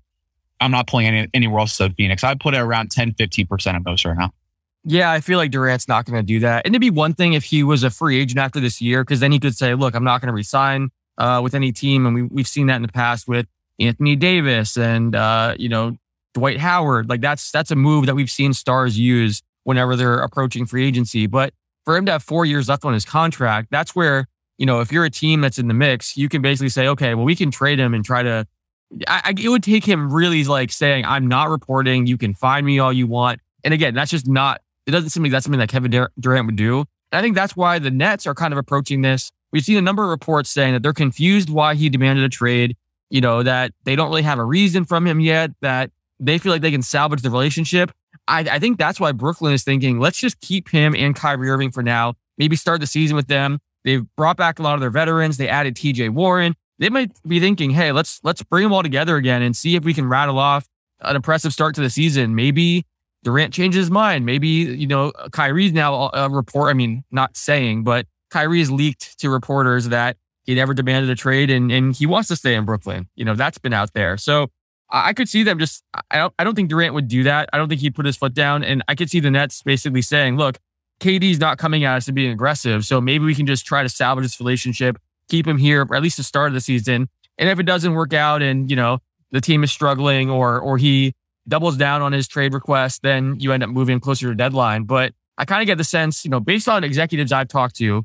I'm 0.60 0.70
not 0.70 0.86
playing 0.86 1.14
any, 1.14 1.28
anywhere 1.32 1.60
else 1.60 1.72
except 1.72 1.96
Phoenix. 1.96 2.22
I 2.22 2.34
put 2.34 2.54
it 2.54 2.58
around 2.58 2.90
10, 2.90 3.12
15% 3.14 3.76
of 3.76 3.84
most 3.84 4.04
right 4.04 4.16
now. 4.16 4.32
Yeah, 4.84 5.10
I 5.10 5.20
feel 5.20 5.38
like 5.38 5.50
Durant's 5.50 5.88
not 5.88 6.04
going 6.04 6.18
to 6.18 6.26
do 6.26 6.40
that. 6.40 6.64
And 6.64 6.74
it'd 6.74 6.80
be 6.80 6.90
one 6.90 7.14
thing 7.14 7.32
if 7.32 7.44
he 7.44 7.62
was 7.62 7.82
a 7.82 7.90
free 7.90 8.20
agent 8.20 8.38
after 8.38 8.60
this 8.60 8.80
year, 8.80 9.02
because 9.02 9.20
then 9.20 9.32
he 9.32 9.38
could 9.38 9.56
say, 9.56 9.74
look, 9.74 9.94
I'm 9.94 10.04
not 10.04 10.20
going 10.20 10.28
to 10.28 10.34
resign 10.34 10.90
uh, 11.18 11.40
with 11.42 11.54
any 11.54 11.72
team. 11.72 12.06
And 12.06 12.14
we, 12.14 12.22
we've 12.22 12.48
seen 12.48 12.66
that 12.68 12.76
in 12.76 12.82
the 12.82 12.88
past 12.88 13.28
with 13.28 13.46
Anthony 13.80 14.14
Davis 14.14 14.76
and, 14.76 15.16
uh, 15.16 15.54
you 15.58 15.68
know, 15.68 15.96
Dwight 16.34 16.58
Howard. 16.58 17.08
Like 17.08 17.20
that's, 17.20 17.50
that's 17.50 17.70
a 17.70 17.76
move 17.76 18.06
that 18.06 18.14
we've 18.14 18.30
seen 18.30 18.52
stars 18.52 18.98
use 18.98 19.42
whenever 19.64 19.96
they're 19.96 20.20
approaching 20.20 20.66
free 20.66 20.86
agency. 20.86 21.26
But 21.26 21.52
for 21.84 21.96
him 21.96 22.06
to 22.06 22.12
have 22.12 22.22
four 22.22 22.44
years 22.44 22.68
left 22.68 22.84
on 22.84 22.92
his 22.92 23.04
contract, 23.04 23.68
that's 23.70 23.96
where 23.96 24.26
you 24.60 24.66
know, 24.66 24.80
if 24.80 24.92
you're 24.92 25.06
a 25.06 25.10
team 25.10 25.40
that's 25.40 25.58
in 25.58 25.68
the 25.68 25.74
mix, 25.74 26.18
you 26.18 26.28
can 26.28 26.42
basically 26.42 26.68
say, 26.68 26.86
okay, 26.86 27.14
well, 27.14 27.24
we 27.24 27.34
can 27.34 27.50
trade 27.50 27.80
him 27.80 27.94
and 27.94 28.04
try 28.04 28.22
to. 28.22 28.46
I, 29.08 29.22
I, 29.24 29.34
it 29.40 29.48
would 29.48 29.62
take 29.62 29.86
him 29.86 30.12
really 30.12 30.44
like 30.44 30.70
saying, 30.70 31.06
I'm 31.06 31.26
not 31.28 31.48
reporting. 31.48 32.06
You 32.06 32.18
can 32.18 32.34
find 32.34 32.66
me 32.66 32.78
all 32.78 32.92
you 32.92 33.06
want. 33.06 33.40
And 33.64 33.72
again, 33.72 33.94
that's 33.94 34.10
just 34.10 34.28
not. 34.28 34.60
It 34.86 34.90
doesn't 34.90 35.10
seem 35.10 35.22
like 35.22 35.32
that's 35.32 35.44
something 35.44 35.60
that 35.60 35.70
Kevin 35.70 36.06
Durant 36.18 36.46
would 36.46 36.56
do. 36.56 36.80
And 36.80 36.86
I 37.18 37.22
think 37.22 37.36
that's 37.36 37.56
why 37.56 37.78
the 37.78 37.90
Nets 37.90 38.26
are 38.26 38.34
kind 38.34 38.52
of 38.52 38.58
approaching 38.58 39.00
this. 39.00 39.32
We've 39.50 39.64
seen 39.64 39.78
a 39.78 39.80
number 39.80 40.04
of 40.04 40.10
reports 40.10 40.50
saying 40.50 40.74
that 40.74 40.82
they're 40.82 40.92
confused 40.92 41.48
why 41.48 41.74
he 41.74 41.88
demanded 41.88 42.24
a 42.26 42.28
trade. 42.28 42.76
You 43.10 43.20
know 43.20 43.42
that 43.42 43.72
they 43.84 43.96
don't 43.96 44.08
really 44.08 44.22
have 44.22 44.38
a 44.38 44.44
reason 44.44 44.84
from 44.84 45.06
him 45.06 45.20
yet. 45.20 45.50
That 45.60 45.90
they 46.18 46.38
feel 46.38 46.52
like 46.52 46.62
they 46.62 46.70
can 46.70 46.82
salvage 46.82 47.22
the 47.22 47.30
relationship. 47.30 47.92
I, 48.28 48.40
I 48.40 48.58
think 48.58 48.78
that's 48.78 49.00
why 49.00 49.12
Brooklyn 49.12 49.52
is 49.52 49.64
thinking, 49.64 49.98
let's 49.98 50.18
just 50.18 50.40
keep 50.40 50.68
him 50.68 50.94
and 50.94 51.16
Kyrie 51.16 51.50
Irving 51.50 51.72
for 51.72 51.82
now. 51.82 52.14
Maybe 52.38 52.56
start 52.56 52.80
the 52.80 52.86
season 52.86 53.16
with 53.16 53.26
them 53.26 53.60
They've 53.84 54.04
brought 54.16 54.36
back 54.36 54.58
a 54.58 54.62
lot 54.62 54.74
of 54.74 54.80
their 54.80 54.90
veterans. 54.90 55.36
They 55.36 55.48
added 55.48 55.74
TJ 55.74 56.10
Warren. 56.10 56.54
They 56.78 56.88
might 56.88 57.12
be 57.26 57.40
thinking, 57.40 57.70
hey, 57.70 57.92
let's 57.92 58.20
let's 58.22 58.42
bring 58.42 58.64
them 58.64 58.72
all 58.72 58.82
together 58.82 59.16
again 59.16 59.42
and 59.42 59.56
see 59.56 59.76
if 59.76 59.84
we 59.84 59.94
can 59.94 60.08
rattle 60.08 60.38
off 60.38 60.66
an 61.00 61.16
impressive 61.16 61.52
start 61.52 61.74
to 61.76 61.80
the 61.80 61.90
season. 61.90 62.34
Maybe 62.34 62.86
Durant 63.22 63.52
changes 63.52 63.80
his 63.80 63.90
mind. 63.90 64.24
Maybe, 64.24 64.48
you 64.48 64.86
know, 64.86 65.12
Kyrie's 65.32 65.72
now 65.72 66.10
a 66.12 66.28
report. 66.30 66.70
I 66.70 66.74
mean, 66.74 67.04
not 67.10 67.36
saying, 67.36 67.84
but 67.84 68.06
Kyrie's 68.30 68.70
leaked 68.70 69.18
to 69.20 69.28
reporters 69.28 69.88
that 69.88 70.16
he 70.50 70.56
never 70.56 70.74
demanded 70.74 71.08
a 71.10 71.14
trade 71.14 71.48
and, 71.48 71.70
and 71.70 71.94
he 71.94 72.06
wants 72.06 72.26
to 72.28 72.34
stay 72.34 72.56
in 72.56 72.64
Brooklyn. 72.64 73.08
You 73.14 73.24
know, 73.24 73.36
that's 73.36 73.58
been 73.58 73.72
out 73.72 73.92
there. 73.92 74.16
So 74.16 74.50
I 74.90 75.12
could 75.12 75.28
see 75.28 75.44
them 75.44 75.60
just, 75.60 75.84
I 76.10 76.18
don't, 76.18 76.34
I 76.40 76.42
don't 76.42 76.56
think 76.56 76.70
Durant 76.70 76.92
would 76.92 77.06
do 77.06 77.22
that. 77.22 77.48
I 77.52 77.56
don't 77.56 77.68
think 77.68 77.80
he'd 77.80 77.94
put 77.94 78.04
his 78.04 78.16
foot 78.16 78.34
down. 78.34 78.64
And 78.64 78.82
I 78.88 78.96
could 78.96 79.08
see 79.08 79.20
the 79.20 79.30
Nets 79.30 79.62
basically 79.62 80.02
saying, 80.02 80.38
look, 80.38 80.58
KD's 80.98 81.38
not 81.38 81.56
coming 81.56 81.84
at 81.84 81.98
us 81.98 82.08
and 82.08 82.16
being 82.16 82.32
aggressive. 82.32 82.84
So 82.84 83.00
maybe 83.00 83.24
we 83.24 83.36
can 83.36 83.46
just 83.46 83.64
try 83.64 83.84
to 83.84 83.88
salvage 83.88 84.24
this 84.24 84.40
relationship, 84.40 84.98
keep 85.28 85.46
him 85.46 85.56
here, 85.56 85.86
at 85.94 86.02
least 86.02 86.16
the 86.16 86.24
start 86.24 86.48
of 86.48 86.54
the 86.54 86.60
season. 86.60 87.08
And 87.38 87.48
if 87.48 87.60
it 87.60 87.62
doesn't 87.62 87.94
work 87.94 88.12
out 88.12 88.42
and, 88.42 88.68
you 88.68 88.74
know, 88.74 88.98
the 89.30 89.40
team 89.40 89.62
is 89.62 89.70
struggling 89.70 90.28
or 90.30 90.58
or 90.58 90.78
he 90.78 91.14
doubles 91.46 91.76
down 91.76 92.02
on 92.02 92.10
his 92.10 92.26
trade 92.26 92.54
request, 92.54 93.02
then 93.02 93.38
you 93.38 93.52
end 93.52 93.62
up 93.62 93.70
moving 93.70 94.00
closer 94.00 94.28
to 94.28 94.34
deadline. 94.34 94.82
But 94.82 95.14
I 95.38 95.44
kind 95.44 95.62
of 95.62 95.66
get 95.66 95.78
the 95.78 95.84
sense, 95.84 96.24
you 96.24 96.30
know, 96.32 96.40
based 96.40 96.68
on 96.68 96.82
executives 96.82 97.30
I've 97.30 97.46
talked 97.46 97.76
to 97.76 98.04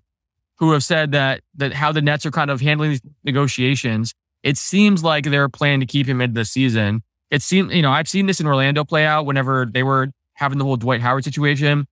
who 0.57 0.71
have 0.71 0.83
said 0.83 1.11
that 1.11 1.41
that 1.55 1.73
how 1.73 1.91
the 1.91 2.01
Nets 2.01 2.25
are 2.25 2.31
kind 2.31 2.49
of 2.49 2.61
handling 2.61 2.91
these 2.91 3.01
negotiations, 3.23 4.13
it 4.43 4.57
seems 4.57 5.03
like 5.03 5.25
they're 5.25 5.49
planning 5.49 5.81
to 5.81 5.85
keep 5.85 6.07
him 6.07 6.21
into 6.21 6.33
the 6.33 6.45
season. 6.45 7.03
It 7.31 7.41
seems, 7.41 7.73
you 7.73 7.81
know, 7.81 7.91
I've 7.91 8.07
seen 8.07 8.27
this 8.27 8.39
in 8.39 8.47
Orlando 8.47 8.83
play 8.83 9.05
out 9.05 9.25
whenever 9.25 9.65
they 9.65 9.83
were 9.83 10.09
having 10.33 10.57
the 10.57 10.65
whole 10.65 10.77
Dwight 10.77 11.01
Howard 11.01 11.23
situation 11.23 11.87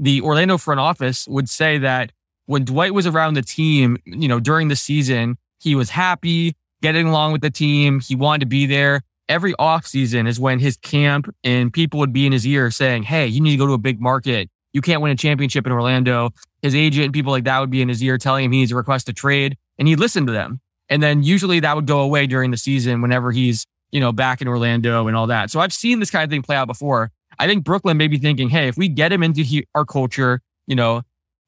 the 0.00 0.22
Orlando 0.22 0.56
front 0.56 0.80
office 0.80 1.28
would 1.28 1.48
say 1.48 1.78
that 1.78 2.10
when 2.46 2.64
Dwight 2.64 2.94
was 2.94 3.06
around 3.06 3.34
the 3.34 3.42
team, 3.42 3.98
you 4.06 4.26
know, 4.26 4.40
during 4.40 4.68
the 4.68 4.74
season, 4.74 5.36
he 5.60 5.74
was 5.74 5.90
happy, 5.90 6.56
getting 6.82 7.06
along 7.06 7.32
with 7.32 7.42
the 7.42 7.50
team. 7.50 8.00
He 8.00 8.16
wanted 8.16 8.40
to 8.40 8.46
be 8.46 8.66
there. 8.66 9.02
Every 9.28 9.54
off 9.58 9.86
season 9.86 10.26
is 10.26 10.40
when 10.40 10.58
his 10.58 10.78
camp 10.78 11.32
and 11.44 11.72
people 11.72 12.00
would 12.00 12.12
be 12.12 12.26
in 12.26 12.32
his 12.32 12.46
ear 12.46 12.70
saying, 12.70 13.04
Hey, 13.04 13.26
you 13.26 13.40
need 13.40 13.52
to 13.52 13.56
go 13.58 13.66
to 13.66 13.74
a 13.74 13.78
big 13.78 14.00
market. 14.00 14.48
You 14.72 14.80
can't 14.80 15.02
win 15.02 15.12
a 15.12 15.16
championship 15.16 15.66
in 15.66 15.72
Orlando. 15.72 16.30
His 16.62 16.74
agent 16.74 17.06
and 17.06 17.14
people 17.14 17.32
like 17.32 17.44
that 17.44 17.58
would 17.60 17.70
be 17.70 17.82
in 17.82 17.88
his 17.88 18.02
ear 18.02 18.18
telling 18.18 18.44
him 18.44 18.52
he 18.52 18.58
needs 18.58 18.70
to 18.70 18.76
request 18.76 19.08
a 19.08 19.12
trade 19.12 19.56
and 19.78 19.88
he'd 19.88 20.00
listen 20.00 20.26
to 20.26 20.32
them. 20.32 20.60
And 20.88 21.02
then 21.02 21.22
usually 21.22 21.60
that 21.60 21.76
would 21.76 21.86
go 21.86 22.00
away 22.00 22.26
during 22.26 22.50
the 22.50 22.56
season 22.56 23.00
whenever 23.00 23.32
he's, 23.32 23.66
you 23.92 24.00
know, 24.00 24.12
back 24.12 24.40
in 24.40 24.48
Orlando 24.48 25.06
and 25.06 25.16
all 25.16 25.28
that. 25.28 25.50
So 25.50 25.60
I've 25.60 25.72
seen 25.72 26.00
this 26.00 26.10
kind 26.10 26.24
of 26.24 26.30
thing 26.30 26.42
play 26.42 26.56
out 26.56 26.66
before. 26.66 27.10
I 27.38 27.46
think 27.46 27.64
Brooklyn 27.64 27.96
may 27.96 28.08
be 28.08 28.18
thinking, 28.18 28.50
hey, 28.50 28.68
if 28.68 28.76
we 28.76 28.88
get 28.88 29.12
him 29.12 29.22
into 29.22 29.42
he- 29.42 29.66
our 29.74 29.84
culture, 29.84 30.42
you 30.66 30.74
know, 30.74 31.02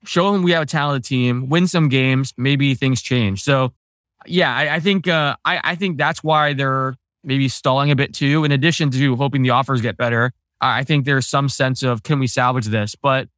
show 0.04 0.34
him 0.34 0.42
we 0.42 0.52
have 0.52 0.62
a 0.62 0.66
talented 0.66 1.04
team, 1.04 1.48
win 1.48 1.66
some 1.66 1.88
games, 1.88 2.32
maybe 2.36 2.74
things 2.74 3.02
change. 3.02 3.42
So, 3.42 3.72
yeah, 4.26 4.54
I, 4.54 4.76
I 4.76 4.80
think 4.80 5.08
uh, 5.08 5.36
I, 5.44 5.60
I 5.62 5.74
think 5.74 5.98
that's 5.98 6.22
why 6.22 6.54
they're 6.54 6.94
maybe 7.24 7.48
stalling 7.48 7.90
a 7.90 7.96
bit 7.96 8.14
too. 8.14 8.44
In 8.44 8.52
addition 8.52 8.90
to 8.92 9.16
hoping 9.16 9.42
the 9.42 9.50
offers 9.50 9.80
get 9.80 9.96
better, 9.96 10.32
I 10.60 10.84
think 10.84 11.04
there's 11.04 11.26
some 11.26 11.48
sense 11.48 11.82
of 11.82 12.04
can 12.04 12.20
we 12.20 12.28
salvage 12.28 12.66
this, 12.66 12.94
but 12.94 13.28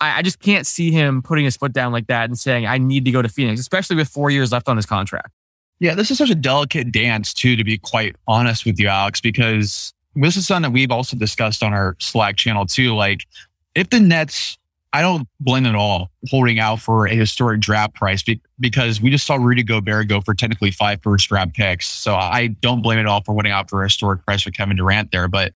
I, 0.00 0.18
I 0.18 0.22
just 0.22 0.40
can't 0.40 0.66
see 0.66 0.90
him 0.90 1.22
putting 1.22 1.44
his 1.44 1.56
foot 1.56 1.72
down 1.72 1.92
like 1.92 2.06
that 2.08 2.24
and 2.26 2.38
saying 2.38 2.66
I 2.66 2.78
need 2.78 3.04
to 3.04 3.10
go 3.10 3.22
to 3.22 3.28
Phoenix, 3.28 3.60
especially 3.60 3.96
with 3.96 4.08
four 4.08 4.30
years 4.30 4.52
left 4.52 4.68
on 4.68 4.76
his 4.76 4.86
contract. 4.86 5.30
Yeah, 5.78 5.94
this 5.94 6.10
is 6.10 6.18
such 6.18 6.30
a 6.30 6.34
delicate 6.34 6.90
dance 6.90 7.34
too, 7.34 7.56
to 7.56 7.64
be 7.64 7.78
quite 7.78 8.16
honest 8.26 8.64
with 8.64 8.78
you, 8.78 8.88
Alex, 8.88 9.20
because 9.20 9.92
this 10.14 10.36
is 10.36 10.46
something 10.46 10.70
that 10.70 10.74
we've 10.74 10.90
also 10.90 11.16
discussed 11.16 11.62
on 11.62 11.74
our 11.74 11.96
Slack 11.98 12.36
channel 12.36 12.64
too. 12.64 12.94
Like, 12.94 13.26
if 13.74 13.90
the 13.90 14.00
Nets, 14.00 14.56
I 14.94 15.02
don't 15.02 15.28
blame 15.40 15.66
at 15.66 15.74
all 15.74 16.10
holding 16.30 16.58
out 16.58 16.80
for 16.80 17.06
a 17.06 17.14
historic 17.14 17.60
draft 17.60 17.94
price 17.94 18.24
because 18.58 19.00
we 19.02 19.10
just 19.10 19.26
saw 19.26 19.34
Rudy 19.34 19.62
Gobert 19.62 20.08
go 20.08 20.22
for 20.22 20.32
technically 20.32 20.70
five 20.70 21.02
first 21.02 21.30
round 21.30 21.52
picks. 21.52 21.86
So 21.86 22.14
I 22.14 22.46
don't 22.46 22.80
blame 22.80 22.98
it 22.98 23.06
all 23.06 23.20
for 23.20 23.32
holding 23.32 23.52
out 23.52 23.68
for 23.68 23.82
a 23.82 23.86
historic 23.86 24.24
price 24.24 24.42
for 24.42 24.50
Kevin 24.50 24.76
Durant 24.76 25.12
there. 25.12 25.28
But 25.28 25.52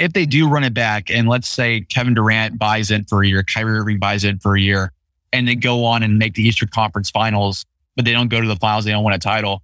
if 0.00 0.12
they 0.12 0.26
do 0.26 0.48
run 0.48 0.64
it 0.64 0.74
back, 0.74 1.10
and 1.10 1.28
let's 1.28 1.48
say 1.48 1.82
Kevin 1.82 2.14
Durant 2.14 2.58
buys 2.58 2.90
in 2.90 3.04
for 3.04 3.22
a 3.22 3.26
year, 3.26 3.42
Kyrie 3.42 3.78
Irving 3.78 3.98
buys 3.98 4.24
in 4.24 4.38
for 4.38 4.56
a 4.56 4.60
year, 4.60 4.92
and 5.32 5.48
they 5.48 5.54
go 5.54 5.84
on 5.84 6.02
and 6.02 6.18
make 6.18 6.34
the 6.34 6.42
Eastern 6.42 6.68
Conference 6.68 7.10
Finals, 7.10 7.64
but 7.96 8.04
they 8.04 8.12
don't 8.12 8.28
go 8.28 8.40
to 8.40 8.48
the 8.48 8.56
finals, 8.56 8.84
they 8.84 8.92
don't 8.92 9.04
win 9.04 9.14
a 9.14 9.18
title 9.18 9.62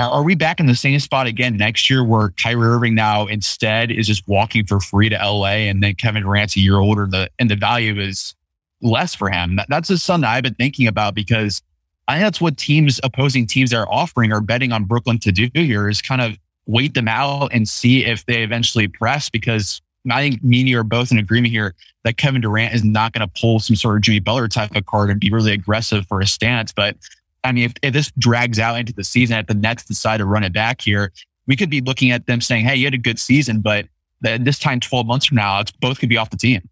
are, 0.00 0.10
are, 0.10 0.22
we 0.22 0.34
back 0.34 0.60
in 0.60 0.66
the 0.66 0.74
same 0.74 0.98
spot 0.98 1.26
again 1.26 1.56
next 1.56 1.90
year 1.90 2.02
where 2.02 2.30
Kyrie 2.42 2.66
Irving 2.66 2.94
now 2.94 3.26
instead 3.26 3.90
is 3.90 4.06
just 4.06 4.26
walking 4.26 4.66
for 4.66 4.80
free 4.80 5.08
to 5.08 5.16
LA 5.16 5.68
and 5.68 5.82
then 5.82 5.94
Kevin 5.94 6.22
Durant's 6.22 6.56
a 6.56 6.60
year 6.60 6.78
older 6.78 7.06
the, 7.06 7.30
and 7.38 7.50
the 7.50 7.56
value 7.56 8.00
is 8.00 8.34
less 8.80 9.14
for 9.14 9.30
him? 9.30 9.56
That, 9.56 9.66
that's 9.68 9.88
just 9.88 10.04
something 10.04 10.26
I've 10.26 10.42
been 10.42 10.54
thinking 10.54 10.86
about 10.86 11.14
because 11.14 11.62
I 12.08 12.14
think 12.14 12.24
that's 12.24 12.40
what 12.40 12.56
teams, 12.56 13.00
opposing 13.04 13.46
teams 13.46 13.72
are 13.72 13.86
offering 13.88 14.32
or 14.32 14.40
betting 14.40 14.72
on 14.72 14.84
Brooklyn 14.84 15.18
to 15.20 15.32
do 15.32 15.48
here 15.54 15.88
is 15.88 16.00
kind 16.00 16.20
of 16.22 16.38
wait 16.66 16.94
them 16.94 17.08
out 17.08 17.48
and 17.52 17.68
see 17.68 18.04
if 18.04 18.26
they 18.26 18.42
eventually 18.42 18.88
press 18.88 19.28
because 19.28 19.80
I 20.10 20.22
think 20.22 20.42
me 20.42 20.60
and 20.60 20.68
you 20.68 20.78
are 20.78 20.84
both 20.84 21.12
in 21.12 21.18
agreement 21.18 21.52
here 21.52 21.74
that 22.04 22.16
Kevin 22.16 22.40
Durant 22.40 22.74
is 22.74 22.84
not 22.84 23.12
going 23.12 23.26
to 23.26 23.40
pull 23.40 23.60
some 23.60 23.76
sort 23.76 23.96
of 23.96 24.02
Jimmy 24.02 24.20
Butler 24.20 24.48
type 24.48 24.74
of 24.74 24.86
card 24.86 25.10
and 25.10 25.20
be 25.20 25.30
really 25.30 25.52
aggressive 25.52 26.06
for 26.06 26.20
a 26.20 26.26
stance. 26.26 26.72
But 26.72 26.96
I 27.44 27.52
mean, 27.52 27.64
if, 27.64 27.74
if 27.82 27.92
this 27.92 28.10
drags 28.18 28.58
out 28.58 28.78
into 28.78 28.92
the 28.92 29.04
season, 29.04 29.38
if 29.38 29.46
the 29.46 29.54
Nets 29.54 29.84
decide 29.84 30.18
to 30.18 30.24
run 30.24 30.44
it 30.44 30.52
back 30.52 30.80
here, 30.80 31.12
we 31.46 31.56
could 31.56 31.70
be 31.70 31.80
looking 31.80 32.10
at 32.10 32.26
them 32.26 32.40
saying, 32.40 32.64
"Hey, 32.64 32.76
you 32.76 32.86
had 32.86 32.94
a 32.94 32.98
good 32.98 33.18
season, 33.18 33.60
but 33.60 33.86
this 34.20 34.58
time, 34.58 34.80
twelve 34.80 35.06
months 35.06 35.26
from 35.26 35.36
now, 35.36 35.60
it's 35.60 35.72
both 35.72 35.98
could 35.98 36.08
be 36.08 36.16
off 36.16 36.30
the 36.30 36.36
team." 36.36 36.68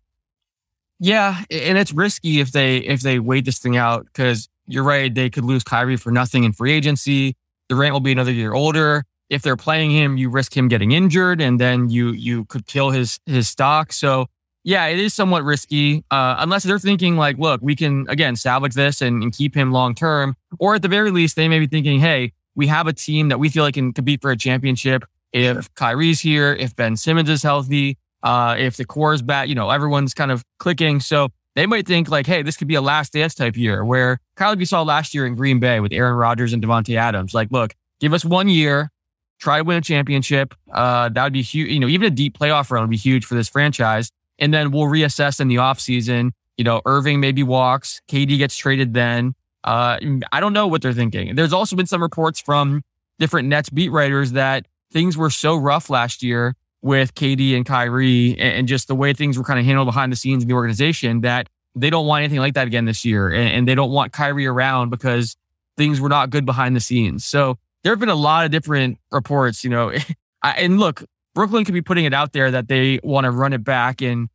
Yeah, 1.01 1.42
and 1.51 1.79
it's 1.79 1.92
risky 1.92 2.40
if 2.40 2.53
they 2.53 2.79
if 2.79 3.01
they 3.01 3.18
wait 3.18 3.44
this 3.44 3.59
thing 3.59 3.77
out 3.77 4.05
because 4.07 4.48
you're 4.66 4.85
right, 4.85 5.12
they 5.12 5.31
could 5.31 5.44
lose 5.44 5.64
Kyrie 5.64 5.96
for 5.96 6.11
nothing 6.11 6.44
in 6.44 6.53
free 6.53 6.72
agency. 6.72 7.37
Durant 7.68 7.92
will 7.92 8.01
be 8.01 8.12
another 8.12 8.33
year 8.33 8.53
older. 8.53 9.05
If 9.31 9.43
they're 9.43 9.57
playing 9.57 9.91
him, 9.91 10.17
you 10.17 10.31
risk 10.31 10.57
him 10.57 10.69
getting 10.69 10.93
injured, 10.93 11.41
and 11.41 11.61
then 11.61 11.91
you 11.91 12.12
you 12.12 12.45
could 12.47 12.67
kill 12.67 12.91
his 12.91 13.21
his 13.27 13.49
stock. 13.49 13.93
So 13.93 14.27
yeah, 14.64 14.87
it 14.87 14.99
is 14.99 15.14
somewhat 15.14 15.45
risky, 15.45 16.05
uh, 16.11 16.37
unless 16.38 16.62
they're 16.64 16.79
thinking 16.79 17.17
like, 17.17 17.38
look, 17.38 17.61
we 17.62 17.75
can 17.77 18.07
again 18.09 18.37
salvage 18.37 18.75
this 18.75 19.01
and, 19.01 19.23
and 19.23 19.33
keep 19.33 19.55
him 19.55 19.73
long 19.73 19.95
term, 19.95 20.37
or 20.59 20.75
at 20.75 20.83
the 20.83 20.88
very 20.88 21.11
least, 21.11 21.37
they 21.37 21.49
may 21.49 21.59
be 21.59 21.67
thinking, 21.67 22.01
hey, 22.01 22.33
we 22.55 22.67
have 22.67 22.87
a 22.87 22.93
team 22.93 23.29
that 23.29 23.38
we 23.38 23.49
feel 23.49 23.64
like 23.64 23.75
can 23.75 23.93
compete 23.93 24.21
for 24.21 24.31
a 24.31 24.37
championship. 24.37 25.05
If 25.33 25.73
Kyrie's 25.75 26.21
here, 26.21 26.55
if 26.55 26.75
Ben 26.75 26.97
Simmons 26.97 27.29
is 27.29 27.43
healthy, 27.43 27.99
uh, 28.23 28.57
if 28.59 28.77
the 28.77 28.85
core 28.85 29.12
is 29.14 29.23
back, 29.23 29.49
you 29.49 29.55
know, 29.55 29.71
everyone's 29.71 30.12
kind 30.12 30.31
of 30.31 30.43
clicking. 30.59 31.01
So 31.01 31.29
they 31.55 31.67
might 31.67 31.87
think 31.87 32.09
like, 32.09 32.27
hey, 32.27 32.43
this 32.43 32.57
could 32.57 32.69
be 32.69 32.75
a 32.75 32.81
last 32.81 33.12
dance 33.12 33.35
type 33.35 33.57
year 33.57 33.85
where 33.85 34.21
Kyle, 34.37 34.59
you 34.59 34.67
saw 34.67 34.83
last 34.83 35.14
year 35.14 35.27
in 35.27 35.35
Green 35.35 35.61
Bay 35.61 35.81
with 35.81 35.93
Aaron 35.93 36.17
Rodgers 36.17 36.53
and 36.53 36.62
Davante 36.62 36.97
Adams. 36.97 37.33
Like, 37.33 37.51
look, 37.51 37.75
give 38.01 38.12
us 38.12 38.25
one 38.25 38.49
year. 38.49 38.91
Try 39.38 39.59
to 39.59 39.64
win 39.64 39.79
a 39.79 39.81
championship. 39.81 40.55
Uh, 40.72 41.09
that 41.09 41.22
would 41.22 41.33
be 41.33 41.42
huge. 41.42 41.70
You 41.70 41.81
know, 41.81 41.88
even 41.88 42.07
a 42.07 42.11
deep 42.11 42.38
playoff 42.38 42.70
run 42.70 42.83
would 42.83 42.90
be 42.90 42.96
huge 42.96 43.24
for 43.24 43.35
this 43.35 43.48
franchise. 43.48 44.11
And 44.38 44.53
then 44.53 44.70
we'll 44.70 44.85
reassess 44.85 45.40
in 45.40 45.48
the 45.48 45.57
offseason. 45.57 46.31
You 46.57 46.64
know, 46.64 46.81
Irving 46.85 47.20
maybe 47.20 47.42
walks, 47.42 48.01
KD 48.09 48.38
gets 48.38 48.57
traded 48.57 48.94
then. 48.94 49.35
Uh, 49.64 49.98
I 50.33 50.40
don't 50.40 50.53
know 50.53 50.66
what 50.66 50.83
they're 50.83 50.92
thinking. 50.92 51.35
There's 51.35 51.53
also 51.53 51.77
been 51.77 51.87
some 51.87 52.03
reports 52.03 52.40
from 52.40 52.83
different 53.18 53.48
Nets 53.48 53.70
beat 53.70 53.90
writers 53.90 54.33
that 54.33 54.66
things 54.92 55.16
were 55.16 55.31
so 55.31 55.57
rough 55.57 55.90
last 55.90 56.22
year 56.22 56.55
with 56.81 57.14
KD 57.14 57.57
and 57.57 57.66
Kyrie 57.66 58.38
and, 58.38 58.68
just 58.68 58.88
the 58.88 58.94
way 58.94 59.12
things 59.12 59.37
were 59.37 59.44
kind 59.44 59.59
of 59.59 59.64
handled 59.64 59.87
behind 59.87 60.12
the 60.12 60.16
scenes 60.16 60.42
in 60.42 60.48
the 60.48 60.55
organization 60.55 61.22
that 61.22 61.48
they 61.74 61.90
don't 61.90 62.07
want 62.07 62.22
anything 62.22 62.38
like 62.38 62.55
that 62.55 62.66
again 62.66 62.85
this 62.85 63.05
year. 63.05 63.29
And, 63.29 63.48
and 63.51 63.68
they 63.68 63.74
don't 63.74 63.90
want 63.90 64.12
Kyrie 64.12 64.46
around 64.46 64.90
because 64.90 65.37
things 65.77 66.01
were 66.01 66.09
not 66.09 66.31
good 66.31 66.46
behind 66.46 66.77
the 66.77 66.81
scenes. 66.81 67.24
So 67.24 67.59
there 67.83 67.93
have 67.93 68.01
been 68.01 68.09
a 68.09 68.14
lot 68.14 68.45
of 68.45 68.51
different 68.51 68.99
reports, 69.11 69.64
you 69.64 69.71
know, 69.71 69.93
and 70.43 70.79
look, 70.79 71.05
Brooklyn 71.35 71.64
could 71.64 71.75
be 71.75 71.83
putting 71.83 72.05
it 72.05 72.14
out 72.14 72.33
there 72.33 72.51
that 72.51 72.69
they 72.69 73.01
want 73.03 73.25
to 73.25 73.31
run 73.31 73.53
it 73.53 73.64
back 73.64 74.03
and 74.03 74.29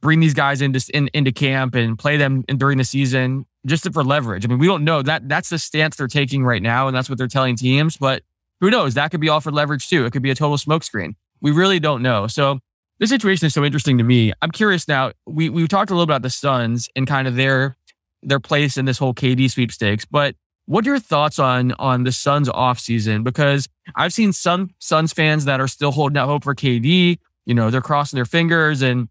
bring 0.00 0.20
these 0.20 0.34
guys 0.34 0.62
into, 0.62 0.82
in, 0.94 1.10
into 1.12 1.32
camp 1.32 1.74
and 1.74 1.98
play 1.98 2.16
them 2.16 2.44
in, 2.48 2.56
during 2.56 2.78
the 2.78 2.84
season 2.84 3.44
just 3.66 3.92
for 3.92 4.04
leverage. 4.04 4.44
I 4.44 4.48
mean, 4.48 4.58
we 4.58 4.66
don't 4.66 4.84
know 4.84 5.02
that 5.02 5.28
that's 5.28 5.50
the 5.50 5.58
stance 5.58 5.96
they're 5.96 6.06
taking 6.06 6.44
right 6.44 6.62
now. 6.62 6.86
And 6.86 6.96
that's 6.96 7.08
what 7.08 7.18
they're 7.18 7.26
telling 7.26 7.56
teams, 7.56 7.96
but 7.96 8.22
who 8.60 8.70
knows? 8.70 8.94
That 8.94 9.10
could 9.10 9.20
be 9.20 9.28
all 9.28 9.40
for 9.40 9.52
leverage 9.52 9.88
too. 9.88 10.04
It 10.04 10.12
could 10.12 10.22
be 10.22 10.30
a 10.30 10.34
total 10.34 10.56
smokescreen. 10.56 11.14
We 11.40 11.50
really 11.50 11.80
don't 11.80 12.02
know. 12.02 12.26
So 12.26 12.60
this 12.98 13.10
situation 13.10 13.46
is 13.46 13.54
so 13.54 13.64
interesting 13.64 13.98
to 13.98 14.04
me. 14.04 14.32
I'm 14.42 14.50
curious 14.50 14.88
now. 14.88 15.12
We 15.26 15.48
we 15.50 15.66
talked 15.68 15.90
a 15.90 15.94
little 15.94 16.04
about 16.04 16.22
the 16.22 16.30
Suns 16.30 16.88
and 16.96 17.06
kind 17.06 17.28
of 17.28 17.36
their 17.36 17.76
their 18.22 18.40
place 18.40 18.76
in 18.76 18.84
this 18.84 18.98
whole 18.98 19.14
KD 19.14 19.50
sweepstakes, 19.50 20.04
but 20.04 20.34
what 20.68 20.86
are 20.86 20.90
your 20.90 21.00
thoughts 21.00 21.38
on 21.38 21.72
on 21.78 22.04
the 22.04 22.12
Suns 22.12 22.48
off 22.48 22.78
season? 22.78 23.22
Because 23.22 23.68
I've 23.96 24.12
seen 24.12 24.32
some 24.32 24.74
Suns 24.78 25.12
fans 25.12 25.46
that 25.46 25.60
are 25.60 25.68
still 25.68 25.92
holding 25.92 26.18
out 26.18 26.28
hope 26.28 26.44
for 26.44 26.54
KD. 26.54 27.18
You 27.46 27.54
know, 27.54 27.70
they're 27.70 27.80
crossing 27.80 28.18
their 28.18 28.26
fingers 28.26 28.82
and 28.82 29.08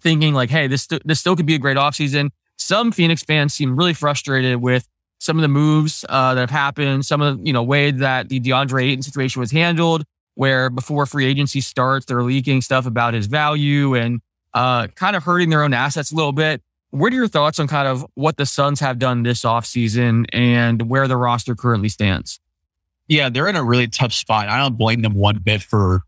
thinking 0.00 0.34
like, 0.34 0.50
hey, 0.50 0.68
this 0.68 0.82
st- 0.84 1.06
this 1.06 1.18
still 1.18 1.34
could 1.34 1.46
be 1.46 1.56
a 1.56 1.58
great 1.58 1.76
off 1.76 1.96
season. 1.96 2.30
Some 2.56 2.92
Phoenix 2.92 3.22
fans 3.24 3.52
seem 3.52 3.76
really 3.76 3.94
frustrated 3.94 4.62
with 4.62 4.86
some 5.18 5.36
of 5.36 5.42
the 5.42 5.48
moves 5.48 6.04
uh, 6.08 6.34
that 6.34 6.40
have 6.40 6.50
happened, 6.50 7.04
some 7.04 7.20
of 7.20 7.38
the 7.38 7.46
you 7.46 7.52
know 7.52 7.62
way 7.62 7.90
that 7.90 8.28
the 8.28 8.38
DeAndre 8.38 8.84
Ayton 8.84 9.02
situation 9.02 9.40
was 9.40 9.50
handled 9.50 10.04
where 10.34 10.70
before 10.70 11.06
free 11.06 11.26
agency 11.26 11.60
starts, 11.60 12.06
they're 12.06 12.22
leaking 12.22 12.60
stuff 12.60 12.86
about 12.86 13.14
his 13.14 13.26
value 13.26 13.94
and 13.94 14.20
uh, 14.52 14.86
kind 14.88 15.16
of 15.16 15.22
hurting 15.24 15.50
their 15.50 15.62
own 15.62 15.72
assets 15.72 16.12
a 16.12 16.14
little 16.14 16.32
bit. 16.32 16.62
What 16.94 17.12
are 17.12 17.16
your 17.16 17.26
thoughts 17.26 17.58
on 17.58 17.66
kind 17.66 17.88
of 17.88 18.06
what 18.14 18.36
the 18.36 18.46
Suns 18.46 18.78
have 18.78 19.00
done 19.00 19.24
this 19.24 19.42
offseason 19.42 20.26
and 20.32 20.88
where 20.88 21.08
the 21.08 21.16
roster 21.16 21.56
currently 21.56 21.88
stands? 21.88 22.38
Yeah, 23.08 23.30
they're 23.30 23.48
in 23.48 23.56
a 23.56 23.64
really 23.64 23.88
tough 23.88 24.12
spot. 24.12 24.48
I 24.48 24.58
don't 24.58 24.78
blame 24.78 25.02
them 25.02 25.14
one 25.14 25.38
bit 25.38 25.60
for 25.60 26.02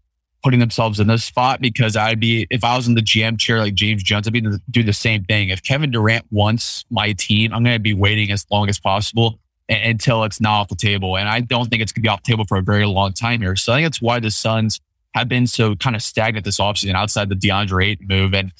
putting 0.44 0.60
themselves 0.60 1.00
in 1.00 1.08
this 1.08 1.24
spot 1.24 1.60
because 1.60 1.96
I'd 1.96 2.20
be, 2.20 2.46
if 2.50 2.62
I 2.62 2.76
was 2.76 2.86
in 2.86 2.94
the 2.94 3.00
GM 3.00 3.36
chair 3.36 3.58
like 3.58 3.74
James 3.74 4.04
Jones, 4.04 4.28
I'd 4.28 4.32
be 4.32 4.46
do 4.70 4.84
the 4.84 4.92
same 4.92 5.24
thing. 5.24 5.48
If 5.48 5.60
Kevin 5.64 5.90
Durant 5.90 6.24
wants 6.30 6.84
my 6.88 7.14
team, 7.14 7.52
I'm 7.52 7.64
going 7.64 7.74
to 7.74 7.80
be 7.80 7.92
waiting 7.92 8.30
as 8.30 8.46
long 8.48 8.68
as 8.68 8.78
possible 8.78 9.40
until 9.68 10.22
it's 10.22 10.40
not 10.40 10.60
off 10.60 10.68
the 10.68 10.76
table. 10.76 11.16
And 11.18 11.28
I 11.28 11.40
don't 11.40 11.68
think 11.68 11.82
it's 11.82 11.90
going 11.90 12.02
to 12.04 12.06
be 12.06 12.08
off 12.08 12.22
the 12.22 12.30
table 12.30 12.44
for 12.44 12.58
a 12.58 12.62
very 12.62 12.86
long 12.86 13.12
time 13.12 13.40
here. 13.40 13.56
So 13.56 13.72
I 13.72 13.78
think 13.78 13.86
that's 13.86 14.00
why 14.00 14.20
the 14.20 14.30
Suns 14.30 14.80
have 15.16 15.28
been 15.28 15.48
so 15.48 15.74
kind 15.74 15.96
of 15.96 16.02
stagnant 16.02 16.44
this 16.44 16.60
offseason 16.60 16.94
outside 16.94 17.28
the 17.28 17.34
DeAndre 17.34 17.86
Ayton 17.86 18.06
move. 18.06 18.34
And 18.34 18.52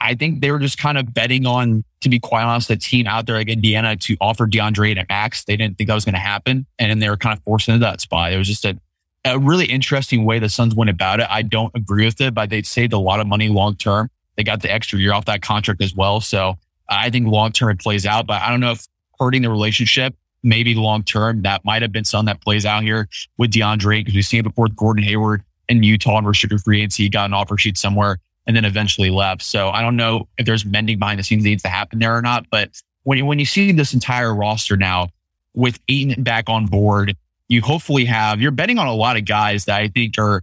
I 0.00 0.14
think 0.14 0.40
they 0.40 0.50
were 0.50 0.58
just 0.58 0.78
kind 0.78 0.96
of 0.96 1.12
betting 1.12 1.46
on, 1.46 1.84
to 2.02 2.08
be 2.08 2.18
quite 2.18 2.44
honest, 2.44 2.70
a 2.70 2.76
team 2.76 3.06
out 3.06 3.26
there 3.26 3.36
like 3.36 3.48
Indiana 3.48 3.96
to 3.96 4.16
offer 4.20 4.46
DeAndre 4.46 4.90
Ayton 4.90 5.06
max. 5.08 5.44
They 5.44 5.56
didn't 5.56 5.76
think 5.76 5.88
that 5.88 5.94
was 5.94 6.04
going 6.04 6.14
to 6.14 6.20
happen. 6.20 6.66
And 6.78 7.02
they 7.02 7.08
were 7.08 7.16
kind 7.16 7.36
of 7.36 7.42
forced 7.44 7.68
into 7.68 7.80
that 7.80 8.00
spot. 8.00 8.32
It 8.32 8.38
was 8.38 8.46
just 8.46 8.64
a, 8.64 8.78
a 9.24 9.38
really 9.38 9.66
interesting 9.66 10.24
way 10.24 10.38
the 10.38 10.48
Suns 10.48 10.74
went 10.74 10.90
about 10.90 11.20
it. 11.20 11.26
I 11.28 11.42
don't 11.42 11.74
agree 11.74 12.04
with 12.04 12.20
it, 12.20 12.34
but 12.34 12.50
they 12.50 12.62
saved 12.62 12.92
a 12.92 12.98
lot 12.98 13.20
of 13.20 13.26
money 13.26 13.48
long 13.48 13.74
term. 13.74 14.08
They 14.36 14.44
got 14.44 14.62
the 14.62 14.72
extra 14.72 14.98
year 14.98 15.12
off 15.12 15.24
that 15.26 15.42
contract 15.42 15.82
as 15.82 15.94
well. 15.94 16.20
So 16.20 16.58
I 16.88 17.10
think 17.10 17.26
long 17.26 17.52
term 17.52 17.70
it 17.70 17.80
plays 17.80 18.06
out, 18.06 18.26
but 18.26 18.40
I 18.40 18.50
don't 18.50 18.60
know 18.60 18.72
if 18.72 18.86
hurting 19.18 19.42
the 19.42 19.50
relationship 19.50 20.14
maybe 20.42 20.74
long 20.74 21.02
term, 21.02 21.42
that 21.42 21.64
might 21.64 21.82
have 21.82 21.92
been 21.92 22.04
something 22.04 22.26
that 22.26 22.40
plays 22.40 22.66
out 22.66 22.82
here 22.82 23.08
with 23.38 23.52
DeAndre 23.52 24.00
because 24.00 24.14
we've 24.14 24.24
seen 24.24 24.40
it 24.40 24.44
before 24.44 24.64
with 24.64 24.76
Gordon 24.76 25.04
Hayward 25.04 25.42
in 25.68 25.82
Utah 25.82 26.18
and 26.18 26.26
restricted 26.26 26.60
free 26.60 26.80
agency. 26.80 27.04
He 27.04 27.08
got 27.08 27.26
an 27.26 27.34
offer 27.34 27.56
sheet 27.56 27.78
somewhere 27.78 28.18
and 28.46 28.56
then 28.56 28.64
eventually 28.64 29.10
left. 29.10 29.42
So 29.42 29.70
I 29.70 29.82
don't 29.82 29.96
know 29.96 30.28
if 30.38 30.46
there's 30.46 30.64
mending 30.64 30.98
behind 30.98 31.18
the 31.18 31.24
scenes 31.24 31.44
that 31.44 31.48
needs 31.48 31.62
to 31.62 31.68
happen 31.68 31.98
there 31.98 32.16
or 32.16 32.22
not. 32.22 32.46
But 32.50 32.70
when 33.04 33.18
you, 33.18 33.26
when 33.26 33.38
you 33.38 33.44
see 33.44 33.72
this 33.72 33.94
entire 33.94 34.34
roster 34.34 34.76
now 34.76 35.08
with 35.54 35.78
Ayton 35.88 36.22
back 36.22 36.48
on 36.48 36.66
board, 36.66 37.16
you 37.48 37.60
hopefully 37.60 38.04
have, 38.06 38.40
you're 38.40 38.50
betting 38.50 38.78
on 38.78 38.86
a 38.86 38.94
lot 38.94 39.16
of 39.16 39.24
guys 39.24 39.66
that 39.66 39.80
I 39.80 39.88
think 39.88 40.18
are, 40.18 40.42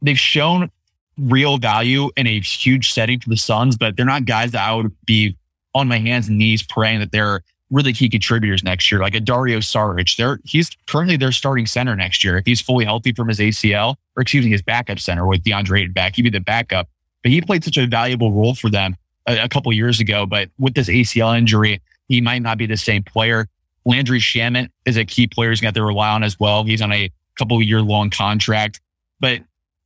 they've 0.00 0.18
shown 0.18 0.70
real 1.18 1.58
value 1.58 2.10
in 2.16 2.26
a 2.26 2.40
huge 2.40 2.92
setting 2.92 3.20
for 3.20 3.28
the 3.28 3.36
Suns, 3.36 3.76
but 3.76 3.96
they're 3.96 4.06
not 4.06 4.24
guys 4.24 4.52
that 4.52 4.66
I 4.66 4.74
would 4.74 4.94
be 5.04 5.36
on 5.74 5.88
my 5.88 5.98
hands 5.98 6.28
and 6.28 6.38
knees 6.38 6.62
praying 6.62 7.00
that 7.00 7.12
they're 7.12 7.42
really 7.70 7.92
key 7.92 8.08
contributors 8.08 8.62
next 8.62 8.92
year, 8.92 9.00
like 9.00 9.14
a 9.14 9.20
Dario 9.20 9.58
Saric. 9.58 10.14
They're, 10.16 10.38
he's 10.44 10.70
currently 10.86 11.16
their 11.16 11.32
starting 11.32 11.66
center 11.66 11.96
next 11.96 12.22
year. 12.22 12.36
If 12.36 12.44
he's 12.44 12.60
fully 12.60 12.84
healthy 12.84 13.12
from 13.12 13.28
his 13.28 13.38
ACL, 13.38 13.96
or 14.14 14.22
excuse 14.22 14.44
me, 14.44 14.50
his 14.50 14.62
backup 14.62 14.98
center 14.98 15.26
with 15.26 15.42
DeAndre 15.42 15.80
Ayton 15.80 15.92
back, 15.92 16.14
he'd 16.16 16.22
be 16.22 16.30
the 16.30 16.40
backup. 16.40 16.88
But 17.22 17.32
he 17.32 17.40
played 17.40 17.64
such 17.64 17.76
a 17.76 17.86
valuable 17.86 18.32
role 18.32 18.54
for 18.54 18.70
them 18.70 18.96
a, 19.26 19.44
a 19.44 19.48
couple 19.48 19.72
years 19.72 20.00
ago. 20.00 20.26
But 20.26 20.50
with 20.58 20.74
this 20.74 20.88
ACL 20.88 21.36
injury, 21.36 21.80
he 22.08 22.20
might 22.20 22.42
not 22.42 22.58
be 22.58 22.66
the 22.66 22.76
same 22.76 23.02
player. 23.02 23.48
Landry 23.84 24.20
Shamet 24.20 24.68
is 24.84 24.96
a 24.96 25.04
key 25.04 25.26
player 25.26 25.50
he's 25.50 25.60
got 25.60 25.74
to 25.74 25.82
rely 25.82 26.10
on 26.10 26.22
as 26.22 26.38
well. 26.38 26.64
He's 26.64 26.82
on 26.82 26.92
a 26.92 27.10
couple 27.38 27.60
year 27.62 27.82
long 27.82 28.10
contract. 28.10 28.80
But 29.20 29.42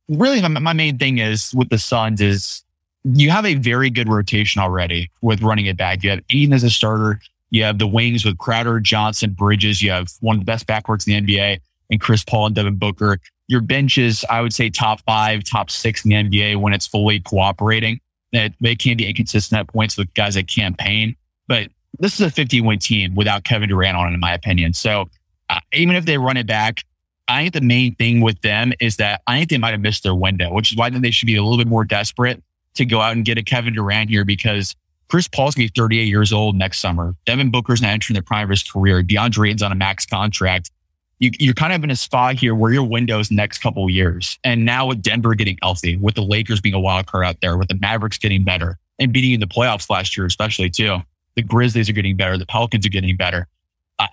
really, 0.07 0.41
my, 0.41 0.47
my 0.47 0.73
main 0.73 0.97
thing 0.97 1.17
is 1.19 1.53
with 1.53 1.69
the 1.69 1.77
Suns 1.77 2.21
is 2.21 2.63
you 3.03 3.29
have 3.29 3.45
a 3.45 3.55
very 3.55 3.89
good 3.89 4.09
rotation 4.09 4.61
already 4.61 5.09
with 5.21 5.41
running 5.41 5.65
it 5.65 5.77
back. 5.77 6.03
You 6.03 6.11
have 6.11 6.21
Ayton 6.29 6.53
as 6.53 6.63
a 6.63 6.69
starter. 6.69 7.19
You 7.49 7.63
have 7.63 7.79
the 7.79 7.87
wings 7.87 8.25
with 8.25 8.37
Crowder, 8.37 8.79
Johnson, 8.79 9.31
Bridges. 9.31 9.81
You 9.81 9.91
have 9.91 10.09
one 10.19 10.35
of 10.35 10.41
the 10.41 10.45
best 10.45 10.67
backcourts 10.67 11.07
in 11.07 11.25
the 11.25 11.39
NBA 11.39 11.59
and 11.89 12.01
Chris 12.01 12.23
Paul 12.23 12.47
and 12.47 12.55
Devin 12.55 12.75
Booker. 12.75 13.19
Your 13.47 13.61
bench 13.61 13.97
is, 13.97 14.25
I 14.29 14.41
would 14.41 14.53
say, 14.53 14.69
top 14.69 15.01
five, 15.05 15.43
top 15.43 15.69
six 15.69 16.03
in 16.03 16.09
the 16.09 16.15
NBA 16.15 16.57
when 16.59 16.73
it's 16.73 16.87
fully 16.87 17.19
cooperating. 17.19 17.99
That 18.33 18.53
they 18.59 18.75
can 18.75 18.97
be 18.97 19.07
inconsistent 19.07 19.57
at 19.57 19.67
points 19.67 19.97
with 19.97 20.13
guys 20.13 20.35
that 20.35 20.49
campaign, 20.49 21.15
but 21.47 21.69
this 21.99 22.13
is 22.13 22.21
a 22.21 22.29
50 22.29 22.61
win 22.61 22.79
team 22.79 23.15
without 23.15 23.43
Kevin 23.43 23.69
Durant 23.69 23.97
on 23.97 24.11
it, 24.11 24.13
in 24.13 24.19
my 24.19 24.33
opinion. 24.33 24.73
So 24.73 25.09
uh, 25.49 25.59
even 25.73 25.95
if 25.95 26.05
they 26.05 26.17
run 26.17 26.37
it 26.37 26.45
back, 26.45 26.83
I 27.27 27.41
think 27.41 27.53
the 27.53 27.61
main 27.61 27.95
thing 27.95 28.21
with 28.21 28.41
them 28.41 28.73
is 28.79 28.97
that 28.97 29.21
I 29.27 29.37
think 29.37 29.49
they 29.49 29.57
might 29.57 29.71
have 29.71 29.81
missed 29.81 30.03
their 30.03 30.15
window, 30.15 30.53
which 30.53 30.71
is 30.71 30.77
why 30.77 30.89
then 30.89 31.01
they 31.01 31.11
should 31.11 31.25
be 31.25 31.35
a 31.35 31.43
little 31.43 31.57
bit 31.57 31.67
more 31.67 31.83
desperate 31.83 32.41
to 32.75 32.85
go 32.85 33.01
out 33.01 33.13
and 33.13 33.25
get 33.25 33.37
a 33.37 33.43
Kevin 33.43 33.73
Durant 33.73 34.09
here 34.09 34.23
because 34.23 34.75
Chris 35.09 35.27
Paul's 35.27 35.55
going 35.55 35.67
to 35.67 35.73
be 35.73 35.81
38 35.81 36.03
years 36.03 36.31
old 36.31 36.55
next 36.55 36.79
summer. 36.79 37.15
Devin 37.25 37.49
Booker's 37.49 37.81
not 37.81 37.89
entering 37.89 38.15
the 38.15 38.21
prime 38.21 38.43
of 38.43 38.49
his 38.49 38.63
career. 38.63 39.01
DeAndre 39.03 39.47
Ayton's 39.47 39.63
on 39.63 39.71
a 39.71 39.75
max 39.75 40.05
contract. 40.05 40.71
You, 41.19 41.31
you're 41.39 41.53
kind 41.53 41.73
of 41.73 41.83
in 41.83 41.89
a 41.89 41.95
spot 41.95 42.35
here 42.35 42.53
where 42.53 42.71
your 42.71 42.83
window's 42.83 43.31
next 43.31 43.59
couple 43.59 43.89
years. 43.89 44.37
And 44.43 44.65
now 44.65 44.85
with 44.85 45.01
Denver 45.01 45.33
getting 45.33 45.57
healthy, 45.61 45.97
with 45.97 46.15
the 46.15 46.21
Lakers 46.21 46.61
being 46.61 46.75
a 46.75 46.79
wild 46.79 47.07
card 47.07 47.25
out 47.25 47.41
there, 47.41 47.57
with 47.57 47.69
the 47.69 47.75
Mavericks 47.75 48.17
getting 48.17 48.43
better 48.43 48.77
and 48.99 49.11
beating 49.11 49.33
in 49.33 49.39
the 49.39 49.47
playoffs 49.47 49.89
last 49.89 50.15
year, 50.15 50.25
especially 50.25 50.69
too. 50.69 50.99
The 51.35 51.41
Grizzlies 51.41 51.89
are 51.89 51.93
getting 51.93 52.17
better. 52.17 52.37
The 52.37 52.45
Pelicans 52.45 52.85
are 52.85 52.89
getting 52.89 53.15
better. 53.15 53.47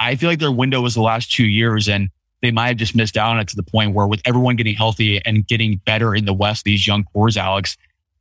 I 0.00 0.14
feel 0.16 0.30
like 0.30 0.38
their 0.38 0.52
window 0.52 0.80
was 0.80 0.94
the 0.94 1.02
last 1.02 1.30
two 1.30 1.44
years 1.44 1.88
and 1.88 2.08
they 2.40 2.50
might 2.50 2.68
have 2.68 2.76
just 2.76 2.94
missed 2.94 3.16
out 3.16 3.32
on 3.32 3.40
it 3.40 3.48
to 3.48 3.56
the 3.56 3.62
point 3.62 3.94
where 3.94 4.06
with 4.06 4.22
everyone 4.24 4.56
getting 4.56 4.74
healthy 4.74 5.22
and 5.24 5.46
getting 5.46 5.76
better 5.84 6.14
in 6.14 6.24
the 6.24 6.32
West, 6.32 6.64
these 6.64 6.86
young 6.86 7.04
cores, 7.04 7.36
Alex, 7.36 7.76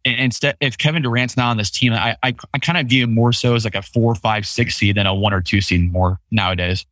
instead, 0.06 0.58
if 0.60 0.78
Kevin 0.78 1.02
Durant's 1.02 1.38
not 1.38 1.50
on 1.50 1.58
this 1.58 1.70
team, 1.70 1.94
I, 1.94 2.16
I, 2.24 2.36
I 2.54 2.60
kind 2.60 2.78
of 2.78 2.88
view 2.88 3.04
him 3.04 3.14
more 3.14 3.34
so 3.34 3.56
as 3.56 3.64
like 3.64 3.76
a 3.76 3.82
four, 3.82 4.16
five, 4.16 4.46
six 4.46 4.76
seed 4.76 4.96
than 4.96 5.06
a 5.06 5.14
one 5.14 5.34
or 5.34 5.42
two 5.42 5.62
seed 5.62 5.92
more 5.92 6.20
nowadays. 6.32 6.86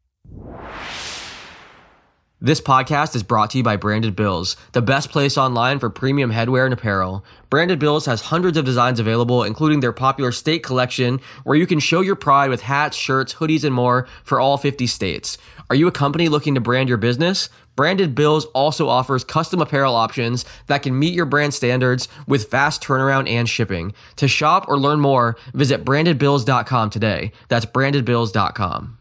This 2.43 2.59
podcast 2.59 3.15
is 3.15 3.21
brought 3.21 3.51
to 3.51 3.59
you 3.59 3.63
by 3.63 3.75
Branded 3.75 4.15
Bills, 4.15 4.57
the 4.71 4.81
best 4.81 5.11
place 5.11 5.37
online 5.37 5.77
for 5.77 5.91
premium 5.91 6.31
headwear 6.31 6.65
and 6.65 6.73
apparel. 6.73 7.23
Branded 7.51 7.77
Bills 7.77 8.07
has 8.07 8.21
hundreds 8.21 8.57
of 8.57 8.65
designs 8.65 8.99
available, 8.99 9.43
including 9.43 9.79
their 9.79 9.91
popular 9.91 10.31
state 10.31 10.63
collection, 10.63 11.21
where 11.43 11.55
you 11.55 11.67
can 11.67 11.79
show 11.79 12.01
your 12.01 12.15
pride 12.15 12.49
with 12.49 12.61
hats, 12.61 12.97
shirts, 12.97 13.35
hoodies, 13.35 13.63
and 13.63 13.75
more 13.75 14.07
for 14.23 14.39
all 14.39 14.57
50 14.57 14.87
states. 14.87 15.37
Are 15.69 15.75
you 15.75 15.85
a 15.85 15.91
company 15.91 16.29
looking 16.29 16.55
to 16.55 16.61
brand 16.61 16.89
your 16.89 16.97
business? 16.97 17.47
Branded 17.75 18.15
Bills 18.15 18.45
also 18.55 18.89
offers 18.89 19.23
custom 19.23 19.61
apparel 19.61 19.93
options 19.93 20.43
that 20.65 20.81
can 20.81 20.97
meet 20.97 21.13
your 21.13 21.27
brand 21.27 21.53
standards 21.53 22.07
with 22.25 22.49
fast 22.49 22.81
turnaround 22.81 23.29
and 23.29 23.47
shipping. 23.47 23.93
To 24.15 24.27
shop 24.27 24.65
or 24.67 24.79
learn 24.79 24.99
more, 24.99 25.37
visit 25.53 25.85
brandedbills.com 25.85 26.89
today. 26.89 27.33
That's 27.49 27.67
brandedbills.com. 27.67 28.97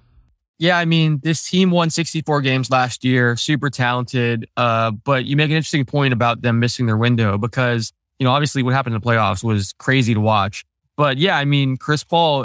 Yeah, 0.61 0.77
I 0.77 0.85
mean, 0.85 1.21
this 1.23 1.49
team 1.49 1.71
won 1.71 1.89
64 1.89 2.43
games 2.43 2.71
last 2.71 3.03
year, 3.03 3.35
super 3.35 3.71
talented. 3.71 4.47
Uh, 4.59 4.91
but 4.91 5.25
you 5.25 5.35
make 5.35 5.47
an 5.47 5.57
interesting 5.57 5.87
point 5.87 6.13
about 6.13 6.43
them 6.43 6.61
missing 6.61 6.85
their 6.85 6.99
window 6.99 7.39
because, 7.39 7.95
you 8.19 8.25
know, 8.25 8.31
obviously 8.31 8.63
what 8.63 8.75
happened 8.75 8.95
in 8.95 9.01
the 9.01 9.07
playoffs 9.07 9.43
was 9.43 9.73
crazy 9.79 10.13
to 10.13 10.21
watch. 10.21 10.67
But 10.99 11.17
yeah, 11.17 11.39
I 11.39 11.47
mean, 11.47 11.79
Chris 11.79 12.05
Paul 12.05 12.45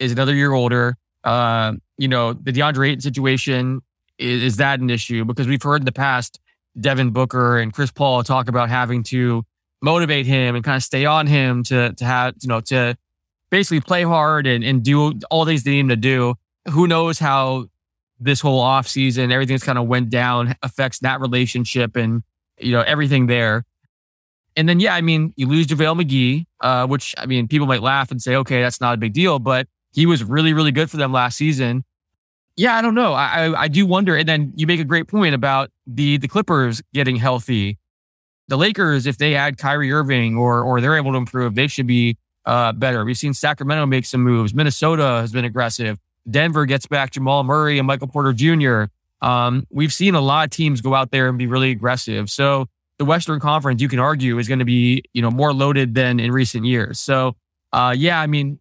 is 0.00 0.10
another 0.10 0.34
year 0.34 0.52
older. 0.52 0.96
Uh, 1.22 1.74
you 1.98 2.08
know, 2.08 2.32
the 2.32 2.50
DeAndre 2.50 2.88
Ayton 2.88 3.00
situation 3.00 3.80
is, 4.18 4.42
is 4.42 4.56
that 4.56 4.80
an 4.80 4.90
issue? 4.90 5.24
Because 5.24 5.46
we've 5.46 5.62
heard 5.62 5.82
in 5.82 5.84
the 5.84 5.92
past 5.92 6.40
Devin 6.80 7.10
Booker 7.10 7.58
and 7.58 7.72
Chris 7.72 7.92
Paul 7.92 8.24
talk 8.24 8.48
about 8.48 8.70
having 8.70 9.04
to 9.04 9.44
motivate 9.80 10.26
him 10.26 10.56
and 10.56 10.64
kind 10.64 10.76
of 10.76 10.82
stay 10.82 11.04
on 11.04 11.28
him 11.28 11.62
to 11.64 11.92
to 11.92 12.04
have 12.04 12.34
you 12.42 12.48
know 12.48 12.60
to 12.60 12.96
basically 13.50 13.80
play 13.80 14.02
hard 14.02 14.48
and, 14.48 14.64
and 14.64 14.82
do 14.82 15.12
all 15.30 15.44
these 15.44 15.62
they 15.62 15.72
need 15.72 15.80
him 15.80 15.88
to 15.90 15.96
do. 15.96 16.34
Who 16.70 16.86
knows 16.86 17.18
how 17.18 17.66
this 18.20 18.40
whole 18.40 18.60
off 18.60 18.86
season, 18.86 19.32
everything's 19.32 19.64
kind 19.64 19.78
of 19.78 19.86
went 19.86 20.10
down, 20.10 20.54
affects 20.62 21.00
that 21.00 21.20
relationship 21.20 21.96
and 21.96 22.22
you 22.58 22.72
know 22.72 22.82
everything 22.82 23.26
there. 23.26 23.64
And 24.56 24.68
then 24.68 24.80
yeah, 24.80 24.94
I 24.94 25.00
mean, 25.00 25.32
you 25.36 25.48
lose 25.48 25.66
JaVale 25.66 26.02
McGee, 26.02 26.44
uh, 26.60 26.86
which 26.86 27.14
I 27.18 27.26
mean, 27.26 27.48
people 27.48 27.66
might 27.66 27.82
laugh 27.82 28.10
and 28.10 28.20
say, 28.20 28.36
okay, 28.36 28.62
that's 28.62 28.80
not 28.80 28.94
a 28.94 28.96
big 28.96 29.12
deal, 29.12 29.38
but 29.38 29.66
he 29.92 30.06
was 30.06 30.22
really, 30.22 30.52
really 30.52 30.72
good 30.72 30.90
for 30.90 30.96
them 30.96 31.12
last 31.12 31.36
season. 31.36 31.84
Yeah, 32.56 32.76
I 32.76 32.82
don't 32.82 32.94
know. 32.94 33.14
I, 33.14 33.46
I, 33.46 33.62
I 33.62 33.68
do 33.68 33.86
wonder. 33.86 34.14
And 34.14 34.28
then 34.28 34.52
you 34.56 34.66
make 34.66 34.80
a 34.80 34.84
great 34.84 35.08
point 35.08 35.34
about 35.34 35.70
the 35.86 36.18
the 36.18 36.28
Clippers 36.28 36.82
getting 36.92 37.16
healthy. 37.16 37.78
The 38.48 38.56
Lakers, 38.56 39.06
if 39.06 39.16
they 39.16 39.34
add 39.34 39.56
Kyrie 39.56 39.92
Irving 39.92 40.36
or 40.36 40.62
or 40.62 40.80
they're 40.80 40.96
able 40.96 41.12
to 41.12 41.18
improve, 41.18 41.54
they 41.54 41.66
should 41.66 41.86
be 41.86 42.18
uh, 42.44 42.72
better. 42.72 43.04
We've 43.04 43.16
seen 43.16 43.34
Sacramento 43.34 43.86
make 43.86 44.04
some 44.04 44.20
moves. 44.20 44.52
Minnesota 44.52 45.20
has 45.20 45.32
been 45.32 45.44
aggressive. 45.44 45.98
Denver 46.30 46.66
gets 46.66 46.86
back 46.86 47.10
Jamal 47.12 47.44
Murray 47.44 47.78
and 47.78 47.86
Michael 47.86 48.08
Porter 48.08 48.32
Jr. 48.32 48.84
Um, 49.24 49.66
we've 49.70 49.92
seen 49.92 50.14
a 50.14 50.20
lot 50.20 50.44
of 50.44 50.50
teams 50.50 50.80
go 50.80 50.94
out 50.94 51.10
there 51.10 51.28
and 51.28 51.38
be 51.38 51.46
really 51.46 51.70
aggressive. 51.70 52.30
So 52.30 52.66
the 52.98 53.04
Western 53.04 53.40
Conference, 53.40 53.80
you 53.80 53.88
can 53.88 53.98
argue, 53.98 54.38
is 54.38 54.48
going 54.48 54.58
to 54.58 54.64
be 54.64 55.02
you 55.12 55.22
know 55.22 55.30
more 55.30 55.52
loaded 55.52 55.94
than 55.94 56.20
in 56.20 56.32
recent 56.32 56.64
years. 56.64 57.00
So 57.00 57.36
uh, 57.72 57.94
yeah, 57.96 58.20
I 58.20 58.26
mean, 58.26 58.58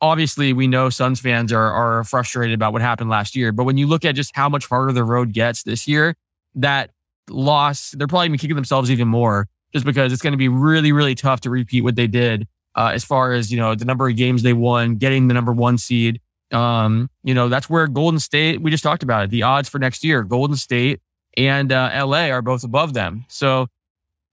obviously 0.00 0.52
we 0.52 0.66
know 0.66 0.90
Suns 0.90 1.20
fans 1.20 1.52
are 1.52 1.72
are 1.72 2.04
frustrated 2.04 2.54
about 2.54 2.72
what 2.72 2.82
happened 2.82 3.10
last 3.10 3.36
year, 3.36 3.52
but 3.52 3.64
when 3.64 3.76
you 3.76 3.86
look 3.86 4.04
at 4.04 4.14
just 4.14 4.34
how 4.34 4.48
much 4.48 4.66
harder 4.66 4.92
the 4.92 5.04
road 5.04 5.32
gets 5.32 5.62
this 5.62 5.88
year, 5.88 6.16
that 6.54 6.90
loss, 7.28 7.92
they're 7.92 8.06
probably 8.06 8.36
kicking 8.36 8.56
themselves 8.56 8.90
even 8.90 9.08
more 9.08 9.48
just 9.72 9.84
because 9.84 10.12
it's 10.12 10.22
going 10.22 10.32
to 10.32 10.38
be 10.38 10.48
really, 10.48 10.92
really 10.92 11.14
tough 11.14 11.40
to 11.40 11.50
repeat 11.50 11.82
what 11.82 11.96
they 11.96 12.06
did 12.06 12.46
uh, 12.74 12.90
as 12.92 13.04
far 13.04 13.32
as, 13.32 13.50
you 13.50 13.58
know, 13.58 13.74
the 13.74 13.84
number 13.84 14.08
of 14.08 14.16
games 14.16 14.42
they 14.42 14.52
won, 14.52 14.96
getting 14.96 15.28
the 15.28 15.34
number 15.34 15.52
one 15.52 15.78
seed. 15.78 16.20
Um, 16.52 17.10
you 17.22 17.34
know, 17.34 17.48
that's 17.48 17.70
where 17.70 17.86
Golden 17.86 18.20
State, 18.20 18.60
we 18.60 18.70
just 18.70 18.82
talked 18.82 19.02
about 19.02 19.24
it, 19.24 19.30
the 19.30 19.42
odds 19.42 19.68
for 19.68 19.78
next 19.78 20.04
year, 20.04 20.22
Golden 20.22 20.56
State 20.56 21.00
and 21.36 21.72
uh, 21.72 21.90
LA 21.94 22.26
are 22.26 22.42
both 22.42 22.64
above 22.64 22.92
them. 22.94 23.24
So 23.28 23.68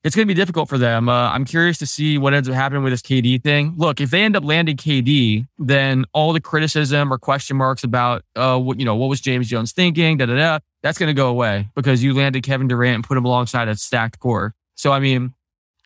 it's 0.04 0.16
going 0.16 0.28
to 0.28 0.34
be 0.34 0.40
difficult 0.40 0.70
for 0.70 0.78
them. 0.78 1.10
Uh, 1.10 1.32
I'm 1.32 1.44
curious 1.44 1.78
to 1.80 1.86
see 1.86 2.18
what 2.18 2.34
ends 2.34 2.48
up 2.48 2.56
happening 2.56 2.84
with 2.84 2.94
this 2.94 3.02
KD 3.02 3.44
thing. 3.44 3.74
Look, 3.78 4.00
if 4.00 4.10
they 4.10 4.24
end 4.24 4.36
up 4.36 4.44
landing 4.44 4.78
KD, 4.78 5.48
then 5.60 6.06
all 6.14 6.34
the 6.34 6.40
criticism 6.40 7.12
or 7.12 7.18
question 7.18 7.58
marks 7.58 7.84
about, 7.84 8.24
uh, 8.36 8.58
what, 8.58 8.80
you 8.80 8.86
know, 8.86 8.96
what 8.96 9.08
was 9.08 9.20
James 9.20 9.50
Jones 9.50 9.74
thinking, 9.74 10.18
da 10.18 10.26
da 10.26 10.36
da, 10.36 10.60
that's 10.82 10.98
going 10.98 11.08
to 11.08 11.14
go 11.14 11.28
away 11.28 11.70
because 11.76 12.04
you 12.04 12.14
landed 12.14 12.44
Kevin 12.44 12.68
Durant 12.68 12.96
and 12.96 13.04
put 13.04 13.18
him 13.18 13.26
alongside 13.26 13.68
a 13.68 13.76
stacked 13.76 14.20
core. 14.20 14.54
So, 14.76 14.92
I 14.92 15.00
mean, 15.00 15.34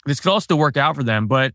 this 0.06 0.20
could 0.20 0.32
all 0.32 0.42
still 0.42 0.58
work 0.58 0.78
out 0.78 0.96
for 0.96 1.04
them. 1.04 1.28
But 1.28 1.54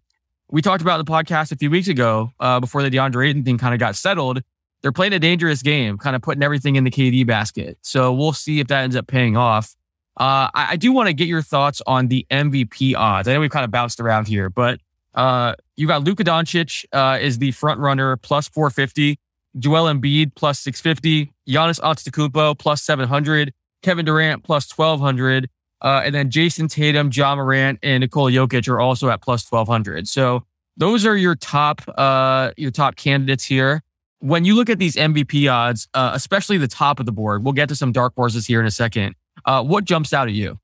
we 0.50 0.62
talked 0.62 0.82
about 0.82 1.04
the 1.04 1.10
podcast 1.10 1.52
a 1.52 1.56
few 1.56 1.70
weeks 1.70 1.88
ago 1.88 2.32
uh, 2.40 2.60
before 2.60 2.82
the 2.82 2.90
DeAndre 2.90 3.28
Ayton 3.28 3.44
thing 3.44 3.58
kind 3.58 3.74
of 3.74 3.80
got 3.80 3.96
settled. 3.96 4.42
They're 4.86 4.92
playing 4.92 5.14
a 5.14 5.18
dangerous 5.18 5.62
game, 5.62 5.98
kind 5.98 6.14
of 6.14 6.22
putting 6.22 6.44
everything 6.44 6.76
in 6.76 6.84
the 6.84 6.92
KD 6.92 7.26
basket. 7.26 7.76
So 7.82 8.12
we'll 8.12 8.32
see 8.32 8.60
if 8.60 8.68
that 8.68 8.84
ends 8.84 8.94
up 8.94 9.08
paying 9.08 9.36
off. 9.36 9.74
Uh, 10.16 10.46
I, 10.54 10.68
I, 10.70 10.76
do 10.76 10.92
want 10.92 11.08
to 11.08 11.12
get 11.12 11.26
your 11.26 11.42
thoughts 11.42 11.82
on 11.88 12.06
the 12.06 12.24
MVP 12.30 12.94
odds. 12.94 13.26
I 13.26 13.32
know 13.32 13.40
we've 13.40 13.50
kind 13.50 13.64
of 13.64 13.72
bounced 13.72 13.98
around 13.98 14.28
here, 14.28 14.48
but 14.48 14.78
uh, 15.16 15.56
you 15.74 15.88
got 15.88 16.04
Luka 16.04 16.22
Doncic 16.22 16.84
uh, 16.92 17.18
is 17.20 17.38
the 17.38 17.50
front 17.50 17.80
runner 17.80 18.16
plus 18.16 18.46
450. 18.46 19.18
Joel 19.58 19.92
Embiid 19.92 20.36
plus 20.36 20.60
650, 20.60 21.32
Giannis 21.48 21.80
Antetokounmpo 21.80 22.56
plus 22.56 22.80
700, 22.84 23.52
Kevin 23.82 24.04
Durant 24.04 24.44
plus 24.44 24.70
1200, 24.70 25.50
uh, 25.82 26.02
and 26.04 26.14
then 26.14 26.30
Jayson 26.30 26.68
Tatum, 26.68 27.10
Ja 27.12 27.34
Morant, 27.34 27.80
and 27.82 28.02
Nikola 28.02 28.30
Jokic 28.30 28.68
are 28.68 28.78
also 28.78 29.08
at 29.08 29.20
plus 29.20 29.50
1200. 29.50 30.06
So 30.06 30.44
those 30.76 31.04
are 31.04 31.16
your 31.16 31.34
top 31.34 31.82
uh, 31.98 32.52
your 32.56 32.70
top 32.70 32.94
candidates 32.94 33.44
here. 33.44 33.82
When 34.20 34.44
you 34.44 34.54
look 34.54 34.70
at 34.70 34.78
these 34.78 34.96
MVP 34.96 35.52
odds, 35.52 35.88
uh, 35.94 36.12
especially 36.14 36.58
the 36.58 36.68
top 36.68 37.00
of 37.00 37.06
the 37.06 37.12
board, 37.12 37.44
we'll 37.44 37.52
get 37.52 37.68
to 37.68 37.76
some 37.76 37.92
dark 37.92 38.14
horses 38.16 38.46
here 38.46 38.60
in 38.60 38.66
a 38.66 38.70
second. 38.70 39.14
Uh, 39.44 39.62
what 39.62 39.84
jumps 39.84 40.12
out 40.12 40.28
at 40.28 40.34
you? 40.34 40.58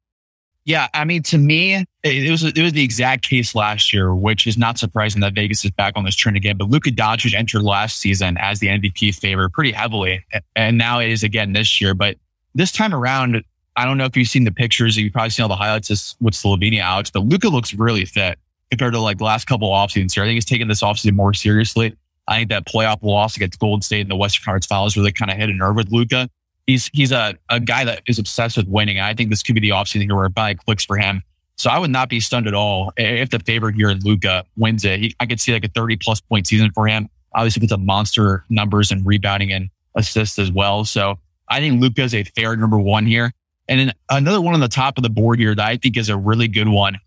Yeah, 0.65 0.87
I 0.95 1.05
mean, 1.05 1.23
to 1.25 1.39
me, 1.39 1.85
it 2.05 2.31
was 2.31 2.45
it 2.45 2.63
was 2.63 2.73
the 2.73 2.85
exact 2.85 3.29
case 3.29 3.55
last 3.55 3.93
year, 3.93 4.15
which 4.15 4.47
is 4.47 4.57
not 4.57 4.79
surprising 4.79 5.21
that 5.23 5.35
Vegas 5.35 5.65
is 5.65 5.73
back 5.73 5.95
on 5.97 6.05
this 6.05 6.15
trend 6.15 6.37
again. 6.37 6.57
But 6.57 6.69
Luka 6.69 6.91
Doncic 6.91 7.35
entered 7.35 7.63
last 7.63 7.99
season 7.99 8.37
as 8.39 8.61
the 8.61 8.69
MVP 8.69 9.15
favorite 9.17 9.51
pretty 9.51 9.73
heavily, 9.73 10.25
and 10.55 10.79
now 10.79 11.01
it 11.01 11.11
is 11.11 11.25
again 11.25 11.53
this 11.53 11.81
year. 11.81 11.95
But 11.95 12.17
this 12.55 12.71
time 12.71 12.95
around, 12.95 13.43
I 13.75 13.85
don't 13.85 13.99
know 13.99 14.05
if 14.05 14.17
you've 14.17 14.29
seen 14.29 14.45
the 14.45 14.53
pictures. 14.53 14.97
You've 14.97 15.13
probably 15.13 15.31
seen 15.31 15.43
all 15.43 15.49
the 15.49 15.57
highlights 15.57 16.17
with 16.21 16.35
Slovenia, 16.35 16.81
Alex. 16.81 17.11
But 17.11 17.25
Luka 17.25 17.49
looks 17.49 17.75
really 17.75 18.05
fit 18.05 18.39
compared 18.71 18.93
to 18.95 19.01
like 19.01 19.19
the 19.19 19.25
last 19.25 19.47
couple 19.47 19.69
of 19.69 19.73
off 19.73 19.91
seasons 19.91 20.15
here. 20.15 20.23
I 20.23 20.27
think 20.27 20.35
he's 20.35 20.45
taking 20.45 20.69
this 20.69 20.83
offseason 20.83 21.15
more 21.15 21.35
seriously. 21.35 21.97
I 22.29 22.39
think 22.39 22.51
that 22.51 22.67
playoff 22.67 23.03
loss 23.03 23.37
against 23.37 23.59
Golden 23.59 23.83
State 23.83 24.03
in 24.03 24.09
the 24.09 24.17
Western 24.17 24.45
Conference 24.45 24.67
Finals 24.67 24.97
really 24.97 25.13
kind 25.13 25.31
of 25.31 25.37
hit 25.37 25.49
a 25.49 25.53
nerve 25.53 25.77
with 25.77 25.91
Luka. 25.91 26.29
he's 26.67 26.89
he's 26.93 27.13
a, 27.13 27.35
a 27.49 27.61
guy 27.61 27.85
that 27.85 28.03
is 28.07 28.19
obsessed 28.19 28.57
with 28.57 28.69
winning. 28.69 29.01
I 29.01 29.15
think 29.15 29.31
this 29.31 29.43
could 29.43 29.55
be 29.55 29.61
the 29.61 29.71
offseason 29.71 30.13
where 30.15 30.27
it 30.27 30.35
probably 30.35 30.55
clicks 30.55 30.85
for 30.85 30.97
him. 30.97 31.23
So 31.57 31.71
I 31.71 31.79
would 31.79 31.91
not 31.91 32.09
be 32.09 32.21
stunned 32.21 32.47
at 32.47 32.55
all 32.55 32.93
if 32.97 33.31
the 33.31 33.39
favorite 33.39 33.75
here 33.75 33.91
in 33.91 34.01
Luka 34.01 34.45
wins 34.57 34.85
it. 34.85 35.01
He, 35.01 35.17
I 35.21 35.27
could 35.27 35.41
see 35.41 35.53
like 35.53 35.65
a 35.65 35.69
30 35.69 35.97
plus 35.97 36.21
point 36.21 36.47
season 36.47 36.71
for 36.73 36.87
him. 36.87 37.09
Obviously, 37.35 37.63
it's 37.63 37.73
a 37.73 37.79
monster 37.79 38.45
numbers 38.51 38.91
and 38.91 39.07
rebounding 39.07 39.53
and 39.53 39.69
assists 39.95 40.39
as 40.39 40.51
well. 40.51 40.85
So 40.85 41.19
I 41.49 41.61
think 41.61 41.81
Luka 41.81 42.03
is 42.03 42.15
a 42.15 42.25
fair 42.25 42.57
number 42.57 42.79
one 42.79 43.07
here. 43.07 43.33
And 43.69 43.79
then 43.79 43.93
another 44.11 44.41
one 44.41 44.55
on 44.55 44.61
the 44.61 44.69
top 44.69 44.97
of 44.97 45.03
the 45.03 45.11
board 45.11 45.39
here 45.39 45.55
that 45.55 45.67
I 45.67 45.77
think 45.77 45.97
is 45.97 46.09
a 46.09 46.17
really 46.17 46.49
good 46.49 46.69
one. 46.69 46.99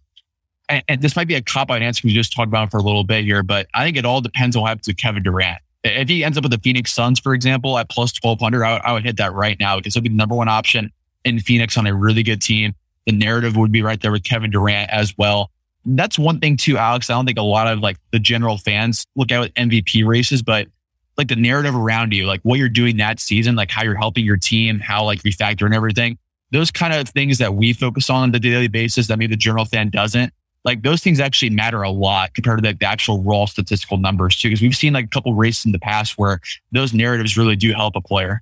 And, 0.69 0.83
and 0.87 1.01
this 1.01 1.15
might 1.15 1.27
be 1.27 1.35
a 1.35 1.41
cop 1.41 1.71
out 1.71 1.81
answer 1.81 2.01
we 2.05 2.13
just 2.13 2.33
talked 2.33 2.47
about 2.47 2.71
for 2.71 2.77
a 2.77 2.83
little 2.83 3.03
bit 3.03 3.23
here, 3.23 3.43
but 3.43 3.67
I 3.73 3.83
think 3.83 3.97
it 3.97 4.05
all 4.05 4.21
depends 4.21 4.55
on 4.55 4.61
what 4.61 4.69
happens 4.69 4.87
to 4.87 4.93
Kevin 4.93 5.23
Durant. 5.23 5.61
If 5.83 6.09
he 6.09 6.23
ends 6.23 6.37
up 6.37 6.43
with 6.43 6.51
the 6.51 6.57
Phoenix 6.57 6.91
Suns, 6.91 7.19
for 7.19 7.35
example, 7.35 7.77
at 7.77 7.89
plus 7.89 8.11
1200, 8.19 8.63
I, 8.63 8.77
I 8.77 8.93
would 8.93 9.03
hit 9.03 9.17
that 9.17 9.33
right 9.33 9.59
now 9.59 9.77
because 9.77 9.93
he'll 9.93 10.01
be 10.01 10.09
the 10.09 10.15
number 10.15 10.35
one 10.35 10.47
option 10.47 10.91
in 11.23 11.39
Phoenix 11.39 11.77
on 11.77 11.85
a 11.85 11.93
really 11.93 12.23
good 12.23 12.41
team. 12.41 12.73
The 13.05 13.11
narrative 13.11 13.55
would 13.55 13.71
be 13.71 13.83
right 13.83 14.01
there 14.01 14.11
with 14.11 14.23
Kevin 14.23 14.49
Durant 14.49 14.89
as 14.89 15.15
well. 15.17 15.51
That's 15.85 16.17
one 16.17 16.39
thing 16.39 16.57
too, 16.57 16.77
Alex. 16.77 17.09
I 17.09 17.13
don't 17.13 17.27
think 17.27 17.37
a 17.37 17.43
lot 17.43 17.67
of 17.67 17.79
like 17.79 17.97
the 18.11 18.17
general 18.17 18.57
fans 18.57 19.05
look 19.15 19.31
at 19.31 19.39
with 19.39 19.53
MVP 19.53 20.05
races, 20.07 20.41
but 20.41 20.67
like 21.17 21.27
the 21.27 21.35
narrative 21.35 21.75
around 21.75 22.13
you, 22.13 22.25
like 22.25 22.41
what 22.41 22.57
you're 22.57 22.67
doing 22.67 22.97
that 22.97 23.19
season, 23.19 23.55
like 23.55 23.69
how 23.69 23.83
you're 23.83 23.95
helping 23.95 24.25
your 24.25 24.37
team, 24.37 24.79
how 24.79 25.03
like 25.03 25.23
you 25.23 25.31
factor 25.31 25.67
in 25.67 25.73
everything. 25.73 26.17
Those 26.51 26.71
kind 26.71 26.93
of 26.93 27.07
things 27.09 27.37
that 27.37 27.53
we 27.53 27.73
focus 27.73 28.09
on 28.09 28.23
on 28.23 28.31
the 28.31 28.39
daily 28.39 28.67
basis 28.67 29.07
that 29.07 29.19
maybe 29.19 29.33
the 29.33 29.37
general 29.37 29.65
fan 29.65 29.89
doesn't 29.89 30.33
like 30.65 30.81
those 30.81 31.01
things 31.01 31.19
actually 31.19 31.51
matter 31.51 31.83
a 31.83 31.91
lot 31.91 32.33
compared 32.33 32.61
to 32.61 32.73
the, 32.73 32.85
actual 32.85 33.21
raw 33.21 33.45
statistical 33.45 33.97
numbers 33.97 34.35
too. 34.35 34.49
Because 34.49 34.61
we've 34.61 34.75
seen 34.75 34.93
like 34.93 35.05
a 35.05 35.09
couple 35.09 35.33
races 35.33 35.65
in 35.65 35.71
the 35.71 35.79
past 35.79 36.17
where 36.17 36.41
those 36.71 36.93
narratives 36.93 37.37
really 37.37 37.55
do 37.55 37.71
help 37.71 37.95
a 37.95 38.01
player. 38.01 38.41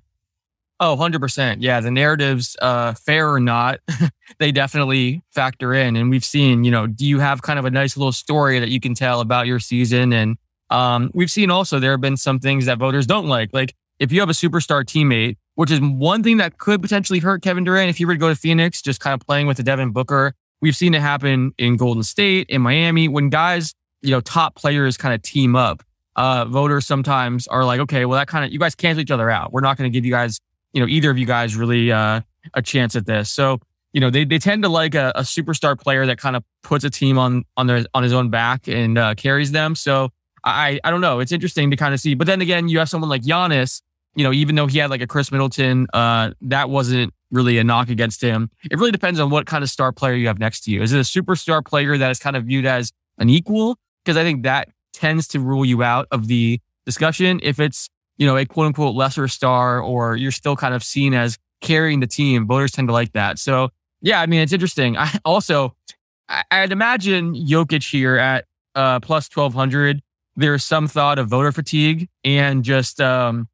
Oh, 0.80 0.96
100%. 0.96 1.58
Yeah. 1.60 1.80
The 1.80 1.90
narratives, 1.90 2.56
uh, 2.60 2.94
fair 2.94 3.30
or 3.30 3.38
not, 3.38 3.78
they 4.38 4.50
definitely 4.50 5.22
factor 5.32 5.72
in. 5.72 5.96
And 5.96 6.10
we've 6.10 6.24
seen, 6.24 6.64
you 6.64 6.70
know, 6.70 6.86
do 6.86 7.06
you 7.06 7.20
have 7.20 7.42
kind 7.42 7.58
of 7.58 7.64
a 7.64 7.70
nice 7.70 7.96
little 7.96 8.12
story 8.12 8.58
that 8.58 8.70
you 8.70 8.80
can 8.80 8.94
tell 8.94 9.20
about 9.20 9.46
your 9.46 9.60
season? 9.60 10.12
And 10.12 10.36
um, 10.70 11.10
we've 11.14 11.30
seen 11.30 11.50
also 11.50 11.78
there 11.78 11.92
have 11.92 12.00
been 12.00 12.16
some 12.16 12.40
things 12.40 12.66
that 12.66 12.78
voters 12.78 13.06
don't 13.06 13.26
like. 13.26 13.50
Like 13.52 13.74
if 14.00 14.10
you 14.10 14.20
have 14.20 14.30
a 14.30 14.34
superstar 14.34 14.82
teammate, 14.82 15.36
which 15.54 15.70
is 15.70 15.80
one 15.80 16.22
thing 16.22 16.38
that 16.38 16.58
could 16.58 16.82
potentially 16.82 17.20
hurt 17.20 17.42
Kevin 17.42 17.62
Durant 17.62 17.90
if 17.90 17.98
he 17.98 18.04
were 18.04 18.14
to 18.14 18.18
go 18.18 18.28
to 18.28 18.34
Phoenix, 18.34 18.82
just 18.82 18.98
kind 18.98 19.14
of 19.14 19.24
playing 19.24 19.46
with 19.46 19.58
the 19.58 19.62
Devin 19.62 19.92
Booker 19.92 20.34
We've 20.64 20.74
seen 20.74 20.94
it 20.94 21.02
happen 21.02 21.52
in 21.58 21.76
Golden 21.76 22.02
State, 22.02 22.48
in 22.48 22.62
Miami, 22.62 23.06
when 23.06 23.28
guys, 23.28 23.74
you 24.00 24.12
know, 24.12 24.22
top 24.22 24.54
players 24.54 24.96
kind 24.96 25.14
of 25.14 25.20
team 25.20 25.54
up. 25.54 25.82
Uh, 26.16 26.46
voters 26.46 26.86
sometimes 26.86 27.46
are 27.48 27.66
like, 27.66 27.80
okay, 27.80 28.06
well, 28.06 28.18
that 28.18 28.28
kind 28.28 28.46
of, 28.46 28.50
you 28.50 28.58
guys 28.58 28.74
cancel 28.74 29.02
each 29.02 29.10
other 29.10 29.28
out. 29.28 29.52
We're 29.52 29.60
not 29.60 29.76
going 29.76 29.92
to 29.92 29.94
give 29.94 30.06
you 30.06 30.10
guys, 30.10 30.40
you 30.72 30.80
know, 30.80 30.86
either 30.88 31.10
of 31.10 31.18
you 31.18 31.26
guys 31.26 31.54
really 31.54 31.92
uh, 31.92 32.22
a 32.54 32.62
chance 32.62 32.96
at 32.96 33.04
this. 33.04 33.28
So, 33.28 33.60
you 33.92 34.00
know, 34.00 34.08
they, 34.08 34.24
they 34.24 34.38
tend 34.38 34.62
to 34.62 34.70
like 34.70 34.94
a, 34.94 35.12
a 35.14 35.20
superstar 35.20 35.78
player 35.78 36.06
that 36.06 36.16
kind 36.16 36.34
of 36.34 36.42
puts 36.62 36.82
a 36.82 36.88
team 36.88 37.18
on, 37.18 37.44
on 37.58 37.66
their, 37.66 37.84
on 37.92 38.02
his 38.02 38.14
own 38.14 38.30
back 38.30 38.66
and 38.66 38.96
uh, 38.96 39.14
carries 39.16 39.52
them. 39.52 39.74
So 39.74 40.12
I, 40.44 40.80
I 40.82 40.90
don't 40.90 41.02
know. 41.02 41.20
It's 41.20 41.30
interesting 41.30 41.70
to 41.72 41.76
kind 41.76 41.92
of 41.92 42.00
see. 42.00 42.14
But 42.14 42.26
then 42.26 42.40
again, 42.40 42.68
you 42.68 42.78
have 42.78 42.88
someone 42.88 43.10
like 43.10 43.20
Giannis, 43.20 43.82
you 44.14 44.24
know, 44.24 44.32
even 44.32 44.54
though 44.54 44.66
he 44.66 44.78
had 44.78 44.88
like 44.88 45.02
a 45.02 45.06
Khris 45.06 45.30
Middleton, 45.30 45.88
uh, 45.92 46.30
that 46.40 46.70
wasn't 46.70 47.12
really 47.34 47.58
a 47.58 47.64
knock 47.64 47.88
against 47.88 48.22
him. 48.22 48.50
It 48.70 48.78
really 48.78 48.92
depends 48.92 49.20
on 49.20 49.30
what 49.30 49.46
kind 49.46 49.62
of 49.62 49.70
star 49.70 49.92
player 49.92 50.14
you 50.14 50.28
have 50.28 50.38
next 50.38 50.62
to 50.64 50.70
you. 50.70 50.82
Is 50.82 50.92
it 50.92 50.98
a 50.98 51.02
superstar 51.02 51.64
player 51.64 51.98
that 51.98 52.10
is 52.10 52.18
kind 52.18 52.36
of 52.36 52.44
viewed 52.44 52.64
as 52.64 52.92
an 53.18 53.28
equal? 53.28 53.76
Because 54.04 54.16
I 54.16 54.22
think 54.22 54.44
that 54.44 54.68
tends 54.92 55.26
to 55.28 55.40
rule 55.40 55.64
you 55.64 55.82
out 55.82 56.06
of 56.10 56.28
the 56.28 56.60
discussion. 56.86 57.40
If 57.42 57.58
it's, 57.58 57.90
you 58.16 58.26
know, 58.26 58.36
a 58.36 58.46
quote 58.46 58.66
unquote 58.66 58.94
lesser 58.94 59.28
star 59.28 59.80
or 59.80 60.16
you're 60.16 60.30
still 60.30 60.56
kind 60.56 60.74
of 60.74 60.82
seen 60.82 61.14
as 61.14 61.36
carrying 61.60 62.00
the 62.00 62.06
team, 62.06 62.46
voters 62.46 62.70
tend 62.70 62.88
to 62.88 62.92
like 62.92 63.12
that. 63.12 63.38
So 63.38 63.70
yeah, 64.00 64.20
I 64.20 64.26
mean, 64.26 64.40
it's 64.40 64.52
interesting. 64.52 64.96
I 64.98 65.10
also, 65.24 65.74
I'd 66.50 66.72
imagine 66.72 67.34
Jokic 67.34 67.90
here 67.90 68.16
at 68.16 68.44
uh, 68.74 69.00
plus 69.00 69.28
1200. 69.34 70.00
There's 70.36 70.64
some 70.64 70.88
thought 70.88 71.18
of 71.18 71.28
voter 71.28 71.52
fatigue 71.52 72.08
and 72.24 72.64
just, 72.64 73.00
um, 73.00 73.48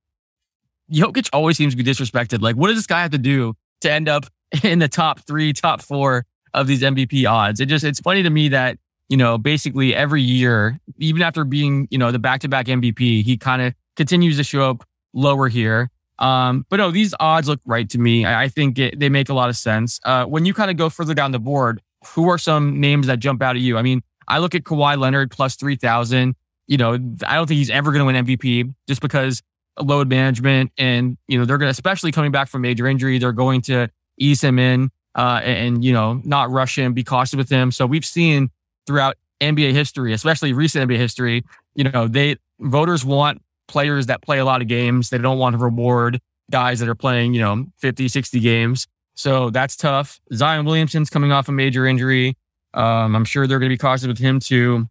Jokic 0.91 1.29
always 1.33 1.57
seems 1.57 1.75
to 1.75 1.83
be 1.83 1.89
disrespected. 1.89 2.41
Like, 2.41 2.57
what 2.57 2.69
does 2.69 2.77
this 2.77 2.87
guy 2.87 3.03
have 3.03 3.13
to 3.13 3.19
do 3.19 3.55
to 3.81 3.91
end 3.91 4.09
up 4.09 4.27
in 4.65 4.79
the 4.79 4.89
top 4.89 5.21
three, 5.27 5.53
top 5.53 5.83
four 5.83 6.27
of 6.55 6.67
these 6.67 6.83
MVP 6.83 7.29
odds. 7.29 7.61
It 7.61 7.67
just, 7.67 7.85
it's 7.85 8.01
funny 8.01 8.23
to 8.23 8.31
me 8.31 8.49
that, 8.49 8.79
you 9.09 9.17
know, 9.17 9.39
basically 9.39 9.95
every 9.95 10.23
year, 10.23 10.79
even 10.99 11.23
after 11.23 11.45
being, 11.45 11.89
you 11.91 11.99
know, 11.99 12.13
the 12.13 12.19
back 12.19 12.41
to 12.41 12.49
back 12.49 12.67
MVP, 12.67 13.23
he 13.25 13.37
kind 13.37 13.63
of 13.63 13.75
continues 13.97 14.37
to 14.37 14.45
show 14.45 14.71
up 14.71 14.85
lower 15.13 15.49
here. 15.49 15.91
Um, 16.19 16.67
but 16.69 16.77
no, 16.77 16.91
these 16.91 17.15
odds 17.19 17.49
look 17.49 17.61
right 17.65 17.89
to 17.91 17.99
me. 17.99 18.25
I, 18.25 18.45
I 18.45 18.49
think 18.49 18.79
it, 18.79 19.01
they 19.01 19.09
make 19.09 19.29
a 19.29 19.35
lot 19.35 19.49
of 19.49 19.57
sense. 19.57 19.99
Uh, 20.05 20.25
when 20.27 20.45
you 20.45 20.53
kind 20.53 20.71
of 20.71 20.77
go 20.77 20.91
further 20.91 21.15
down 21.15 21.33
the 21.33 21.39
board, 21.39 21.81
who 22.15 22.29
are 22.29 22.39
some 22.39 22.81
names 22.81 23.07
that 23.07 23.19
jump 23.19 23.43
out 23.43 23.57
at 23.57 23.63
you? 23.63 23.79
I 23.79 23.83
mean, 23.83 24.03
I 24.29 24.39
look 24.39 24.55
at 24.55 24.65
Kawhi 24.65 24.99
Leonard 24.99 25.31
plus 25.31 25.57
3,000. 25.57 26.35
You 26.67 26.77
know, 26.77 26.93
I 27.27 27.35
don't 27.35 27.47
think 27.47 27.59
he's 27.59 27.71
ever 27.71 27.91
going 27.91 28.01
to 28.01 28.05
win 28.05 28.25
MVP 28.25 28.73
just 28.87 29.01
because 29.01 29.43
load 29.81 30.09
management 30.09 30.73
and, 30.79 31.17
you 31.29 31.39
know, 31.39 31.45
they're 31.45 31.59
going 31.59 31.69
to, 31.69 31.73
especially 31.73 32.13
coming 32.13 32.33
back 32.33 32.49
from 32.49 32.63
major 32.63 32.87
injury, 32.87 33.19
they're 33.19 33.33
going 33.33 33.63
to 33.63 33.89
ease 34.19 34.43
him 34.43 34.59
in 34.59 34.91
uh, 35.15 35.41
and, 35.43 35.59
and, 35.59 35.85
you 35.85 35.93
know, 35.93 36.21
not 36.25 36.51
rush 36.51 36.79
him, 36.79 36.93
be 36.93 37.05
cautious 37.05 37.37
with 37.37 37.49
him. 37.49 37.71
So 37.71 37.87
we've 37.87 38.05
seen 38.05 38.51
throughout 38.87 39.17
NBA 39.41 39.73
history, 39.73 40.13
especially 40.13 40.53
recent 40.53 40.89
NBA 40.89 40.97
history, 40.97 41.45
you 41.75 41.85
know, 41.85 42.09
they 42.09 42.37
voters 42.61 43.05
want 43.05 43.43
players 43.69 44.07
that 44.07 44.23
play 44.23 44.39
a 44.39 44.45
lot 44.45 44.61
of 44.61 44.69
games. 44.69 45.11
They 45.11 45.19
don't 45.19 45.39
want 45.39 45.55
to 45.55 45.59
reward 45.59 46.21
guys 46.51 46.81
that 46.81 46.89
are 46.89 46.95
playing, 46.95 47.35
you 47.35 47.41
know, 47.41 47.67
50, 47.79 48.09
60 48.09 48.41
games. 48.41 48.87
So 49.15 49.51
that's 49.51 49.77
tough. 49.77 50.21
Zion 50.35 50.65
Williamson's 50.65 51.11
coming 51.11 51.33
off 51.33 51.49
a 51.49 51.53
major 51.53 51.87
injury. 51.87 52.37
Um, 52.75 53.15
I'm 53.15 53.25
sure 53.25 53.47
they're 53.47 53.59
going 53.59 53.71
to 53.71 53.75
be 53.75 53.79
cautious 53.79 54.07
with 54.07 54.19
him 54.19 54.41
too. 54.41 54.89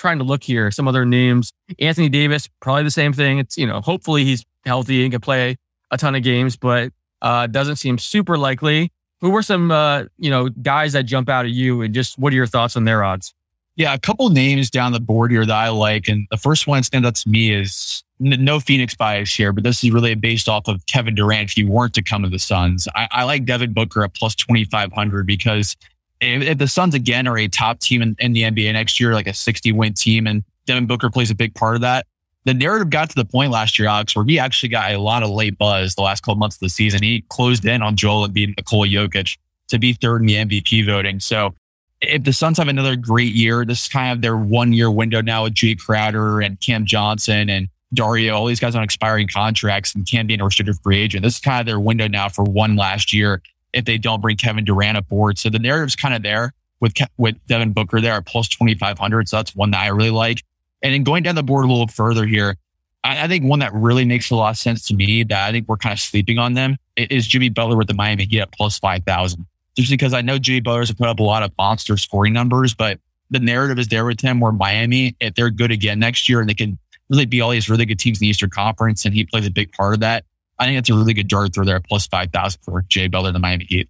Trying 0.00 0.16
to 0.16 0.24
look 0.24 0.42
here, 0.42 0.70
some 0.70 0.88
other 0.88 1.04
names. 1.04 1.52
Anthony 1.78 2.08
Davis, 2.08 2.48
probably 2.60 2.84
the 2.84 2.90
same 2.90 3.12
thing. 3.12 3.38
It's, 3.38 3.58
you 3.58 3.66
know, 3.66 3.82
hopefully 3.82 4.24
he's 4.24 4.46
healthy 4.64 5.02
and 5.02 5.12
can 5.12 5.20
play 5.20 5.58
a 5.90 5.98
ton 5.98 6.14
of 6.14 6.22
games, 6.22 6.56
but 6.56 6.90
uh, 7.20 7.46
doesn't 7.48 7.76
seem 7.76 7.98
super 7.98 8.38
likely. 8.38 8.90
Who 9.20 9.28
were 9.28 9.42
some, 9.42 9.70
uh, 9.70 10.04
you 10.16 10.30
know, 10.30 10.48
guys 10.48 10.94
that 10.94 11.02
jump 11.02 11.28
out 11.28 11.44
at 11.44 11.50
you 11.50 11.82
and 11.82 11.92
just 11.92 12.18
what 12.18 12.32
are 12.32 12.36
your 12.36 12.46
thoughts 12.46 12.76
on 12.76 12.84
their 12.84 13.04
odds? 13.04 13.34
Yeah, 13.76 13.92
a 13.92 13.98
couple 13.98 14.30
names 14.30 14.70
down 14.70 14.92
the 14.92 15.00
board 15.00 15.32
here 15.32 15.44
that 15.44 15.54
I 15.54 15.68
like. 15.68 16.08
And 16.08 16.26
the 16.30 16.38
first 16.38 16.66
one 16.66 16.78
that 16.78 16.84
stands 16.86 17.06
out 17.06 17.16
to 17.16 17.28
me 17.28 17.52
is 17.54 18.02
no 18.18 18.58
Phoenix 18.58 18.94
bias 18.94 19.34
here, 19.34 19.52
but 19.52 19.64
this 19.64 19.84
is 19.84 19.90
really 19.90 20.14
based 20.14 20.48
off 20.48 20.66
of 20.66 20.84
Kevin 20.86 21.14
Durant 21.14 21.50
if 21.50 21.52
he 21.52 21.64
weren't 21.64 21.92
to 21.92 22.02
come 22.02 22.22
to 22.22 22.30
the 22.30 22.38
Suns. 22.38 22.88
I, 22.94 23.06
I 23.10 23.24
like 23.24 23.44
Devin 23.44 23.74
Booker 23.74 24.02
at 24.02 24.14
plus 24.14 24.34
2,500 24.34 25.26
because 25.26 25.76
if, 26.20 26.42
if, 26.42 26.58
the 26.58 26.68
Suns 26.68 26.94
again 26.94 27.26
are 27.26 27.38
a 27.38 27.48
top 27.48 27.80
team 27.80 28.02
in, 28.02 28.16
in 28.18 28.32
the 28.32 28.42
NBA 28.42 28.72
next 28.72 29.00
year, 29.00 29.14
like 29.14 29.26
a 29.26 29.34
60 29.34 29.72
win 29.72 29.94
team, 29.94 30.26
and 30.26 30.44
Devin 30.66 30.86
Booker 30.86 31.10
plays 31.10 31.30
a 31.30 31.34
big 31.34 31.54
part 31.54 31.74
of 31.74 31.80
that, 31.80 32.06
the 32.44 32.54
narrative 32.54 32.90
got 32.90 33.10
to 33.10 33.14
the 33.14 33.24
point 33.24 33.50
last 33.50 33.78
year, 33.78 33.88
Alex, 33.88 34.16
where 34.16 34.24
he 34.24 34.38
actually 34.38 34.70
got 34.70 34.92
a 34.92 34.98
lot 34.98 35.22
of 35.22 35.30
late 35.30 35.58
buzz 35.58 35.94
the 35.94 36.02
last 36.02 36.22
couple 36.22 36.36
months 36.36 36.56
of 36.56 36.60
the 36.60 36.68
season. 36.68 37.02
He 37.02 37.24
closed 37.28 37.64
in 37.66 37.82
on 37.82 37.96
Joel 37.96 38.26
Embiid 38.26 38.44
and 38.44 38.54
Nikola 38.56 38.86
Jokic 38.86 39.36
to 39.68 39.78
be 39.78 39.92
third 39.92 40.22
in 40.22 40.26
the 40.26 40.34
MVP 40.34 40.86
voting. 40.86 41.20
So 41.20 41.54
if 42.00 42.24
the 42.24 42.32
Suns 42.32 42.58
have 42.58 42.68
another 42.68 42.96
great 42.96 43.34
year, 43.34 43.64
this 43.64 43.82
is 43.82 43.88
kind 43.88 44.12
of 44.12 44.22
their 44.22 44.36
one 44.36 44.72
year 44.72 44.90
window 44.90 45.20
now 45.20 45.44
with 45.44 45.54
Jae 45.54 45.78
Crowder 45.78 46.40
and 46.40 46.58
Cam 46.60 46.86
Johnson 46.86 47.50
and 47.50 47.68
Dario, 47.92 48.34
all 48.34 48.46
these 48.46 48.60
guys 48.60 48.74
on 48.74 48.82
expiring 48.82 49.28
contracts 49.28 49.94
and 49.94 50.08
Cam 50.08 50.26
being 50.26 50.40
a 50.40 50.44
restricted 50.44 50.76
free 50.82 50.98
agent. 50.98 51.24
This 51.24 51.34
is 51.34 51.40
kind 51.40 51.60
of 51.60 51.66
their 51.66 51.80
window 51.80 52.08
now 52.08 52.28
for 52.28 52.44
one 52.44 52.76
last 52.76 53.12
year 53.12 53.42
if 53.72 53.84
they 53.84 53.98
don't 53.98 54.20
bring 54.20 54.36
Kevin 54.36 54.64
Durant 54.64 54.98
aboard. 54.98 55.38
So 55.38 55.50
the 55.50 55.58
narrative's 55.58 55.96
kind 55.96 56.14
of 56.14 56.22
there 56.22 56.52
with 56.80 56.94
with 57.16 57.36
Devin 57.46 57.72
Booker 57.72 58.00
there 58.00 58.14
at 58.14 58.26
plus 58.26 58.48
2,500. 58.48 59.28
So 59.28 59.36
that's 59.36 59.54
one 59.54 59.70
that 59.72 59.80
I 59.80 59.88
really 59.88 60.10
like. 60.10 60.42
And 60.82 60.94
then 60.94 61.04
going 61.04 61.22
down 61.22 61.34
the 61.34 61.42
board 61.42 61.64
a 61.64 61.68
little 61.68 61.86
further 61.86 62.26
here, 62.26 62.56
I, 63.04 63.24
I, 63.24 63.28
think 63.28 63.44
one 63.44 63.58
that 63.58 63.72
really 63.74 64.04
makes 64.04 64.30
a 64.30 64.34
lot 64.34 64.50
of 64.50 64.56
sense 64.56 64.86
to 64.88 64.94
me 64.94 65.24
that 65.24 65.48
I 65.48 65.52
think 65.52 65.68
we're 65.68 65.76
kind 65.76 65.92
of 65.92 66.00
sleeping 66.00 66.38
on 66.38 66.54
them 66.54 66.76
is 66.96 67.26
Jimmy 67.26 67.50
Butler 67.50 67.76
with 67.76 67.88
the 67.88 67.94
Miami 67.94 68.24
Heat 68.24 68.40
at 68.40 68.52
plus 68.52 68.78
5,000 68.78 69.46
just 69.76 69.90
because 69.90 70.12
I 70.12 70.20
know 70.20 70.38
Jimmy 70.38 70.60
Butler's 70.60 70.92
put 70.92 71.08
up 71.08 71.20
a 71.20 71.22
lot 71.22 71.42
of 71.42 71.52
monster 71.56 71.96
scoring 71.96 72.32
numbers, 72.32 72.74
but 72.74 72.98
the 73.30 73.38
narrative 73.38 73.78
is 73.78 73.88
there 73.88 74.04
with 74.04 74.20
him 74.20 74.40
where 74.40 74.52
Miami, 74.52 75.16
if 75.20 75.34
they're 75.34 75.50
good 75.50 75.70
again 75.70 75.98
next 75.98 76.28
year 76.28 76.40
and 76.40 76.48
they 76.48 76.54
can 76.54 76.78
really 77.08 77.26
be 77.26 77.40
all 77.40 77.50
these 77.50 77.68
really 77.68 77.86
good 77.86 77.98
teams 77.98 78.18
in 78.18 78.26
the 78.26 78.28
Eastern 78.28 78.50
Conference 78.50 79.04
and 79.04 79.14
he 79.14 79.24
plays 79.24 79.46
a 79.46 79.50
big 79.50 79.72
part 79.72 79.94
of 79.94 80.00
that, 80.00 80.24
I 80.60 80.66
think 80.66 80.78
it's 80.78 80.90
a 80.90 80.94
really 80.94 81.14
good 81.14 81.26
dart 81.26 81.54
throw 81.54 81.64
there 81.64 81.80
plus 81.80 82.06
5,000 82.06 82.60
for 82.62 82.82
Jay 82.82 83.08
Butler, 83.08 83.32
the 83.32 83.38
Miami 83.38 83.64
Heat. 83.64 83.88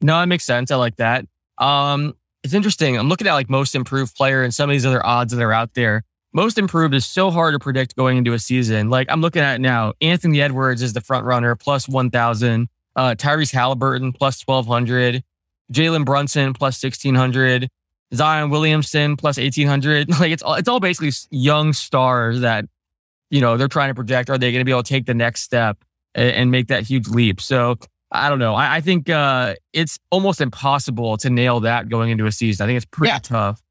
No, 0.00 0.20
it 0.22 0.26
makes 0.26 0.44
sense. 0.44 0.70
I 0.70 0.76
like 0.76 0.96
that. 0.96 1.26
Um, 1.58 2.14
it's 2.42 2.54
interesting. 2.54 2.96
I'm 2.96 3.08
looking 3.10 3.26
at 3.26 3.34
like 3.34 3.50
most 3.50 3.74
improved 3.74 4.16
player 4.16 4.42
and 4.42 4.54
some 4.54 4.70
of 4.70 4.74
these 4.74 4.86
other 4.86 5.04
odds 5.04 5.34
that 5.34 5.42
are 5.42 5.52
out 5.52 5.74
there. 5.74 6.04
Most 6.32 6.56
improved 6.58 6.94
is 6.94 7.04
so 7.04 7.30
hard 7.30 7.54
to 7.54 7.58
predict 7.58 7.94
going 7.94 8.16
into 8.16 8.32
a 8.32 8.38
season. 8.38 8.88
Like 8.88 9.08
I'm 9.10 9.20
looking 9.20 9.42
at 9.42 9.60
now, 9.60 9.92
Anthony 10.00 10.40
Edwards 10.40 10.80
is 10.80 10.94
the 10.94 11.00
front 11.02 11.26
runner, 11.26 11.54
plus 11.54 11.86
1,000 11.88 12.68
uh, 12.96 13.14
Tyrese 13.14 13.52
Haliburton 13.52 14.16
plus 14.16 14.42
1200, 14.46 15.22
Jalen 15.72 16.04
Brunson 16.04 16.54
plus 16.54 16.82
1600, 16.82 17.68
Zion 18.14 18.50
Williamson 18.50 19.16
plus 19.16 19.36
1800. 19.36 20.08
Like 20.20 20.32
it's 20.32 20.42
all, 20.42 20.54
it's 20.54 20.68
all 20.68 20.80
basically 20.80 21.12
young 21.30 21.74
stars 21.74 22.40
that, 22.40 22.64
you 23.30 23.40
know, 23.40 23.56
they're 23.56 23.68
trying 23.68 23.90
to 23.90 23.94
project. 23.94 24.30
Are 24.30 24.38
they 24.38 24.52
going 24.52 24.60
to 24.60 24.64
be 24.64 24.70
able 24.70 24.82
to 24.82 24.88
take 24.88 25.06
the 25.06 25.14
next 25.14 25.42
step 25.42 25.78
and, 26.18 26.30
and 26.30 26.50
make 26.50 26.68
that 26.68 26.84
huge 26.84 27.08
leap? 27.08 27.40
So 27.40 27.76
I 28.10 28.28
don't 28.28 28.38
know. 28.38 28.54
I, 28.54 28.76
I 28.76 28.80
think 28.80 29.08
uh, 29.08 29.54
it's 29.72 29.98
almost 30.10 30.40
impossible 30.40 31.16
to 31.18 31.30
nail 31.30 31.60
that 31.60 31.88
going 31.88 32.10
into 32.10 32.26
a 32.26 32.32
season. 32.32 32.64
I 32.64 32.66
think 32.68 32.76
it's 32.78 32.86
pretty 32.86 33.12
yeah. 33.12 33.18
tough. 33.18 33.62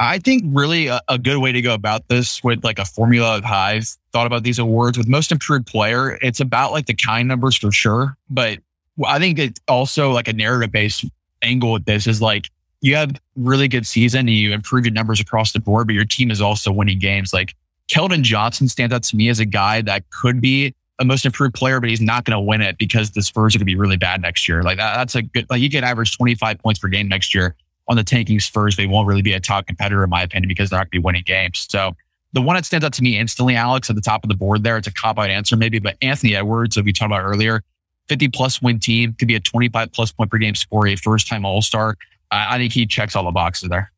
I 0.00 0.18
think 0.18 0.44
really 0.46 0.86
a, 0.86 1.00
a, 1.08 1.18
good 1.18 1.38
way 1.38 1.50
to 1.50 1.60
go 1.60 1.74
about 1.74 2.06
this 2.06 2.44
with 2.44 2.62
like 2.62 2.78
a 2.78 2.84
formula 2.84 3.36
of 3.36 3.44
highs 3.44 3.98
thought 4.12 4.28
about 4.28 4.44
these 4.44 4.60
awards 4.60 4.96
with 4.96 5.08
most 5.08 5.32
improved 5.32 5.66
player. 5.66 6.18
It's 6.22 6.38
about 6.38 6.70
like 6.70 6.86
the 6.86 6.94
kind 6.94 7.26
numbers 7.26 7.56
for 7.56 7.72
sure, 7.72 8.16
but 8.30 8.58
I 9.04 9.18
think 9.18 9.40
it's 9.40 9.60
also 9.66 10.12
like 10.12 10.28
a 10.28 10.32
narrative 10.32 10.70
based 10.70 11.04
angle 11.42 11.72
with 11.72 11.84
this 11.84 12.06
is 12.06 12.22
like 12.22 12.48
you 12.80 12.94
have 12.94 13.20
really 13.34 13.66
good 13.66 13.86
season 13.86 14.20
and 14.20 14.30
you 14.30 14.52
improve 14.52 14.84
your 14.84 14.94
numbers 14.94 15.20
across 15.20 15.52
the 15.52 15.58
board, 15.58 15.88
but 15.88 15.94
your 15.94 16.04
team 16.04 16.30
is 16.30 16.40
also 16.40 16.70
winning 16.70 17.00
games. 17.00 17.32
Like 17.32 17.56
Keldon 17.88 18.22
Johnson 18.22 18.68
stands 18.68 18.94
out 18.94 19.02
to 19.04 19.16
me 19.16 19.28
as 19.28 19.40
a 19.40 19.44
guy 19.44 19.80
that 19.82 20.08
could 20.10 20.40
be 20.40 20.74
a 20.98 21.04
most 21.04 21.24
improved 21.24 21.54
player, 21.54 21.80
but 21.80 21.88
he's 21.88 22.00
not 22.00 22.24
going 22.24 22.36
to 22.36 22.40
win 22.40 22.60
it 22.60 22.76
because 22.78 23.12
the 23.12 23.22
Spurs 23.22 23.54
are 23.54 23.58
going 23.58 23.66
to 23.66 23.72
be 23.72 23.76
really 23.76 23.96
bad 23.96 24.20
next 24.20 24.48
year. 24.48 24.62
Like 24.62 24.78
that, 24.78 24.96
that's 24.96 25.14
a 25.14 25.22
good, 25.22 25.46
like 25.48 25.60
you 25.60 25.70
can 25.70 25.84
average 25.84 26.16
25 26.16 26.58
points 26.58 26.80
per 26.80 26.88
game 26.88 27.08
next 27.08 27.34
year 27.34 27.54
on 27.88 27.96
the 27.96 28.04
tanking 28.04 28.40
Spurs. 28.40 28.76
They 28.76 28.86
won't 28.86 29.06
really 29.06 29.22
be 29.22 29.32
a 29.32 29.40
top 29.40 29.66
competitor 29.66 30.02
in 30.02 30.10
my 30.10 30.22
opinion 30.22 30.48
because 30.48 30.70
they're 30.70 30.78
not 30.78 30.90
going 30.90 30.98
to 30.98 31.02
be 31.02 31.04
winning 31.04 31.22
games. 31.24 31.66
So 31.70 31.94
the 32.32 32.42
one 32.42 32.56
that 32.56 32.64
stands 32.64 32.84
out 32.84 32.92
to 32.94 33.02
me 33.02 33.18
instantly, 33.18 33.54
Alex, 33.54 33.88
at 33.88 33.96
the 33.96 34.02
top 34.02 34.24
of 34.24 34.28
the 34.28 34.36
board 34.36 34.64
there, 34.64 34.76
it's 34.76 34.88
a 34.88 34.92
cop 34.92 35.18
out 35.18 35.30
answer 35.30 35.56
maybe, 35.56 35.78
but 35.78 35.96
Anthony 36.02 36.34
Edwards, 36.34 36.74
that 36.74 36.84
we 36.84 36.92
talked 36.92 37.08
about 37.08 37.22
earlier, 37.22 37.62
50 38.08 38.28
plus 38.28 38.60
win 38.60 38.78
team, 38.78 39.14
could 39.18 39.28
be 39.28 39.34
a 39.34 39.40
25 39.40 39.92
plus 39.92 40.12
point 40.12 40.30
per 40.30 40.38
game 40.38 40.54
score, 40.54 40.86
a 40.86 40.96
first 40.96 41.28
time 41.28 41.44
All 41.44 41.62
Star. 41.62 41.96
I, 42.30 42.56
I 42.56 42.58
think 42.58 42.72
he 42.72 42.86
checks 42.86 43.14
all 43.16 43.24
the 43.24 43.30
boxes 43.30 43.68
there. 43.68 43.92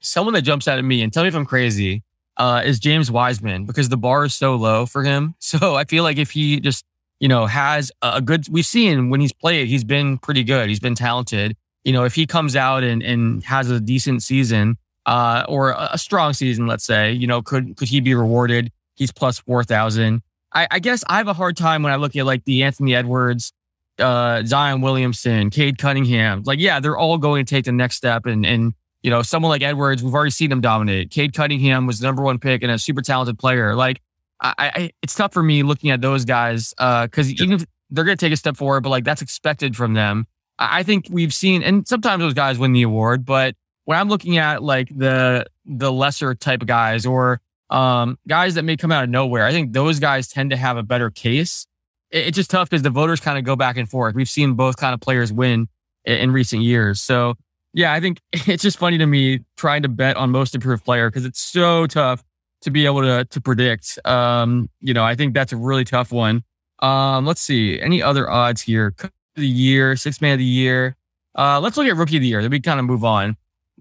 Someone 0.00 0.34
that 0.34 0.42
jumps 0.42 0.68
out 0.68 0.78
at 0.78 0.84
me, 0.84 1.02
and 1.02 1.12
tell 1.12 1.22
me 1.24 1.28
if 1.28 1.34
I'm 1.34 1.46
crazy, 1.46 2.02
uh, 2.36 2.62
is 2.64 2.78
James 2.78 3.10
Wiseman 3.10 3.64
because 3.64 3.88
the 3.88 3.96
bar 3.96 4.24
is 4.24 4.34
so 4.34 4.56
low 4.56 4.86
for 4.86 5.02
him. 5.02 5.34
So 5.46 5.76
I 5.76 5.84
feel 5.84 6.02
like 6.02 6.18
if 6.18 6.32
he 6.32 6.60
just, 6.60 6.84
you 7.20 7.28
know, 7.28 7.46
has 7.46 7.92
a 8.02 8.20
good, 8.20 8.46
we've 8.50 8.66
seen 8.66 9.10
when 9.10 9.20
he's 9.20 9.32
played, 9.32 9.68
he's 9.68 9.84
been 9.84 10.18
pretty 10.18 10.44
good. 10.44 10.68
He's 10.68 10.80
been 10.80 10.94
talented. 10.94 11.56
You 11.84 11.92
know, 11.92 12.04
if 12.04 12.14
he 12.14 12.26
comes 12.26 12.56
out 12.56 12.82
and, 12.82 13.02
and 13.02 13.42
has 13.44 13.70
a 13.70 13.80
decent 13.80 14.22
season, 14.22 14.76
uh, 15.06 15.44
or 15.48 15.70
a 15.70 15.96
strong 15.96 16.32
season, 16.32 16.66
let's 16.66 16.84
say, 16.84 17.12
you 17.12 17.28
know, 17.28 17.40
could, 17.40 17.76
could 17.76 17.86
he 17.86 18.00
be 18.00 18.14
rewarded? 18.14 18.72
He's 18.96 19.12
plus 19.12 19.38
4,000. 19.38 20.20
I, 20.52 20.66
I, 20.68 20.78
guess 20.80 21.04
I 21.08 21.18
have 21.18 21.28
a 21.28 21.32
hard 21.32 21.56
time 21.56 21.84
when 21.84 21.92
I 21.92 21.96
look 21.96 22.16
at 22.16 22.26
like 22.26 22.44
the 22.44 22.64
Anthony 22.64 22.94
Edwards, 22.94 23.52
uh, 24.00 24.42
Zion 24.44 24.80
Williamson, 24.80 25.50
Cade 25.50 25.78
Cunningham. 25.78 26.42
Like, 26.44 26.58
yeah, 26.58 26.80
they're 26.80 26.96
all 26.96 27.18
going 27.18 27.46
to 27.46 27.54
take 27.54 27.66
the 27.66 27.72
next 27.72 27.96
step. 27.96 28.26
And, 28.26 28.44
and, 28.44 28.74
you 29.06 29.10
know, 29.10 29.22
someone 29.22 29.50
like 29.50 29.62
Edwards, 29.62 30.02
we've 30.02 30.12
already 30.12 30.32
seen 30.32 30.50
him 30.50 30.60
dominate. 30.60 31.12
Cade 31.12 31.32
Cunningham 31.32 31.86
was 31.86 32.00
the 32.00 32.06
number 32.08 32.24
one 32.24 32.40
pick 32.40 32.64
and 32.64 32.72
a 32.72 32.78
super 32.78 33.02
talented 33.02 33.38
player. 33.38 33.76
Like, 33.76 34.02
I, 34.40 34.52
I 34.58 34.90
it's 35.00 35.14
tough 35.14 35.32
for 35.32 35.44
me 35.44 35.62
looking 35.62 35.90
at 35.90 36.00
those 36.00 36.24
guys, 36.24 36.74
uh, 36.78 37.06
cause 37.06 37.30
even 37.30 37.52
if 37.52 37.64
they're 37.88 38.02
going 38.02 38.18
to 38.18 38.26
take 38.26 38.32
a 38.32 38.36
step 38.36 38.56
forward, 38.56 38.80
but 38.80 38.88
like 38.88 39.04
that's 39.04 39.22
expected 39.22 39.76
from 39.76 39.94
them. 39.94 40.26
I, 40.58 40.80
I 40.80 40.82
think 40.82 41.06
we've 41.08 41.32
seen, 41.32 41.62
and 41.62 41.86
sometimes 41.86 42.20
those 42.20 42.34
guys 42.34 42.58
win 42.58 42.72
the 42.72 42.82
award, 42.82 43.24
but 43.24 43.54
when 43.84 43.96
I'm 43.96 44.08
looking 44.08 44.38
at 44.38 44.64
like 44.64 44.88
the, 44.88 45.46
the 45.64 45.92
lesser 45.92 46.34
type 46.34 46.62
of 46.62 46.66
guys 46.66 47.06
or, 47.06 47.40
um, 47.70 48.18
guys 48.26 48.56
that 48.56 48.64
may 48.64 48.76
come 48.76 48.90
out 48.90 49.04
of 49.04 49.10
nowhere. 49.10 49.46
I 49.46 49.52
think 49.52 49.72
those 49.72 50.00
guys 50.00 50.26
tend 50.26 50.50
to 50.50 50.56
have 50.56 50.76
a 50.76 50.82
better 50.82 51.10
case. 51.10 51.68
It, 52.10 52.26
it's 52.26 52.36
just 52.36 52.50
tough 52.50 52.68
because 52.68 52.82
the 52.82 52.90
voters 52.90 53.20
kind 53.20 53.38
of 53.38 53.44
go 53.44 53.54
back 53.54 53.76
and 53.76 53.88
forth. 53.88 54.16
We've 54.16 54.28
seen 54.28 54.54
both 54.54 54.76
kind 54.76 54.94
of 54.94 55.00
players 55.00 55.32
win 55.32 55.68
in, 56.04 56.18
in 56.18 56.32
recent 56.32 56.64
years. 56.64 57.00
So 57.00 57.36
yeah, 57.76 57.92
I 57.92 58.00
think 58.00 58.20
it's 58.32 58.62
just 58.62 58.78
funny 58.78 58.98
to 58.98 59.06
me 59.06 59.40
trying 59.56 59.82
to 59.82 59.88
bet 59.88 60.16
on 60.16 60.30
most 60.30 60.54
improved 60.54 60.84
player 60.84 61.08
because 61.08 61.24
it's 61.24 61.40
so 61.40 61.86
tough 61.86 62.24
to 62.62 62.70
be 62.70 62.86
able 62.86 63.02
to 63.02 63.24
to 63.26 63.40
predict. 63.40 63.98
Um, 64.04 64.68
you 64.80 64.94
know, 64.94 65.04
I 65.04 65.14
think 65.14 65.34
that's 65.34 65.52
a 65.52 65.56
really 65.56 65.84
tough 65.84 66.10
one. 66.10 66.42
Um, 66.80 67.26
let's 67.26 67.40
see 67.40 67.80
any 67.80 68.02
other 68.02 68.28
odds 68.28 68.62
here. 68.62 68.94
The 69.36 69.46
year, 69.46 69.94
six 69.96 70.20
man 70.20 70.32
of 70.32 70.38
the 70.38 70.44
year. 70.44 70.96
Uh, 71.38 71.60
let's 71.60 71.76
look 71.76 71.86
at 71.86 71.94
rookie 71.96 72.16
of 72.16 72.22
the 72.22 72.28
year. 72.28 72.40
Then 72.40 72.50
we 72.50 72.60
kind 72.60 72.80
of 72.80 72.86
move 72.86 73.04
on. 73.04 73.36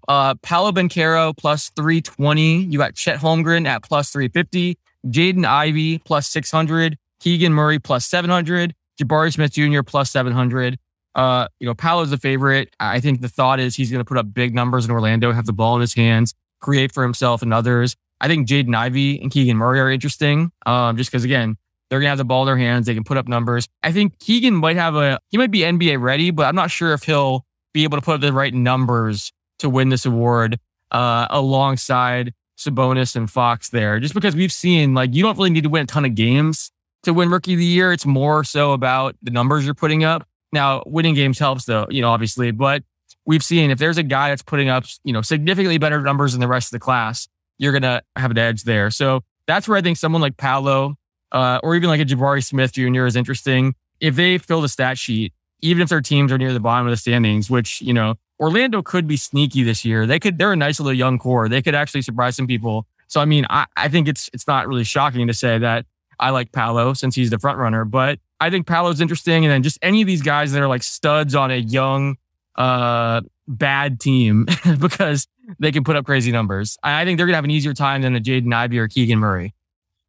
Uh, 0.10 0.36
Paolo 0.36 0.74
Banchero 0.74 1.36
plus 1.36 1.70
320. 1.70 2.64
You 2.64 2.78
got 2.78 2.96
Chet 2.96 3.20
Holmgren 3.20 3.66
at 3.66 3.82
plus 3.82 4.12
350. 4.12 4.78
Jaden 5.08 5.46
Ivey 5.46 6.00
plus 6.00 6.28
600. 6.28 6.98
Keegan 7.22 7.54
Murray 7.54 7.80
plus 7.80 8.06
700. 8.06 8.76
Jabari 9.02 9.34
Smith 9.34 9.54
Jr. 9.54 9.82
plus 9.82 10.12
700. 10.12 10.78
Uh, 11.16 11.48
you 11.60 11.66
know, 11.66 11.74
Paolo's 11.74 12.12
a 12.12 12.18
favorite. 12.18 12.76
I 12.80 13.00
think 13.00 13.22
the 13.22 13.30
thought 13.30 13.60
is 13.60 13.76
he's 13.76 13.90
going 13.90 14.02
to 14.02 14.06
put 14.06 14.18
up 14.18 14.34
big 14.34 14.54
numbers 14.54 14.86
in 14.86 14.92
Orlando, 14.92 15.32
have 15.32 15.46
the 15.46 15.54
ball 15.54 15.76
in 15.76 15.82
his 15.82 15.94
hands, 15.94 16.34
create 16.62 16.92
for 16.92 17.04
himself 17.04 17.42
and 17.42 17.54
others. 17.54 17.96
I 18.22 18.28
think 18.28 18.48
Jaden 18.48 18.76
Ivey 18.76 19.20
and 19.22 19.32
Keegan 19.32 19.58
Murray 19.58 19.80
are 19.80 19.90
interesting, 19.90 20.52
um, 20.66 20.98
just 20.98 21.12
because 21.12 21.24
again, 21.24 21.58
they're 21.90 22.00
gonna 22.00 22.10
have 22.10 22.18
the 22.18 22.26
ball 22.26 22.44
in 22.44 22.48
their 22.48 22.58
hands. 22.58 22.86
They 22.86 22.94
can 22.94 23.04
put 23.04 23.18
up 23.18 23.28
numbers. 23.28 23.68
I 23.84 23.92
think 23.92 24.20
Keegan 24.20 24.56
might 24.56 24.76
have 24.76 24.96
a 24.96 25.20
he 25.30 25.38
might 25.38 25.52
be 25.52 25.60
NBA 25.60 26.02
ready, 26.02 26.32
but 26.32 26.46
I'm 26.46 26.56
not 26.56 26.72
sure 26.72 26.94
if 26.94 27.04
he'll 27.04 27.46
be 27.74 27.84
able 27.84 27.98
to 27.98 28.02
put 28.02 28.16
up 28.16 28.22
the 28.22 28.34
right 28.34 28.54
numbers 28.54 29.32
to 29.60 29.70
win 29.70 29.90
this 29.90 30.06
award 30.06 30.60
uh, 30.92 31.28
alongside 31.30 32.34
Sabonis 32.58 33.16
and 33.16 33.30
Fox 33.30 33.70
there. 33.70 34.00
Just 34.00 34.14
because 34.14 34.36
we've 34.36 34.52
seen 34.52 34.94
like 34.94 35.14
you 35.14 35.22
don't 35.22 35.38
really 35.38 35.50
need 35.50 35.64
to 35.64 35.70
win 35.70 35.84
a 35.84 35.86
ton 35.86 36.06
of 36.06 36.16
games 36.16 36.72
to 37.04 37.14
win 37.14 37.30
Rookie 37.30 37.54
of 37.54 37.60
the 37.60 37.66
Year. 37.66 37.92
It's 37.92 38.06
more 38.06 38.44
so 38.44 38.74
about 38.74 39.16
the 39.22 39.32
numbers 39.32 39.66
you're 39.66 39.74
putting 39.74 40.04
up. 40.04 40.28
Now, 40.52 40.84
winning 40.86 41.16
games 41.16 41.40
helps 41.40 41.66
though, 41.66 41.88
you 41.90 42.02
know, 42.02 42.10
obviously, 42.10 42.52
but 42.52 42.84
we've 43.26 43.44
seen 43.44 43.72
if 43.72 43.80
there's 43.80 43.98
a 43.98 44.04
guy 44.04 44.30
that's 44.30 44.44
putting 44.44 44.70
up, 44.70 44.86
you 45.04 45.14
know, 45.14 45.22
significantly 45.22 45.78
better 45.78 46.02
numbers 46.02 46.34
than 46.34 46.42
the 46.42 46.48
rest 46.48 46.68
of 46.68 46.72
the 46.72 46.80
class, 46.80 47.28
you're 47.58 47.74
gonna 47.74 48.02
have 48.16 48.32
an 48.32 48.38
edge 48.38 48.64
there. 48.64 48.92
So 48.92 49.22
that's 49.48 49.68
where 49.68 49.78
I 49.78 49.82
think 49.82 49.98
someone 49.98 50.22
like 50.22 50.38
Paolo 50.38 50.96
uh, 51.32 51.60
or 51.64 51.76
even 51.76 51.90
like 51.90 52.00
a 52.00 52.06
Jabari 52.06 52.44
Smith 52.44 52.74
Jr. 52.74 53.06
is 53.06 53.16
interesting. 53.16 53.76
If 54.00 54.16
they 54.16 54.38
fill 54.38 54.62
the 54.62 54.70
stat 54.70 54.98
sheet, 54.98 55.34
even 55.62 55.82
if 55.82 55.90
their 55.90 56.02
teams 56.02 56.32
are 56.32 56.38
near 56.38 56.54
the 56.54 56.60
bottom 56.60 56.88
of 56.88 56.92
the 56.92 56.98
standings, 56.98 57.50
which, 57.50 57.82
you 57.82 57.94
know, 57.94 58.16
Orlando 58.40 58.82
could 58.82 59.08
be 59.08 59.18
sneaky 59.18 59.64
this 59.64 59.86
year. 59.86 60.06
They 60.06 60.20
could, 60.20 60.38
they're 60.38 60.52
a 60.52 60.58
nice 60.58 60.80
little 60.80 60.94
young 60.94 61.18
core. 61.18 61.48
They 61.48 61.62
could 61.62 61.76
actually 61.76 62.02
surprise 62.02 62.36
some 62.36 62.48
people. 62.48 62.86
So, 63.08 63.22
I 63.22 63.26
mean, 63.26 63.46
I, 63.50 63.66
I 63.78 63.88
think 63.88 64.08
it's, 64.08 64.30
it's 64.34 64.48
not 64.48 64.68
really 64.68 64.84
shocking 64.84 65.28
to 65.28 65.34
say 65.34 65.58
that 65.58 65.86
I 66.20 66.32
like 66.32 66.52
Paolo 66.52 66.94
since 66.94 67.16
he's 67.16 67.30
the 67.30 67.40
front 67.40 67.58
runner, 67.58 67.86
but 67.86 68.20
I 68.40 68.50
think 68.50 68.68
Paolo's 68.68 69.02
interesting. 69.02 69.46
And 69.46 69.52
then 69.52 69.64
just 69.64 69.80
any 69.82 70.02
of 70.02 70.08
these 70.08 70.22
guys 70.22 70.52
that 70.52 70.62
are 70.62 70.68
like 70.68 70.84
studs 70.84 71.36
on 71.36 71.52
a 71.52 71.58
young, 71.58 72.18
uh, 72.56 73.22
bad 73.48 74.00
team 74.00 74.48
because 74.80 75.28
they 75.60 75.72
can 75.72 75.84
put 75.84 75.96
up 75.96 76.06
crazy 76.06 76.32
numbers. 76.32 76.78
I, 76.84 77.06
think 77.06 77.18
they're 77.18 77.28
going 77.28 77.34
to 77.34 77.38
have 77.38 77.44
an 77.44 77.52
easier 77.52 77.74
time 77.74 78.02
than 78.02 78.16
a 78.16 78.20
Jaden 78.20 78.54
Ivey 78.54 78.80
or 78.80 78.88
Keegan 78.88 79.20
Murray. 79.20 79.54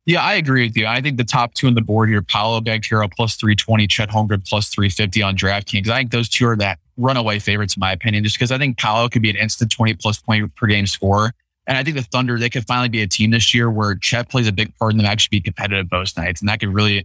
Yeah, 0.07 0.22
I 0.22 0.35
agree 0.35 0.66
with 0.66 0.77
you. 0.77 0.87
I 0.87 1.01
think 1.01 1.16
the 1.16 1.24
top 1.24 1.55
two 1.55 1.66
on 1.66 1.74
the 1.74 1.83
board 1.83 2.09
here, 2.09 2.22
Paolo 2.22 2.61
Banchero 2.61 3.11
plus 3.12 3.35
320, 3.35 3.89
Chet 3.89 4.09
Holmgren 4.09 4.49
plus 4.49 4.68
350 4.68 5.22
on 5.22 5.37
DraftKings. 5.37 5.89
I 5.89 5.99
think 5.99 6.12
those 6.12 6.29
two 6.29 6.47
are 6.47 6.57
that 6.57 6.79
runaway 6.97 7.41
favorites, 7.41 7.77
in 7.77 7.81
my 7.81 7.91
opinion, 7.91 8.22
just 8.22 8.37
because 8.37 8.53
I 8.53 8.59
think 8.59 8.79
Paolo 8.79 9.09
could 9.09 9.22
be 9.22 9.31
an 9.31 9.37
instant 9.37 9.72
20 9.72 9.95
plus 9.95 10.18
point 10.22 10.55
per 10.55 10.68
game 10.68 10.87
score. 10.87 11.33
And 11.66 11.77
I 11.77 11.83
think 11.83 11.97
the 11.97 12.05
Thunder, 12.05 12.39
they 12.39 12.49
could 12.49 12.64
finally 12.66 12.89
be 12.89 13.03
a 13.03 13.09
team 13.09 13.33
this 13.33 13.53
year 13.53 13.68
where 13.68 13.97
Chet 13.97 14.29
plays 14.29 14.47
a 14.47 14.53
big 14.53 14.72
part 14.77 14.93
in 14.93 14.99
them 14.99 15.07
actually 15.07 15.39
be 15.39 15.41
competitive 15.41 15.91
most 15.91 16.16
nights. 16.16 16.41
And 16.41 16.49
that 16.49 16.61
could 16.61 16.72
really 16.72 17.05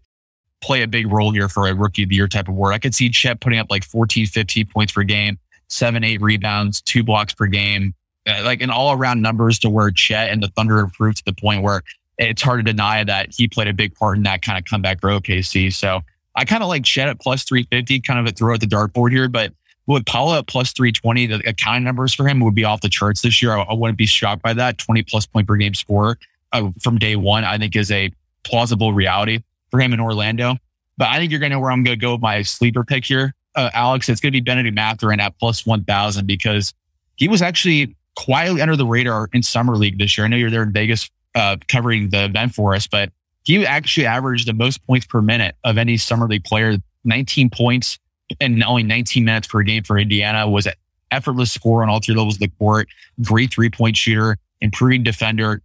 play 0.61 0.83
a 0.83 0.87
big 0.87 1.11
role 1.11 1.31
here 1.31 1.49
for 1.49 1.67
a 1.67 1.73
rookie 1.73 2.03
of 2.03 2.09
the 2.09 2.15
year 2.15 2.27
type 2.27 2.47
of 2.47 2.53
award. 2.53 2.73
I 2.73 2.79
could 2.79 2.95
see 2.95 3.09
Chet 3.09 3.39
putting 3.39 3.59
up 3.59 3.67
like 3.69 3.83
14, 3.83 4.27
15 4.27 4.67
points 4.67 4.93
per 4.93 5.03
game, 5.03 5.37
seven, 5.67 6.03
eight 6.03 6.21
rebounds, 6.21 6.81
two 6.81 7.03
blocks 7.03 7.33
per 7.33 7.47
game, 7.47 7.93
uh, 8.27 8.41
like 8.43 8.61
an 8.61 8.69
all 8.69 8.93
around 8.93 9.21
numbers 9.21 9.57
to 9.59 9.69
where 9.69 9.91
Chet 9.91 10.29
and 10.29 10.41
the 10.41 10.49
Thunder 10.49 10.79
improved 10.79 11.17
to 11.17 11.25
the 11.25 11.33
point 11.33 11.63
where 11.63 11.81
it's 12.17 12.41
hard 12.41 12.63
to 12.65 12.71
deny 12.71 13.03
that 13.03 13.33
he 13.33 13.47
played 13.47 13.67
a 13.67 13.73
big 13.73 13.95
part 13.95 14.17
in 14.17 14.23
that 14.23 14.43
kind 14.43 14.57
of 14.57 14.65
comeback 14.65 15.01
for 15.01 15.09
OKC. 15.09 15.73
So 15.73 16.01
I 16.35 16.45
kind 16.45 16.61
of 16.61 16.69
like 16.69 16.83
Chet 16.83 17.09
at 17.09 17.19
plus 17.19 17.43
350, 17.43 17.99
kind 18.01 18.19
of 18.19 18.31
a 18.31 18.35
throw 18.35 18.53
at 18.53 18.59
the 18.59 18.67
dartboard 18.67 19.11
here, 19.11 19.27
but 19.27 19.53
with 19.87 20.05
Paolo 20.05 20.37
at 20.37 20.47
plus 20.47 20.71
320, 20.73 21.25
the 21.25 21.49
accounting 21.49 21.83
numbers 21.83 22.13
for 22.13 22.27
him 22.27 22.39
would 22.41 22.53
be 22.53 22.63
off 22.63 22.81
the 22.81 22.89
charts 22.89 23.21
this 23.21 23.41
year. 23.41 23.53
I, 23.53 23.61
I 23.63 23.73
wouldn't 23.73 23.97
be 23.97 24.05
shocked 24.05 24.43
by 24.43 24.53
that. 24.53 24.77
20 24.77 25.01
plus 25.03 25.25
point 25.25 25.47
per 25.47 25.55
game 25.55 25.73
score 25.73 26.19
uh, 26.51 26.69
from 26.81 26.99
day 26.99 27.15
one, 27.15 27.43
I 27.43 27.57
think 27.57 27.75
is 27.75 27.91
a 27.91 28.11
plausible 28.43 28.93
reality 28.93 29.41
for 29.71 29.79
him 29.79 29.93
in 29.93 29.99
Orlando. 29.99 30.57
But 30.97 31.09
I 31.09 31.17
think 31.17 31.31
you're 31.31 31.39
going 31.39 31.49
to 31.49 31.55
know 31.55 31.61
where 31.61 31.71
I'm 31.71 31.83
going 31.83 31.97
to 31.97 32.01
go 32.01 32.13
with 32.13 32.21
my 32.21 32.41
sleeper 32.43 32.83
pick 32.83 33.05
here. 33.05 33.33
Uh, 33.55 33.69
Alex, 33.73 34.07
it's 34.07 34.21
going 34.21 34.31
to 34.31 34.35
be 34.35 34.41
Bennedict 34.41 34.75
Mathurin 34.75 35.19
at 35.19 35.37
plus 35.39 35.65
1000 35.65 36.27
because 36.27 36.73
he 37.15 37.27
was 37.27 37.41
actually 37.41 37.95
quietly 38.15 38.61
under 38.61 38.75
the 38.75 38.85
radar 38.85 39.29
in 39.33 39.41
summer 39.41 39.75
league 39.75 39.97
this 39.97 40.17
year. 40.17 40.25
I 40.25 40.27
know 40.27 40.37
you're 40.37 40.51
there 40.51 40.63
in 40.63 40.71
Vegas 40.71 41.09
uh, 41.35 41.57
covering 41.67 42.09
the 42.09 42.25
event 42.25 42.53
for 42.53 42.75
us, 42.75 42.87
but 42.87 43.11
he 43.43 43.65
actually 43.65 44.05
averaged 44.05 44.47
the 44.47 44.53
most 44.53 44.85
points 44.85 45.05
per 45.05 45.21
minute 45.21 45.55
of 45.63 45.77
any 45.77 45.97
summer 45.97 46.27
league 46.27 46.43
player, 46.43 46.77
19 47.03 47.49
points 47.49 47.97
and 48.39 48.63
only 48.63 48.83
19 48.83 49.25
minutes 49.25 49.47
per 49.47 49.61
game 49.63 49.83
for 49.83 49.97
Indiana 49.97 50.47
was 50.47 50.67
an 50.67 50.73
effortless 51.11 51.51
score 51.51 51.83
on 51.83 51.89
all 51.89 51.99
three 51.99 52.15
levels 52.15 52.35
of 52.35 52.39
the 52.39 52.47
court, 52.59 52.87
great 53.21 53.53
three 53.53 53.69
point 53.69 53.97
shooter, 53.97 54.37
improving 54.61 55.03
defender. 55.03 55.61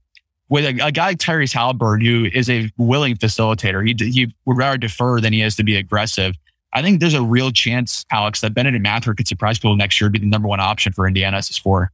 With 0.49 0.64
a, 0.64 0.86
a 0.86 0.92
guy 0.92 1.07
like 1.07 1.18
Tyrese 1.18 1.55
Haliburton, 1.55 2.07
who 2.07 2.26
is 2.32 2.49
a 2.49 2.70
willing 2.76 3.16
facilitator, 3.16 3.84
he, 3.84 4.11
he 4.11 4.34
would 4.44 4.57
rather 4.57 4.78
defer 4.78 5.20
than 5.20 5.32
he 5.32 5.42
is 5.42 5.57
to 5.57 5.64
be 5.64 5.76
aggressive. 5.76 6.36
I 6.72 6.82
think 6.82 7.01
there's 7.01 7.14
a 7.14 7.22
real 7.22 7.51
chance, 7.51 8.05
Alex, 8.12 8.42
that 8.42 8.55
Bennedict 8.55 8.82
Mathurin 8.82 9.16
could 9.16 9.26
surprise 9.26 9.59
people 9.59 9.76
next 9.76 10.01
year, 10.01 10.11
be 10.11 10.18
the 10.18 10.26
number 10.26 10.47
one 10.47 10.61
option 10.61 10.92
for 10.92 11.07
Indiana 11.07 11.38
as 11.38 11.51
a 11.51 11.53
scorer. 11.53 11.90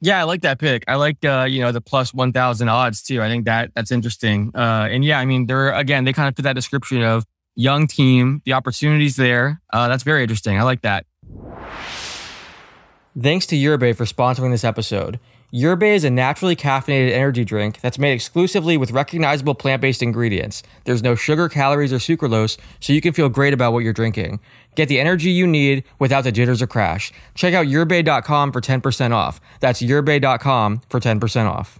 Yeah, 0.00 0.18
I 0.18 0.24
like 0.24 0.42
that 0.42 0.58
pick. 0.58 0.82
I 0.88 0.96
like 0.96 1.24
uh, 1.24 1.46
you 1.48 1.60
know 1.60 1.70
the 1.70 1.80
plus 1.80 2.12
one 2.12 2.32
thousand 2.32 2.68
odds 2.68 3.02
too. 3.02 3.22
I 3.22 3.28
think 3.28 3.44
that 3.44 3.70
that's 3.74 3.92
interesting. 3.92 4.50
Uh, 4.52 4.88
and 4.90 5.04
yeah, 5.04 5.20
I 5.20 5.24
mean 5.24 5.46
they're 5.46 5.72
again 5.72 6.04
they 6.04 6.12
kind 6.12 6.28
of 6.28 6.34
fit 6.34 6.42
that 6.42 6.54
description 6.54 7.04
of 7.04 7.24
young 7.54 7.86
team, 7.86 8.42
the 8.44 8.54
opportunities 8.54 9.14
there. 9.14 9.60
Uh, 9.72 9.86
that's 9.86 10.02
very 10.02 10.22
interesting. 10.22 10.58
I 10.58 10.64
like 10.64 10.82
that. 10.82 11.06
Thanks 13.20 13.46
to 13.46 13.56
Yerbaé 13.56 13.94
for 13.94 14.04
sponsoring 14.04 14.50
this 14.50 14.64
episode. 14.64 15.20
Yerbaé 15.54 15.94
is 15.94 16.04
a 16.04 16.08
naturally 16.08 16.56
caffeinated 16.56 17.12
energy 17.12 17.44
drink 17.44 17.78
that's 17.82 17.98
made 17.98 18.14
exclusively 18.14 18.78
with 18.78 18.90
recognizable 18.90 19.54
plant 19.54 19.82
based 19.82 20.02
ingredients. 20.02 20.62
There's 20.84 21.02
no 21.02 21.14
sugar, 21.14 21.50
calories, 21.50 21.92
or 21.92 21.98
sucralose, 21.98 22.56
so 22.80 22.94
you 22.94 23.02
can 23.02 23.12
feel 23.12 23.28
great 23.28 23.52
about 23.52 23.74
what 23.74 23.80
you're 23.80 23.92
drinking. 23.92 24.40
Get 24.76 24.88
the 24.88 24.98
energy 24.98 25.30
you 25.30 25.46
need 25.46 25.84
without 25.98 26.24
the 26.24 26.32
jitters 26.32 26.62
or 26.62 26.66
crash. 26.66 27.12
Check 27.34 27.52
out 27.52 27.66
yerbae.com 27.66 28.50
for 28.52 28.62
10% 28.62 29.12
off. 29.12 29.42
That's 29.60 29.82
yerbae.com 29.82 30.80
for 30.88 31.00
10% 31.00 31.46
off. 31.46 31.78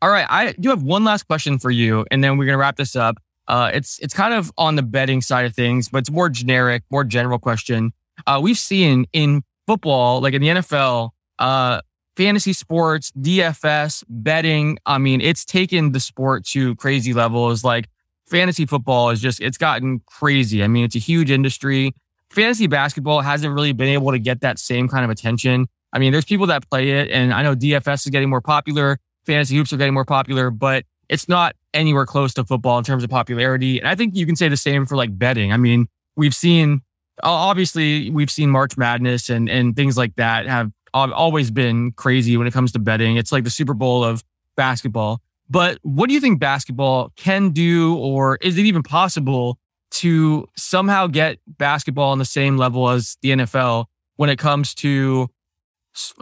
All 0.00 0.08
right. 0.08 0.26
I 0.30 0.52
do 0.52 0.70
have 0.70 0.82
one 0.82 1.04
last 1.04 1.24
question 1.24 1.58
for 1.58 1.70
you, 1.70 2.06
and 2.10 2.24
then 2.24 2.38
we're 2.38 2.46
going 2.46 2.54
to 2.54 2.60
wrap 2.60 2.76
this 2.76 2.96
up. 2.96 3.18
Uh, 3.46 3.70
it's 3.74 3.98
it's 3.98 4.14
kind 4.14 4.32
of 4.32 4.50
on 4.56 4.76
the 4.76 4.82
betting 4.82 5.20
side 5.20 5.44
of 5.44 5.54
things, 5.54 5.90
but 5.90 5.98
it's 5.98 6.10
more 6.10 6.30
generic, 6.30 6.82
more 6.90 7.04
general 7.04 7.38
question. 7.38 7.92
Uh, 8.26 8.40
we've 8.42 8.56
seen 8.56 9.04
in 9.12 9.42
football, 9.66 10.22
like 10.22 10.32
in 10.32 10.40
the 10.40 10.48
NFL, 10.48 11.10
uh, 11.38 11.82
fantasy 12.16 12.52
sports, 12.52 13.10
DFS, 13.12 14.04
betting. 14.08 14.78
I 14.86 14.98
mean, 14.98 15.20
it's 15.20 15.44
taken 15.44 15.92
the 15.92 16.00
sport 16.00 16.44
to 16.46 16.74
crazy 16.76 17.12
levels. 17.12 17.64
Like 17.64 17.88
fantasy 18.26 18.66
football 18.66 19.10
is 19.10 19.20
just, 19.20 19.40
it's 19.40 19.58
gotten 19.58 20.00
crazy. 20.06 20.62
I 20.62 20.68
mean, 20.68 20.84
it's 20.84 20.96
a 20.96 21.00
huge 21.00 21.30
industry. 21.30 21.94
Fantasy 22.30 22.66
basketball 22.66 23.20
hasn't 23.20 23.54
really 23.54 23.72
been 23.72 23.88
able 23.88 24.10
to 24.12 24.18
get 24.18 24.40
that 24.40 24.58
same 24.58 24.88
kind 24.88 25.04
of 25.04 25.10
attention. 25.10 25.66
I 25.92 25.98
mean, 25.98 26.12
there's 26.12 26.24
people 26.24 26.46
that 26.46 26.68
play 26.70 26.90
it, 26.90 27.10
and 27.10 27.34
I 27.34 27.42
know 27.42 27.54
DFS 27.54 28.06
is 28.06 28.10
getting 28.10 28.30
more 28.30 28.40
popular, 28.40 28.98
fantasy 29.26 29.56
hoops 29.56 29.72
are 29.72 29.76
getting 29.76 29.92
more 29.92 30.06
popular, 30.06 30.50
but 30.50 30.84
it's 31.10 31.28
not 31.28 31.54
anywhere 31.74 32.06
close 32.06 32.32
to 32.34 32.44
football 32.44 32.78
in 32.78 32.84
terms 32.84 33.04
of 33.04 33.10
popularity. 33.10 33.78
And 33.78 33.86
I 33.86 33.94
think 33.94 34.16
you 34.16 34.24
can 34.24 34.36
say 34.36 34.48
the 34.48 34.56
same 34.56 34.86
for 34.86 34.96
like 34.96 35.16
betting. 35.18 35.52
I 35.52 35.58
mean, 35.58 35.88
we've 36.16 36.34
seen 36.34 36.80
obviously 37.22 38.10
we've 38.10 38.30
seen 38.30 38.48
March 38.50 38.76
Madness 38.76 39.28
and 39.28 39.48
and 39.48 39.76
things 39.76 39.96
like 39.96 40.16
that 40.16 40.46
have 40.46 40.72
always 40.94 41.50
been 41.50 41.92
crazy 41.92 42.36
when 42.36 42.46
it 42.46 42.52
comes 42.52 42.72
to 42.72 42.78
betting. 42.78 43.16
It's 43.16 43.32
like 43.32 43.44
the 43.44 43.50
Super 43.50 43.74
Bowl 43.74 44.04
of 44.04 44.22
basketball. 44.56 45.20
But 45.48 45.78
what 45.82 46.08
do 46.08 46.14
you 46.14 46.20
think 46.20 46.40
basketball 46.40 47.12
can 47.16 47.50
do, 47.50 47.96
or 47.96 48.36
is 48.40 48.56
it 48.56 48.64
even 48.64 48.82
possible 48.82 49.58
to 49.92 50.48
somehow 50.56 51.06
get 51.06 51.38
basketball 51.46 52.10
on 52.10 52.18
the 52.18 52.24
same 52.24 52.56
level 52.56 52.88
as 52.88 53.16
the 53.20 53.32
NFL 53.32 53.86
when 54.16 54.30
it 54.30 54.38
comes 54.38 54.74
to 54.76 55.28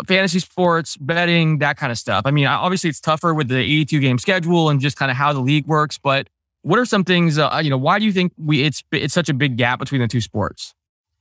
fantasy 0.08 0.40
sports, 0.40 0.96
betting, 0.96 1.58
that 1.58 1.76
kind 1.76 1.92
of 1.92 1.98
stuff? 1.98 2.22
I 2.24 2.32
mean, 2.32 2.46
obviously 2.46 2.90
it's 2.90 3.00
tougher 3.00 3.32
with 3.32 3.48
the 3.48 3.58
82 3.58 4.00
game 4.00 4.18
schedule 4.18 4.68
and 4.68 4.80
just 4.80 4.96
kind 4.96 5.10
of 5.10 5.16
how 5.16 5.32
the 5.32 5.40
league 5.40 5.66
works. 5.66 5.96
But 5.96 6.28
what 6.62 6.78
are 6.78 6.84
some 6.84 7.04
things? 7.04 7.38
Uh, 7.38 7.60
you 7.62 7.70
know, 7.70 7.78
why 7.78 7.98
do 7.98 8.04
you 8.04 8.12
think 8.12 8.32
we 8.36 8.64
it's 8.64 8.82
it's 8.92 9.14
such 9.14 9.28
a 9.28 9.34
big 9.34 9.56
gap 9.56 9.78
between 9.78 10.00
the 10.00 10.08
two 10.08 10.20
sports? 10.20 10.74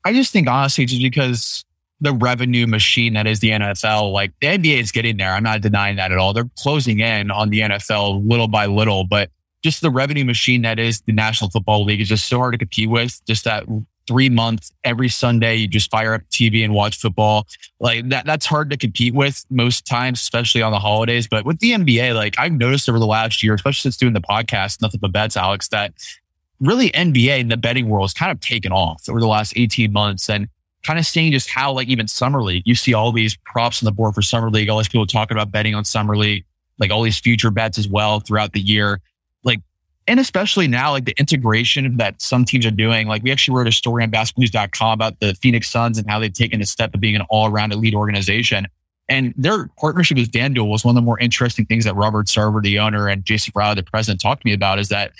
I 0.04 0.14
just 0.14 0.32
think 0.32 0.48
honestly, 0.48 0.86
just 0.86 1.02
because 1.02 1.64
the 2.02 2.14
revenue 2.14 2.66
machine 2.66 3.14
that 3.14 3.28
is 3.28 3.40
the 3.40 3.52
NFL. 3.52 4.12
Like 4.12 4.32
the 4.42 4.48
NBA 4.48 4.80
is 4.80 4.92
getting 4.92 5.18
there. 5.18 5.34
I'm 5.34 5.44
not 5.44 5.62
denying 5.62 5.98
that 5.98 6.12
at 6.12 6.18
all. 6.18 6.34
They're 6.34 6.50
closing 6.58 7.00
in 7.00 7.32
on 7.32 7.50
the 7.50 7.62
NFL 7.62 8.28
little 8.28 8.48
by 8.48 8.66
little, 8.66 9.06
but 9.06 9.30
just 9.64 9.82
the 9.82 9.92
revenue 9.92 10.24
machine 10.24 10.62
that 10.62 10.80
is 10.80 11.02
the 11.02 11.12
National 11.12 11.50
Football 11.50 11.84
League 11.84 12.00
is 12.00 12.08
just 12.08 12.28
so 12.28 12.38
hard 12.38 12.54
to 12.54 12.58
compete 12.58 12.90
with. 12.90 13.22
Just 13.26 13.44
that 13.44 13.66
three 14.08 14.30
months 14.30 14.72
every 14.84 15.10
Sunday, 15.10 15.56
you 15.56 15.68
just 15.68 15.92
fire 15.92 16.14
up 16.14 16.22
TV 16.32 16.64
and 16.64 16.74
watch 16.74 16.98
football. 16.98 17.46
Like 17.80 18.10
that, 18.10 18.26
that's 18.26 18.46
hard 18.46 18.70
to 18.72 18.78
compete 18.78 19.14
with 19.14 19.46
most 19.52 19.86
times, 19.86 20.22
especially 20.22 20.62
on 20.62 20.72
the 20.72 20.80
holidays. 20.80 21.28
But 21.28 21.46
with 21.46 21.60
the 21.60 21.74
NBA, 21.74 22.16
like 22.16 22.36
I've 22.40 22.54
noticed 22.54 22.90
over 22.90 22.98
the 22.98 23.06
last 23.06 23.44
year, 23.44 23.54
especially 23.54 23.82
since 23.82 23.98
doing 23.98 24.14
the 24.14 24.22
podcast, 24.22 24.82
nothing 24.82 25.00
but 25.02 25.12
bets, 25.12 25.38
Alex, 25.38 25.68
that 25.68 25.94
really 26.60 26.90
NBA 26.92 27.40
in 27.40 27.50
the 27.50 27.58
betting 27.58 27.90
world 27.90 28.06
has 28.06 28.14
kind 28.14 28.32
of 28.32 28.40
taken 28.40 28.72
off 28.72 29.04
over 29.10 29.20
the 29.20 29.28
last 29.28 29.54
18 29.56 29.92
months. 29.92 30.30
And 30.30 30.48
kind 30.90 30.98
of 30.98 31.06
seeing 31.06 31.32
just 31.32 31.52
how 31.52 31.72
like 31.72 31.88
even 31.88 32.08
summer 32.08 32.42
league, 32.42 32.64
you 32.66 32.74
see 32.74 32.96
all 32.96 33.12
these 33.12 33.38
props 33.46 33.84
on 33.84 33.86
the 33.86 33.92
board 33.92 34.16
for 34.16 34.24
summer 34.24 34.50
league, 34.50 34.70
all 34.70 34.80
these 34.80 34.88
people 34.88 35.06
talking 35.06 35.38
about 35.38 35.52
betting 35.52 35.76
on 35.76 35.86
summer 35.86 36.18
league, 36.18 36.44
like 36.80 36.90
all 36.90 37.04
these 37.04 37.20
future 37.20 37.52
bets 37.52 37.78
as 37.78 37.88
well 37.88 38.20
throughout 38.20 38.54
the 38.54 38.60
year. 38.60 39.00
Like 39.44 39.60
and 40.08 40.20
especially 40.20 40.68
now, 40.68 40.90
like 40.90 41.06
the 41.06 41.14
integration 41.20 41.98
that 41.98 42.20
some 42.20 42.44
teams 42.44 42.66
are 42.66 42.72
doing. 42.72 43.08
Like 43.08 43.22
we 43.22 43.32
actually 43.32 43.56
wrote 43.56 43.68
a 43.68 43.72
story 43.72 44.02
on 44.02 44.10
basketballnews.com 44.10 44.92
about 44.92 45.20
the 45.20 45.36
Phoenix 45.36 45.70
Suns 45.70 46.00
and 46.00 46.10
how 46.10 46.18
they've 46.18 46.34
taken 46.34 46.60
a 46.60 46.66
step 46.66 46.96
of 46.96 47.00
being 47.02 47.16
an 47.16 47.22
all 47.30 47.46
around 47.46 47.72
elite 47.72 47.94
organization. 47.94 48.68
And 49.08 49.36
their 49.38 49.68
partnership 49.78 50.18
with 50.18 50.32
FanDuel 50.32 50.70
was 50.70 50.84
one 50.84 50.94
of 50.94 50.96
the 50.96 51.06
more 51.06 51.20
interesting 51.20 51.68
things 51.68 51.86
that 51.86 51.96
Robert 51.96 52.26
Sarver, 52.26 52.64
the 52.64 52.80
owner, 52.80 53.08
and 53.08 53.24
Jason 53.24 53.54
Rowley, 53.56 53.76
the 53.76 53.84
president, 53.84 54.22
talked 54.22 54.42
to 54.42 54.48
me 54.48 54.54
about 54.54 54.80
is 54.80 54.90
that 54.90 55.12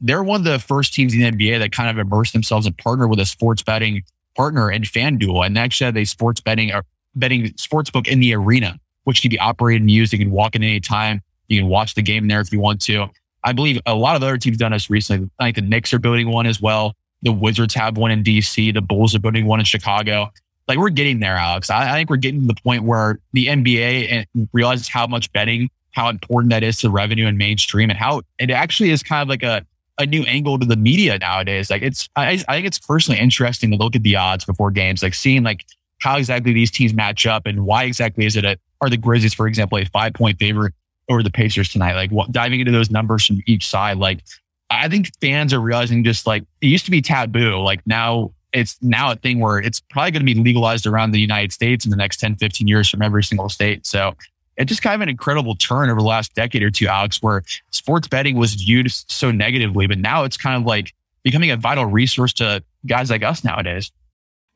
they're 0.00 0.22
one 0.22 0.40
of 0.40 0.44
the 0.44 0.58
first 0.58 0.94
teams 0.94 1.12
in 1.12 1.20
the 1.20 1.30
NBA 1.30 1.58
that 1.58 1.72
kind 1.72 1.90
of 1.90 1.98
immersed 1.98 2.32
themselves 2.32 2.64
and 2.64 2.78
partner 2.78 3.06
with 3.06 3.20
a 3.20 3.26
sports 3.26 3.62
betting 3.62 4.02
partner 4.38 4.70
in 4.70 4.82
FanDuel 4.82 5.44
and 5.44 5.58
actually 5.58 5.86
have 5.86 5.96
a 5.96 6.04
sports 6.04 6.40
betting 6.40 6.72
or 6.72 6.84
betting 7.16 7.52
sports 7.56 7.90
book 7.90 8.06
in 8.06 8.20
the 8.20 8.34
arena, 8.34 8.78
which 9.02 9.20
can 9.20 9.30
be 9.30 9.38
operated 9.38 9.82
and 9.82 9.90
used. 9.90 10.12
You 10.12 10.18
can 10.18 10.30
walk 10.30 10.54
in 10.54 10.62
any 10.62 10.78
time. 10.78 11.20
You 11.48 11.60
can 11.60 11.68
watch 11.68 11.94
the 11.94 12.02
game 12.02 12.28
there 12.28 12.40
if 12.40 12.52
you 12.52 12.60
want 12.60 12.80
to. 12.82 13.08
I 13.42 13.52
believe 13.52 13.80
a 13.84 13.94
lot 13.94 14.14
of 14.14 14.22
other 14.22 14.38
teams 14.38 14.56
done 14.56 14.70
this 14.70 14.88
recently. 14.88 15.28
I 15.40 15.46
think 15.46 15.56
the 15.56 15.62
Knicks 15.62 15.92
are 15.92 15.98
building 15.98 16.30
one 16.30 16.46
as 16.46 16.60
well. 16.60 16.94
The 17.22 17.32
Wizards 17.32 17.74
have 17.74 17.96
one 17.96 18.12
in 18.12 18.22
DC. 18.22 18.72
The 18.72 18.80
Bulls 18.80 19.14
are 19.14 19.18
building 19.18 19.46
one 19.46 19.58
in 19.58 19.64
Chicago. 19.64 20.30
Like 20.68 20.78
we're 20.78 20.90
getting 20.90 21.18
there, 21.18 21.34
Alex. 21.36 21.68
I, 21.68 21.90
I 21.90 21.94
think 21.94 22.08
we're 22.08 22.16
getting 22.16 22.42
to 22.42 22.46
the 22.46 22.60
point 22.62 22.84
where 22.84 23.18
the 23.32 23.46
NBA 23.46 24.26
realizes 24.52 24.86
how 24.86 25.06
much 25.08 25.32
betting, 25.32 25.68
how 25.92 26.10
important 26.10 26.50
that 26.50 26.62
is 26.62 26.78
to 26.78 26.90
revenue 26.90 27.26
and 27.26 27.36
mainstream, 27.38 27.90
and 27.90 27.98
how 27.98 28.22
it 28.38 28.50
actually 28.50 28.90
is 28.90 29.02
kind 29.02 29.22
of 29.22 29.28
like 29.28 29.42
a 29.42 29.66
a 29.98 30.06
new 30.06 30.22
angle 30.24 30.58
to 30.58 30.66
the 30.66 30.76
media 30.76 31.18
nowadays. 31.18 31.70
Like 31.70 31.82
it's, 31.82 32.08
I, 32.16 32.42
I 32.48 32.54
think 32.54 32.66
it's 32.66 32.78
personally 32.78 33.20
interesting 33.20 33.70
to 33.72 33.76
look 33.76 33.96
at 33.96 34.02
the 34.02 34.16
odds 34.16 34.44
before 34.44 34.70
games, 34.70 35.02
like 35.02 35.14
seeing 35.14 35.42
like 35.42 35.64
how 36.00 36.16
exactly 36.16 36.52
these 36.52 36.70
teams 36.70 36.94
match 36.94 37.26
up 37.26 37.46
and 37.46 37.64
why 37.64 37.84
exactly 37.84 38.24
is 38.24 38.36
it 38.36 38.44
a, 38.44 38.56
are 38.80 38.88
the 38.88 38.96
Grizzlies, 38.96 39.34
for 39.34 39.48
example, 39.48 39.78
a 39.78 39.84
five 39.86 40.14
point 40.14 40.38
favorite 40.38 40.72
over 41.08 41.22
the 41.22 41.30
Pacers 41.30 41.68
tonight? 41.68 41.94
Like 41.94 42.10
what, 42.10 42.30
diving 42.30 42.60
into 42.60 42.72
those 42.72 42.90
numbers 42.90 43.26
from 43.26 43.42
each 43.46 43.66
side, 43.66 43.96
like 43.96 44.22
I 44.70 44.88
think 44.88 45.10
fans 45.20 45.52
are 45.52 45.60
realizing 45.60 46.04
just 46.04 46.26
like 46.26 46.44
it 46.60 46.66
used 46.66 46.84
to 46.84 46.90
be 46.90 47.02
taboo. 47.02 47.60
Like 47.60 47.84
now 47.86 48.32
it's 48.52 48.78
now 48.82 49.10
a 49.10 49.16
thing 49.16 49.40
where 49.40 49.58
it's 49.58 49.80
probably 49.90 50.10
going 50.12 50.24
to 50.24 50.34
be 50.34 50.40
legalized 50.40 50.86
around 50.86 51.10
the 51.10 51.20
United 51.20 51.52
States 51.52 51.84
in 51.84 51.90
the 51.90 51.96
next 51.96 52.18
10, 52.18 52.36
15 52.36 52.66
years 52.68 52.88
from 52.88 53.02
every 53.02 53.22
single 53.22 53.48
state. 53.48 53.86
So 53.86 54.14
it's 54.58 54.68
just 54.68 54.82
kind 54.82 54.94
of 54.94 55.00
an 55.00 55.08
incredible 55.08 55.54
turn 55.54 55.88
over 55.88 56.00
the 56.00 56.06
last 56.06 56.34
decade 56.34 56.62
or 56.62 56.70
two, 56.70 56.88
Alex, 56.88 57.22
where 57.22 57.42
sports 57.70 58.08
betting 58.08 58.36
was 58.36 58.54
viewed 58.54 58.90
so 58.90 59.30
negatively, 59.30 59.86
but 59.86 59.98
now 59.98 60.24
it's 60.24 60.36
kind 60.36 60.60
of 60.60 60.66
like 60.66 60.92
becoming 61.22 61.50
a 61.50 61.56
vital 61.56 61.86
resource 61.86 62.32
to 62.34 62.62
guys 62.86 63.08
like 63.08 63.22
us 63.22 63.44
nowadays. 63.44 63.92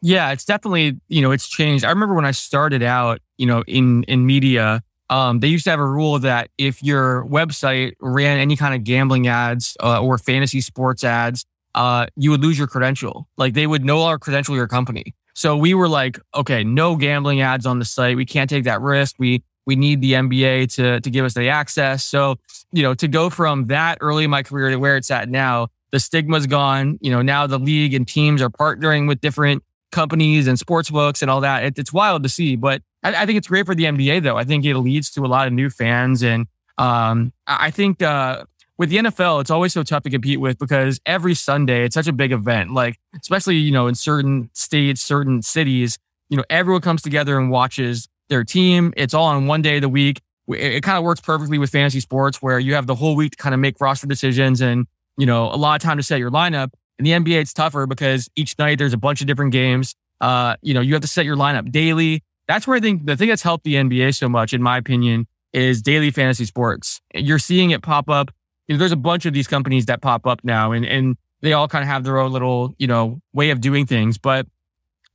Yeah, 0.03 0.32
it's 0.32 0.44
definitely, 0.44 1.00
you 1.09 1.22
know, 1.22 1.30
it's 1.30 1.48
changed. 1.48 1.84
I 1.84 1.90
remember 1.90 2.14
when 2.16 2.24
I 2.24 2.32
started 2.32 2.82
out, 2.82 3.20
you 3.38 3.46
know, 3.46 3.62
in 3.68 4.03
in 4.05 4.26
media, 4.26 4.82
um, 5.09 5.38
they 5.38 5.46
used 5.46 5.64
to 5.64 5.70
have 5.70 5.78
a 5.78 5.86
rule 5.86 6.18
that 6.18 6.50
if 6.59 6.82
your 6.82 7.24
website 7.26 7.92
ran 8.00 8.38
any 8.38 8.57
kind 8.57 8.74
of 8.74 8.82
gambling 8.82 9.28
ads 9.28 9.76
uh, 9.80 10.03
or 10.03 10.18
fantasy 10.18 10.61
sports 10.61 11.05
ads, 11.05 11.46
uh, 11.76 12.07
you 12.16 12.30
would 12.30 12.42
lose 12.42 12.59
your 12.59 12.66
credential. 12.66 13.28
Like 13.36 13.55
they 13.55 13.68
would 13.68 13.84
no 13.84 14.00
longer 14.00 14.18
credential 14.18 14.57
your 14.57 14.66
company. 14.66 15.14
So 15.34 15.57
we 15.57 15.74
were 15.74 15.88
like, 15.88 16.18
okay, 16.34 16.64
no 16.64 16.96
gambling 16.96 17.40
ads 17.40 17.64
on 17.64 17.78
the 17.78 17.84
site. 17.84 18.16
We 18.16 18.26
can't 18.26 18.50
take 18.50 18.64
that 18.64 18.80
risk. 18.80 19.14
We 19.18 19.44
we 19.66 19.76
need 19.76 20.00
the 20.00 20.12
NBA 20.12 20.74
to 20.74 21.00
to 21.00 21.10
give 21.10 21.24
us 21.24 21.34
the 21.34 21.48
access. 21.48 22.04
So, 22.04 22.36
you 22.72 22.82
know, 22.82 22.94
to 22.94 23.08
go 23.08 23.30
from 23.30 23.66
that 23.66 23.98
early 24.00 24.24
in 24.24 24.30
my 24.30 24.42
career 24.42 24.70
to 24.70 24.76
where 24.76 24.96
it's 24.96 25.10
at 25.10 25.28
now, 25.28 25.68
the 25.90 26.00
stigma's 26.00 26.46
gone. 26.46 26.98
You 27.00 27.10
know, 27.10 27.22
now 27.22 27.46
the 27.46 27.58
league 27.58 27.94
and 27.94 28.06
teams 28.06 28.42
are 28.42 28.50
partnering 28.50 29.08
with 29.08 29.20
different 29.20 29.62
companies 29.92 30.48
and 30.48 30.58
sports 30.58 30.90
books 30.90 31.22
and 31.22 31.30
all 31.30 31.42
that. 31.42 31.64
It, 31.64 31.78
it's 31.78 31.92
wild 31.92 32.22
to 32.24 32.28
see, 32.28 32.56
but 32.56 32.82
I, 33.02 33.14
I, 33.14 33.26
think 33.26 33.36
it's 33.36 33.46
great 33.46 33.66
for 33.66 33.74
the 33.74 33.84
NBA 33.84 34.22
though. 34.22 34.36
I 34.36 34.44
think 34.44 34.64
it 34.64 34.76
leads 34.76 35.10
to 35.12 35.24
a 35.24 35.28
lot 35.28 35.46
of 35.46 35.52
new 35.52 35.70
fans, 35.70 36.22
and 36.22 36.46
um, 36.78 37.32
I 37.46 37.70
think 37.70 38.02
uh, 38.02 38.44
with 38.78 38.88
the 38.88 38.96
NFL, 38.96 39.42
it's 39.42 39.50
always 39.50 39.72
so 39.72 39.82
tough 39.82 40.02
to 40.04 40.10
compete 40.10 40.40
with 40.40 40.58
because 40.58 40.98
every 41.06 41.34
Sunday 41.34 41.84
it's 41.84 41.94
such 41.94 42.08
a 42.08 42.12
big 42.12 42.32
event. 42.32 42.72
Like 42.72 42.98
especially 43.20 43.56
you 43.56 43.70
know 43.70 43.86
in 43.86 43.94
certain 43.94 44.50
states, 44.54 45.02
certain 45.02 45.42
cities, 45.42 45.98
you 46.28 46.36
know 46.36 46.44
everyone 46.50 46.80
comes 46.80 47.02
together 47.02 47.38
and 47.38 47.50
watches 47.50 48.08
their 48.32 48.44
team. 48.44 48.92
It's 48.96 49.14
all 49.14 49.26
on 49.26 49.46
one 49.46 49.62
day 49.62 49.76
of 49.76 49.82
the 49.82 49.88
week. 49.88 50.20
It, 50.48 50.74
it 50.74 50.82
kind 50.82 50.98
of 50.98 51.04
works 51.04 51.20
perfectly 51.20 51.58
with 51.58 51.70
fantasy 51.70 52.00
sports 52.00 52.42
where 52.42 52.58
you 52.58 52.74
have 52.74 52.86
the 52.86 52.94
whole 52.94 53.14
week 53.14 53.32
to 53.32 53.36
kind 53.36 53.54
of 53.54 53.60
make 53.60 53.80
roster 53.80 54.06
decisions 54.06 54.60
and, 54.60 54.86
you 55.16 55.26
know, 55.26 55.46
a 55.46 55.56
lot 55.56 55.76
of 55.76 55.82
time 55.82 55.96
to 55.98 56.02
set 56.02 56.18
your 56.18 56.30
lineup. 56.30 56.70
In 56.98 57.04
the 57.04 57.10
NBA, 57.10 57.40
it's 57.40 57.52
tougher 57.52 57.86
because 57.86 58.28
each 58.36 58.58
night 58.58 58.78
there's 58.78 58.92
a 58.92 58.98
bunch 58.98 59.20
of 59.20 59.26
different 59.26 59.52
games. 59.52 59.94
Uh, 60.20 60.56
you 60.62 60.74
know, 60.74 60.80
you 60.80 60.94
have 60.94 61.02
to 61.02 61.08
set 61.08 61.24
your 61.24 61.36
lineup 61.36 61.70
daily. 61.70 62.22
That's 62.48 62.66
where 62.66 62.76
I 62.76 62.80
think 62.80 63.06
the 63.06 63.16
thing 63.16 63.28
that's 63.28 63.42
helped 63.42 63.64
the 63.64 63.74
NBA 63.74 64.14
so 64.14 64.28
much, 64.28 64.52
in 64.52 64.62
my 64.62 64.76
opinion, 64.78 65.26
is 65.52 65.82
daily 65.82 66.10
fantasy 66.10 66.44
sports. 66.44 67.00
You're 67.14 67.38
seeing 67.38 67.70
it 67.70 67.82
pop 67.82 68.08
up. 68.08 68.30
You 68.68 68.74
know, 68.74 68.78
there's 68.78 68.92
a 68.92 68.96
bunch 68.96 69.26
of 69.26 69.34
these 69.34 69.48
companies 69.48 69.86
that 69.86 70.00
pop 70.00 70.26
up 70.26 70.40
now 70.44 70.72
and, 70.72 70.84
and 70.84 71.16
they 71.40 71.52
all 71.52 71.68
kind 71.68 71.82
of 71.82 71.88
have 71.88 72.04
their 72.04 72.18
own 72.18 72.32
little, 72.32 72.74
you 72.78 72.86
know, 72.86 73.20
way 73.32 73.50
of 73.50 73.60
doing 73.60 73.86
things. 73.86 74.16
But 74.16 74.46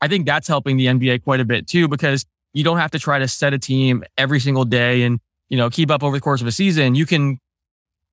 I 0.02 0.08
think 0.08 0.26
that's 0.26 0.48
helping 0.48 0.78
the 0.78 0.88
NBA 0.88 1.24
quite 1.24 1.40
a 1.40 1.46
bit 1.46 1.68
too, 1.68 1.88
because 1.88 2.26
you 2.58 2.64
don't 2.64 2.80
have 2.80 2.90
to 2.90 2.98
try 2.98 3.20
to 3.20 3.28
set 3.28 3.54
a 3.54 3.60
team 3.60 4.04
every 4.18 4.40
single 4.40 4.66
day 4.66 5.04
and, 5.04 5.20
you 5.48 5.58
know, 5.58 5.70
keep 5.70 5.92
up 5.92 6.02
over 6.02 6.18
the 6.18 6.22
course 6.22 6.42
of 6.42 6.48
a 6.48 6.52
season. 6.52 6.96
You 6.96 7.06
can 7.06 7.40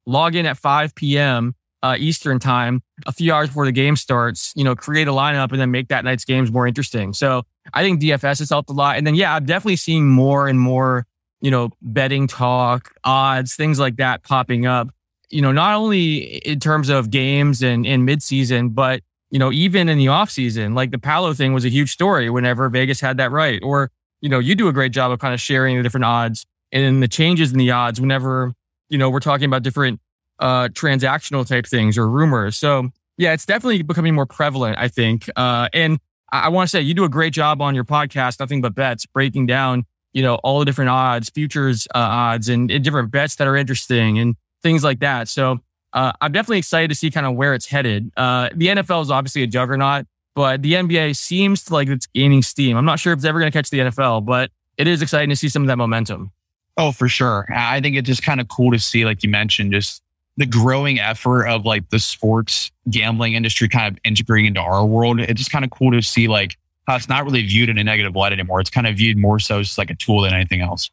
log 0.05 0.34
in 0.34 0.45
at 0.45 0.59
5 0.59 0.95
p.m. 0.95 1.55
Uh, 1.82 1.97
Eastern 1.99 2.38
time, 2.38 2.82
a 3.07 3.12
few 3.12 3.32
hours 3.32 3.49
before 3.49 3.64
the 3.64 3.72
game 3.72 3.97
starts, 3.97 4.53
you 4.55 4.62
know, 4.62 4.76
create 4.76 5.09
a 5.09 5.12
lineup 5.12 5.51
and 5.51 5.59
then 5.59 5.70
make 5.70 5.88
that 5.88 6.05
night's 6.05 6.26
games 6.26 6.53
more 6.53 6.66
interesting. 6.66 7.14
So 7.14 7.45
I 7.72 7.82
think 7.82 8.03
DFS 8.03 8.40
has 8.40 8.51
helped 8.51 8.68
a 8.68 8.74
lot. 8.74 8.99
And 8.99 9.07
then, 9.07 9.14
yeah, 9.14 9.34
I'm 9.34 9.47
definitely 9.47 9.76
seeing 9.76 10.07
more 10.07 10.47
and 10.47 10.61
more, 10.61 11.07
you 11.40 11.51
know, 11.51 11.70
betting 11.80 12.26
talk, 12.26 12.92
odds, 13.03 13.57
things 13.57 13.78
like 13.78 13.97
that 13.97 14.24
popping 14.24 14.66
up, 14.66 14.90
you 15.30 15.40
know, 15.40 15.53
not 15.53 15.74
only 15.74 16.16
in 16.18 16.61
terms 16.61 16.90
of 16.90 17.09
games 17.09 17.62
and 17.62 17.86
in 17.86 18.05
midseason, 18.05 18.74
but, 18.74 19.01
you 19.30 19.38
know, 19.38 19.51
even 19.53 19.88
in 19.88 19.97
the 19.97 20.07
offseason, 20.07 20.74
like 20.74 20.90
the 20.90 20.99
Paolo 20.99 21.32
thing 21.32 21.55
was 21.55 21.64
a 21.64 21.70
huge 21.70 21.90
story 21.90 22.28
whenever 22.28 22.68
Vegas 22.68 23.01
had 23.01 23.16
that 23.16 23.30
right. 23.30 23.59
Or 23.62 23.90
you 24.21 24.29
know, 24.29 24.39
you 24.39 24.55
do 24.55 24.69
a 24.69 24.73
great 24.73 24.93
job 24.93 25.12
of 25.12 25.19
kind 25.19 25.35
of 25.35 25.41
sharing 25.41 25.77
the 25.77 25.83
different 25.83 26.05
odds 26.05 26.47
and 26.73 27.03
the 27.03 27.09
changes 27.09 27.53
in 27.53 27.59
the 27.59 27.71
odds 27.71 28.01
whenever, 28.01 28.53
you 28.89 28.99
know, 28.99 29.11
we're 29.11 29.21
talking 29.21 29.47
about 29.47 29.62
different 29.62 30.01
uh, 30.39 30.69
transactional 30.69 31.47
type 31.47 31.67
things 31.67 31.97
or 31.97 32.09
rumors. 32.09 32.57
So 32.57 32.91
yeah, 33.17 33.33
it's 33.33 33.47
definitely 33.47 33.83
becoming 33.83 34.15
more 34.15 34.27
prevalent, 34.27 34.77
I 34.79 34.89
think. 34.89 35.29
Uh, 35.37 35.69
and 35.73 35.99
I, 36.33 36.47
I 36.47 36.49
want 36.49 36.69
to 36.69 36.71
say 36.71 36.81
you 36.81 36.95
do 36.95 37.05
a 37.05 37.09
great 37.09 37.33
job 37.33 37.62
on 37.62 37.75
your 37.75 37.85
podcast, 37.85 38.41
Nothing 38.41 38.61
But 38.61 38.75
Bets, 38.75 39.07
breaking 39.07 39.47
down, 39.47 39.85
you 40.12 40.23
know, 40.23 40.37
all 40.37 40.59
the 40.59 40.65
different 40.65 40.91
odds, 40.91 41.31
futures 41.31 41.87
uh, 41.95 41.99
odds 41.99 42.49
and, 42.49 42.71
and, 42.71 42.83
different 42.83 43.11
bets 43.11 43.37
that 43.37 43.47
are 43.47 43.57
interesting 43.57 44.19
and 44.19 44.37
things 44.62 44.83
like 44.83 45.01
that. 45.01 45.29
So 45.29 45.59
uh, 45.93 46.12
I'm 46.21 46.33
definitely 46.33 46.59
excited 46.59 46.89
to 46.89 46.95
see 46.95 47.11
kind 47.11 47.27
of 47.27 47.35
where 47.35 47.55
it's 47.55 47.67
headed. 47.67 48.11
Uh, 48.17 48.49
the 48.55 48.69
NFL 48.69 49.03
is 49.03 49.11
obviously 49.11 49.43
a 49.43 49.47
juggernaut 49.47 50.07
but 50.35 50.62
the 50.62 50.74
NBA 50.74 51.16
seems 51.16 51.64
to 51.64 51.72
like 51.72 51.89
it's 51.89 52.07
gaining 52.07 52.43
steam. 52.43 52.76
I'm 52.76 52.85
not 52.85 52.99
sure 52.99 53.12
if 53.12 53.18
it's 53.18 53.26
ever 53.26 53.39
going 53.39 53.51
to 53.51 53.57
catch 53.57 53.70
the 53.70 53.78
NFL, 53.78 54.24
but 54.24 54.51
it 54.76 54.87
is 54.87 55.03
exciting 55.03 55.30
to 55.30 55.37
see 55.37 55.49
some 55.49 55.62
of 55.62 55.68
that 55.68 55.76
momentum. 55.76 56.32
Oh, 56.76 56.91
for 56.91 57.09
sure. 57.09 57.47
I 57.55 57.80
think 57.80 57.97
it's 57.97 58.07
just 58.07 58.22
kind 58.22 58.41
of 58.41 58.49
cool 58.49 58.72
to 58.72 58.78
see, 58.78 59.05
like 59.05 59.22
you 59.22 59.28
mentioned, 59.28 59.72
just 59.72 60.03
the 60.37 60.47
growing 60.47 60.99
effort 60.99 61.47
of 61.47 61.64
like 61.64 61.89
the 61.91 62.01
sports 62.01 62.72
gambling 62.91 63.35
industry 63.35 63.68
kind 63.68 63.93
of 63.93 64.01
integrating 64.05 64.47
into 64.47 64.61
our 64.61 64.85
world. 64.85 65.20
It's 65.20 65.39
just 65.39 65.53
kind 65.53 65.64
of 65.64 65.70
cool 65.70 65.93
to 65.93 66.03
see 66.03 66.26
like 66.26 66.57
how 66.89 66.97
it's 66.97 67.09
not 67.09 67.24
really 67.24 67.43
viewed 67.47 67.68
in 67.68 67.78
a 67.78 67.85
negative 67.85 68.16
light 68.16 68.32
anymore. 68.32 68.61
It's 68.61 68.70
kind 68.70 68.89
of 68.89 68.97
viewed 68.97 69.16
more 69.16 69.39
so 69.39 69.61
as 69.61 69.78
like 69.78 69.91
a 69.91 69.95
tool 69.95 70.22
than 70.22 70.35
anything 70.35 70.61
else. 70.61 70.91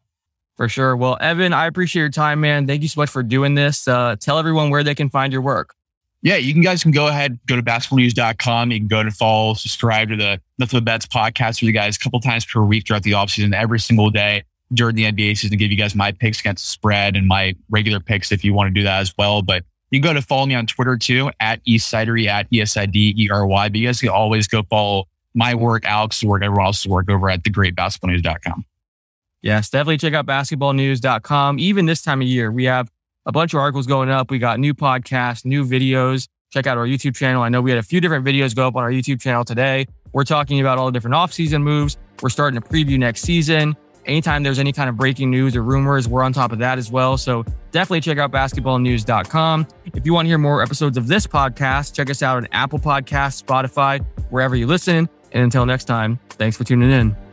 For 0.56 0.70
sure. 0.70 0.96
Well, 0.96 1.18
Evan, 1.20 1.54
I 1.54 1.66
appreciate 1.66 2.02
your 2.02 2.10
time, 2.10 2.42
man. 2.42 2.68
Thank 2.68 2.84
you 2.84 2.88
so 2.88 3.02
much 3.02 3.10
for 3.10 3.24
doing 3.24 3.56
this. 3.56 3.88
Uh, 3.88 4.16
tell 4.20 4.38
everyone 4.38 4.70
where 4.70 4.84
they 4.84 4.94
can 4.94 5.10
find 5.10 5.34
your 5.34 5.42
work 5.42 5.74
yeah, 6.22 6.36
you 6.36 6.54
can 6.54 6.62
guys 6.62 6.84
can 6.84 6.92
go 6.92 7.08
ahead, 7.08 7.40
go 7.48 7.56
to 7.56 7.64
basketballnews.com. 7.64 8.72
You 8.72 8.80
can 8.80 8.88
go 8.88 9.04
to 9.04 9.12
follow, 9.12 9.56
subscribe 9.56 10.10
to 10.10 10.16
the 10.16 10.40
Nothing 10.60 10.80
But 10.80 10.86
Bets 10.86 11.06
podcast 11.08 11.62
with 11.62 11.64
you 11.64 11.72
guys 11.72 11.96
a 11.96 12.00
couple 12.00 12.20
times 12.20 12.46
per 12.46 12.62
week 12.62 12.88
throughout 12.88 13.04
the 13.04 13.12
offseason, 13.12 13.56
every 13.56 13.80
single 13.80 14.10
day 14.10 14.44
during 14.74 14.96
the 14.96 15.12
NBA 15.12 15.38
season 15.38 15.52
to 15.52 15.58
give 15.58 15.72
you 15.72 15.78
guys 15.78 15.96
my 15.96 16.12
picks 16.12 16.40
against 16.40 16.70
spread 16.70 17.16
and 17.16 17.28
my 17.28 17.56
regular 17.70 18.00
picks 18.00 18.32
if 18.32 18.44
you 18.44 18.54
want 18.54 18.68
to 18.68 18.74
do 18.74 18.84
that 18.84 19.02
as 19.02 19.14
well. 19.18 19.42
But 19.42 19.64
you 19.90 20.00
can 20.00 20.10
go 20.10 20.14
to 20.14 20.22
follow 20.22 20.46
me 20.46 20.56
on 20.56 20.68
Twitter 20.68 20.96
too 20.96 21.32
at 21.40 21.64
Eastsidery 21.66 22.28
at 22.28 22.48
E 22.54 22.62
S 22.62 22.78
I 22.78 22.86
D 22.86 23.14
E 23.18 23.30
R 23.30 23.46
Y. 23.46 23.70
But 23.70 23.76
you 23.76 23.88
guys 23.88 24.00
can 24.00 24.10
always 24.10 24.48
go 24.48 24.64
follow 24.64 25.08
my 25.34 25.56
work, 25.56 25.86
Alex's 25.86 26.24
work, 26.24 26.44
everyone 26.44 26.68
else's 26.68 26.88
work 26.88 27.10
over 27.10 27.30
at 27.30 27.44
thegreatbasketballnews.com. 27.44 28.66
Yes, 29.42 29.70
definitely 29.70 29.98
check 29.98 30.14
out 30.14 30.28
basketballnews.com. 30.28 31.58
Even 31.58 31.88
this 31.88 32.04
time 32.04 32.22
of 32.22 32.28
year, 32.28 32.52
we 32.52 32.66
have 32.66 32.92
a 33.26 33.32
bunch 33.32 33.54
of 33.54 33.60
articles 33.60 33.88
going 33.88 34.10
up. 34.10 34.32
We 34.32 34.40
got 34.40 34.60
new 34.60 34.74
podcasts, 34.74 35.46
new 35.46 35.66
videos. 35.66 36.28
Check 36.52 36.68
out 36.68 36.78
our 36.78 36.86
YouTube 36.86 37.16
channel. 37.16 37.42
I 37.42 37.50
know 37.50 37.62
we 37.62 37.72
had 37.72 37.80
a 37.80 37.84
few 37.84 38.02
different 38.02 38.26
videos 38.26 38.56
go 38.56 38.68
up 38.68 38.76
on 38.76 38.84
our 38.84 38.92
YouTube 38.92 39.22
channel 39.22 39.46
today. 39.46 39.86
We're 40.12 40.26
talking 40.26 40.60
about 40.60 40.78
all 40.78 40.88
the 40.88 40.92
different 40.92 41.16
offseason 41.16 41.64
moves. 41.64 41.98
We're 42.22 42.30
starting 42.30 42.60
to 42.62 42.68
preview 42.68 43.00
next 43.00 43.22
season. 43.22 43.76
Anytime 44.06 44.44
there's 44.44 44.60
any 44.60 44.74
kind 44.74 44.90
of 44.90 44.98
breaking 44.98 45.30
news 45.30 45.56
or 45.56 45.62
rumors, 45.62 46.08
we're 46.08 46.24
on 46.24 46.34
top 46.34 46.52
of 46.52 46.60
that 46.60 46.78
as 46.78 46.92
well. 46.92 47.18
So 47.18 47.46
definitely 47.72 48.02
check 48.02 48.18
out 48.18 48.32
basketballnews.com. 48.32 49.68
If 49.94 50.06
you 50.06 50.14
want 50.14 50.26
to 50.26 50.28
hear 50.28 50.38
more 50.38 50.62
episodes 50.62 50.98
of 50.98 51.08
this 51.08 51.28
podcast, 51.28 51.94
check 51.94 52.10
us 52.10 52.24
out 52.24 52.38
on 52.38 52.48
Apple 52.52 52.80
Podcasts, 52.80 53.44
Spotify, 53.44 54.04
wherever 54.30 54.56
you 54.56 54.68
listen. 54.68 55.08
And 55.32 55.44
until 55.44 55.66
next 55.66 55.86
time, 55.86 56.20
thanks 56.32 56.58
for 56.58 56.64
tuning 56.64 56.92
in. 56.92 57.31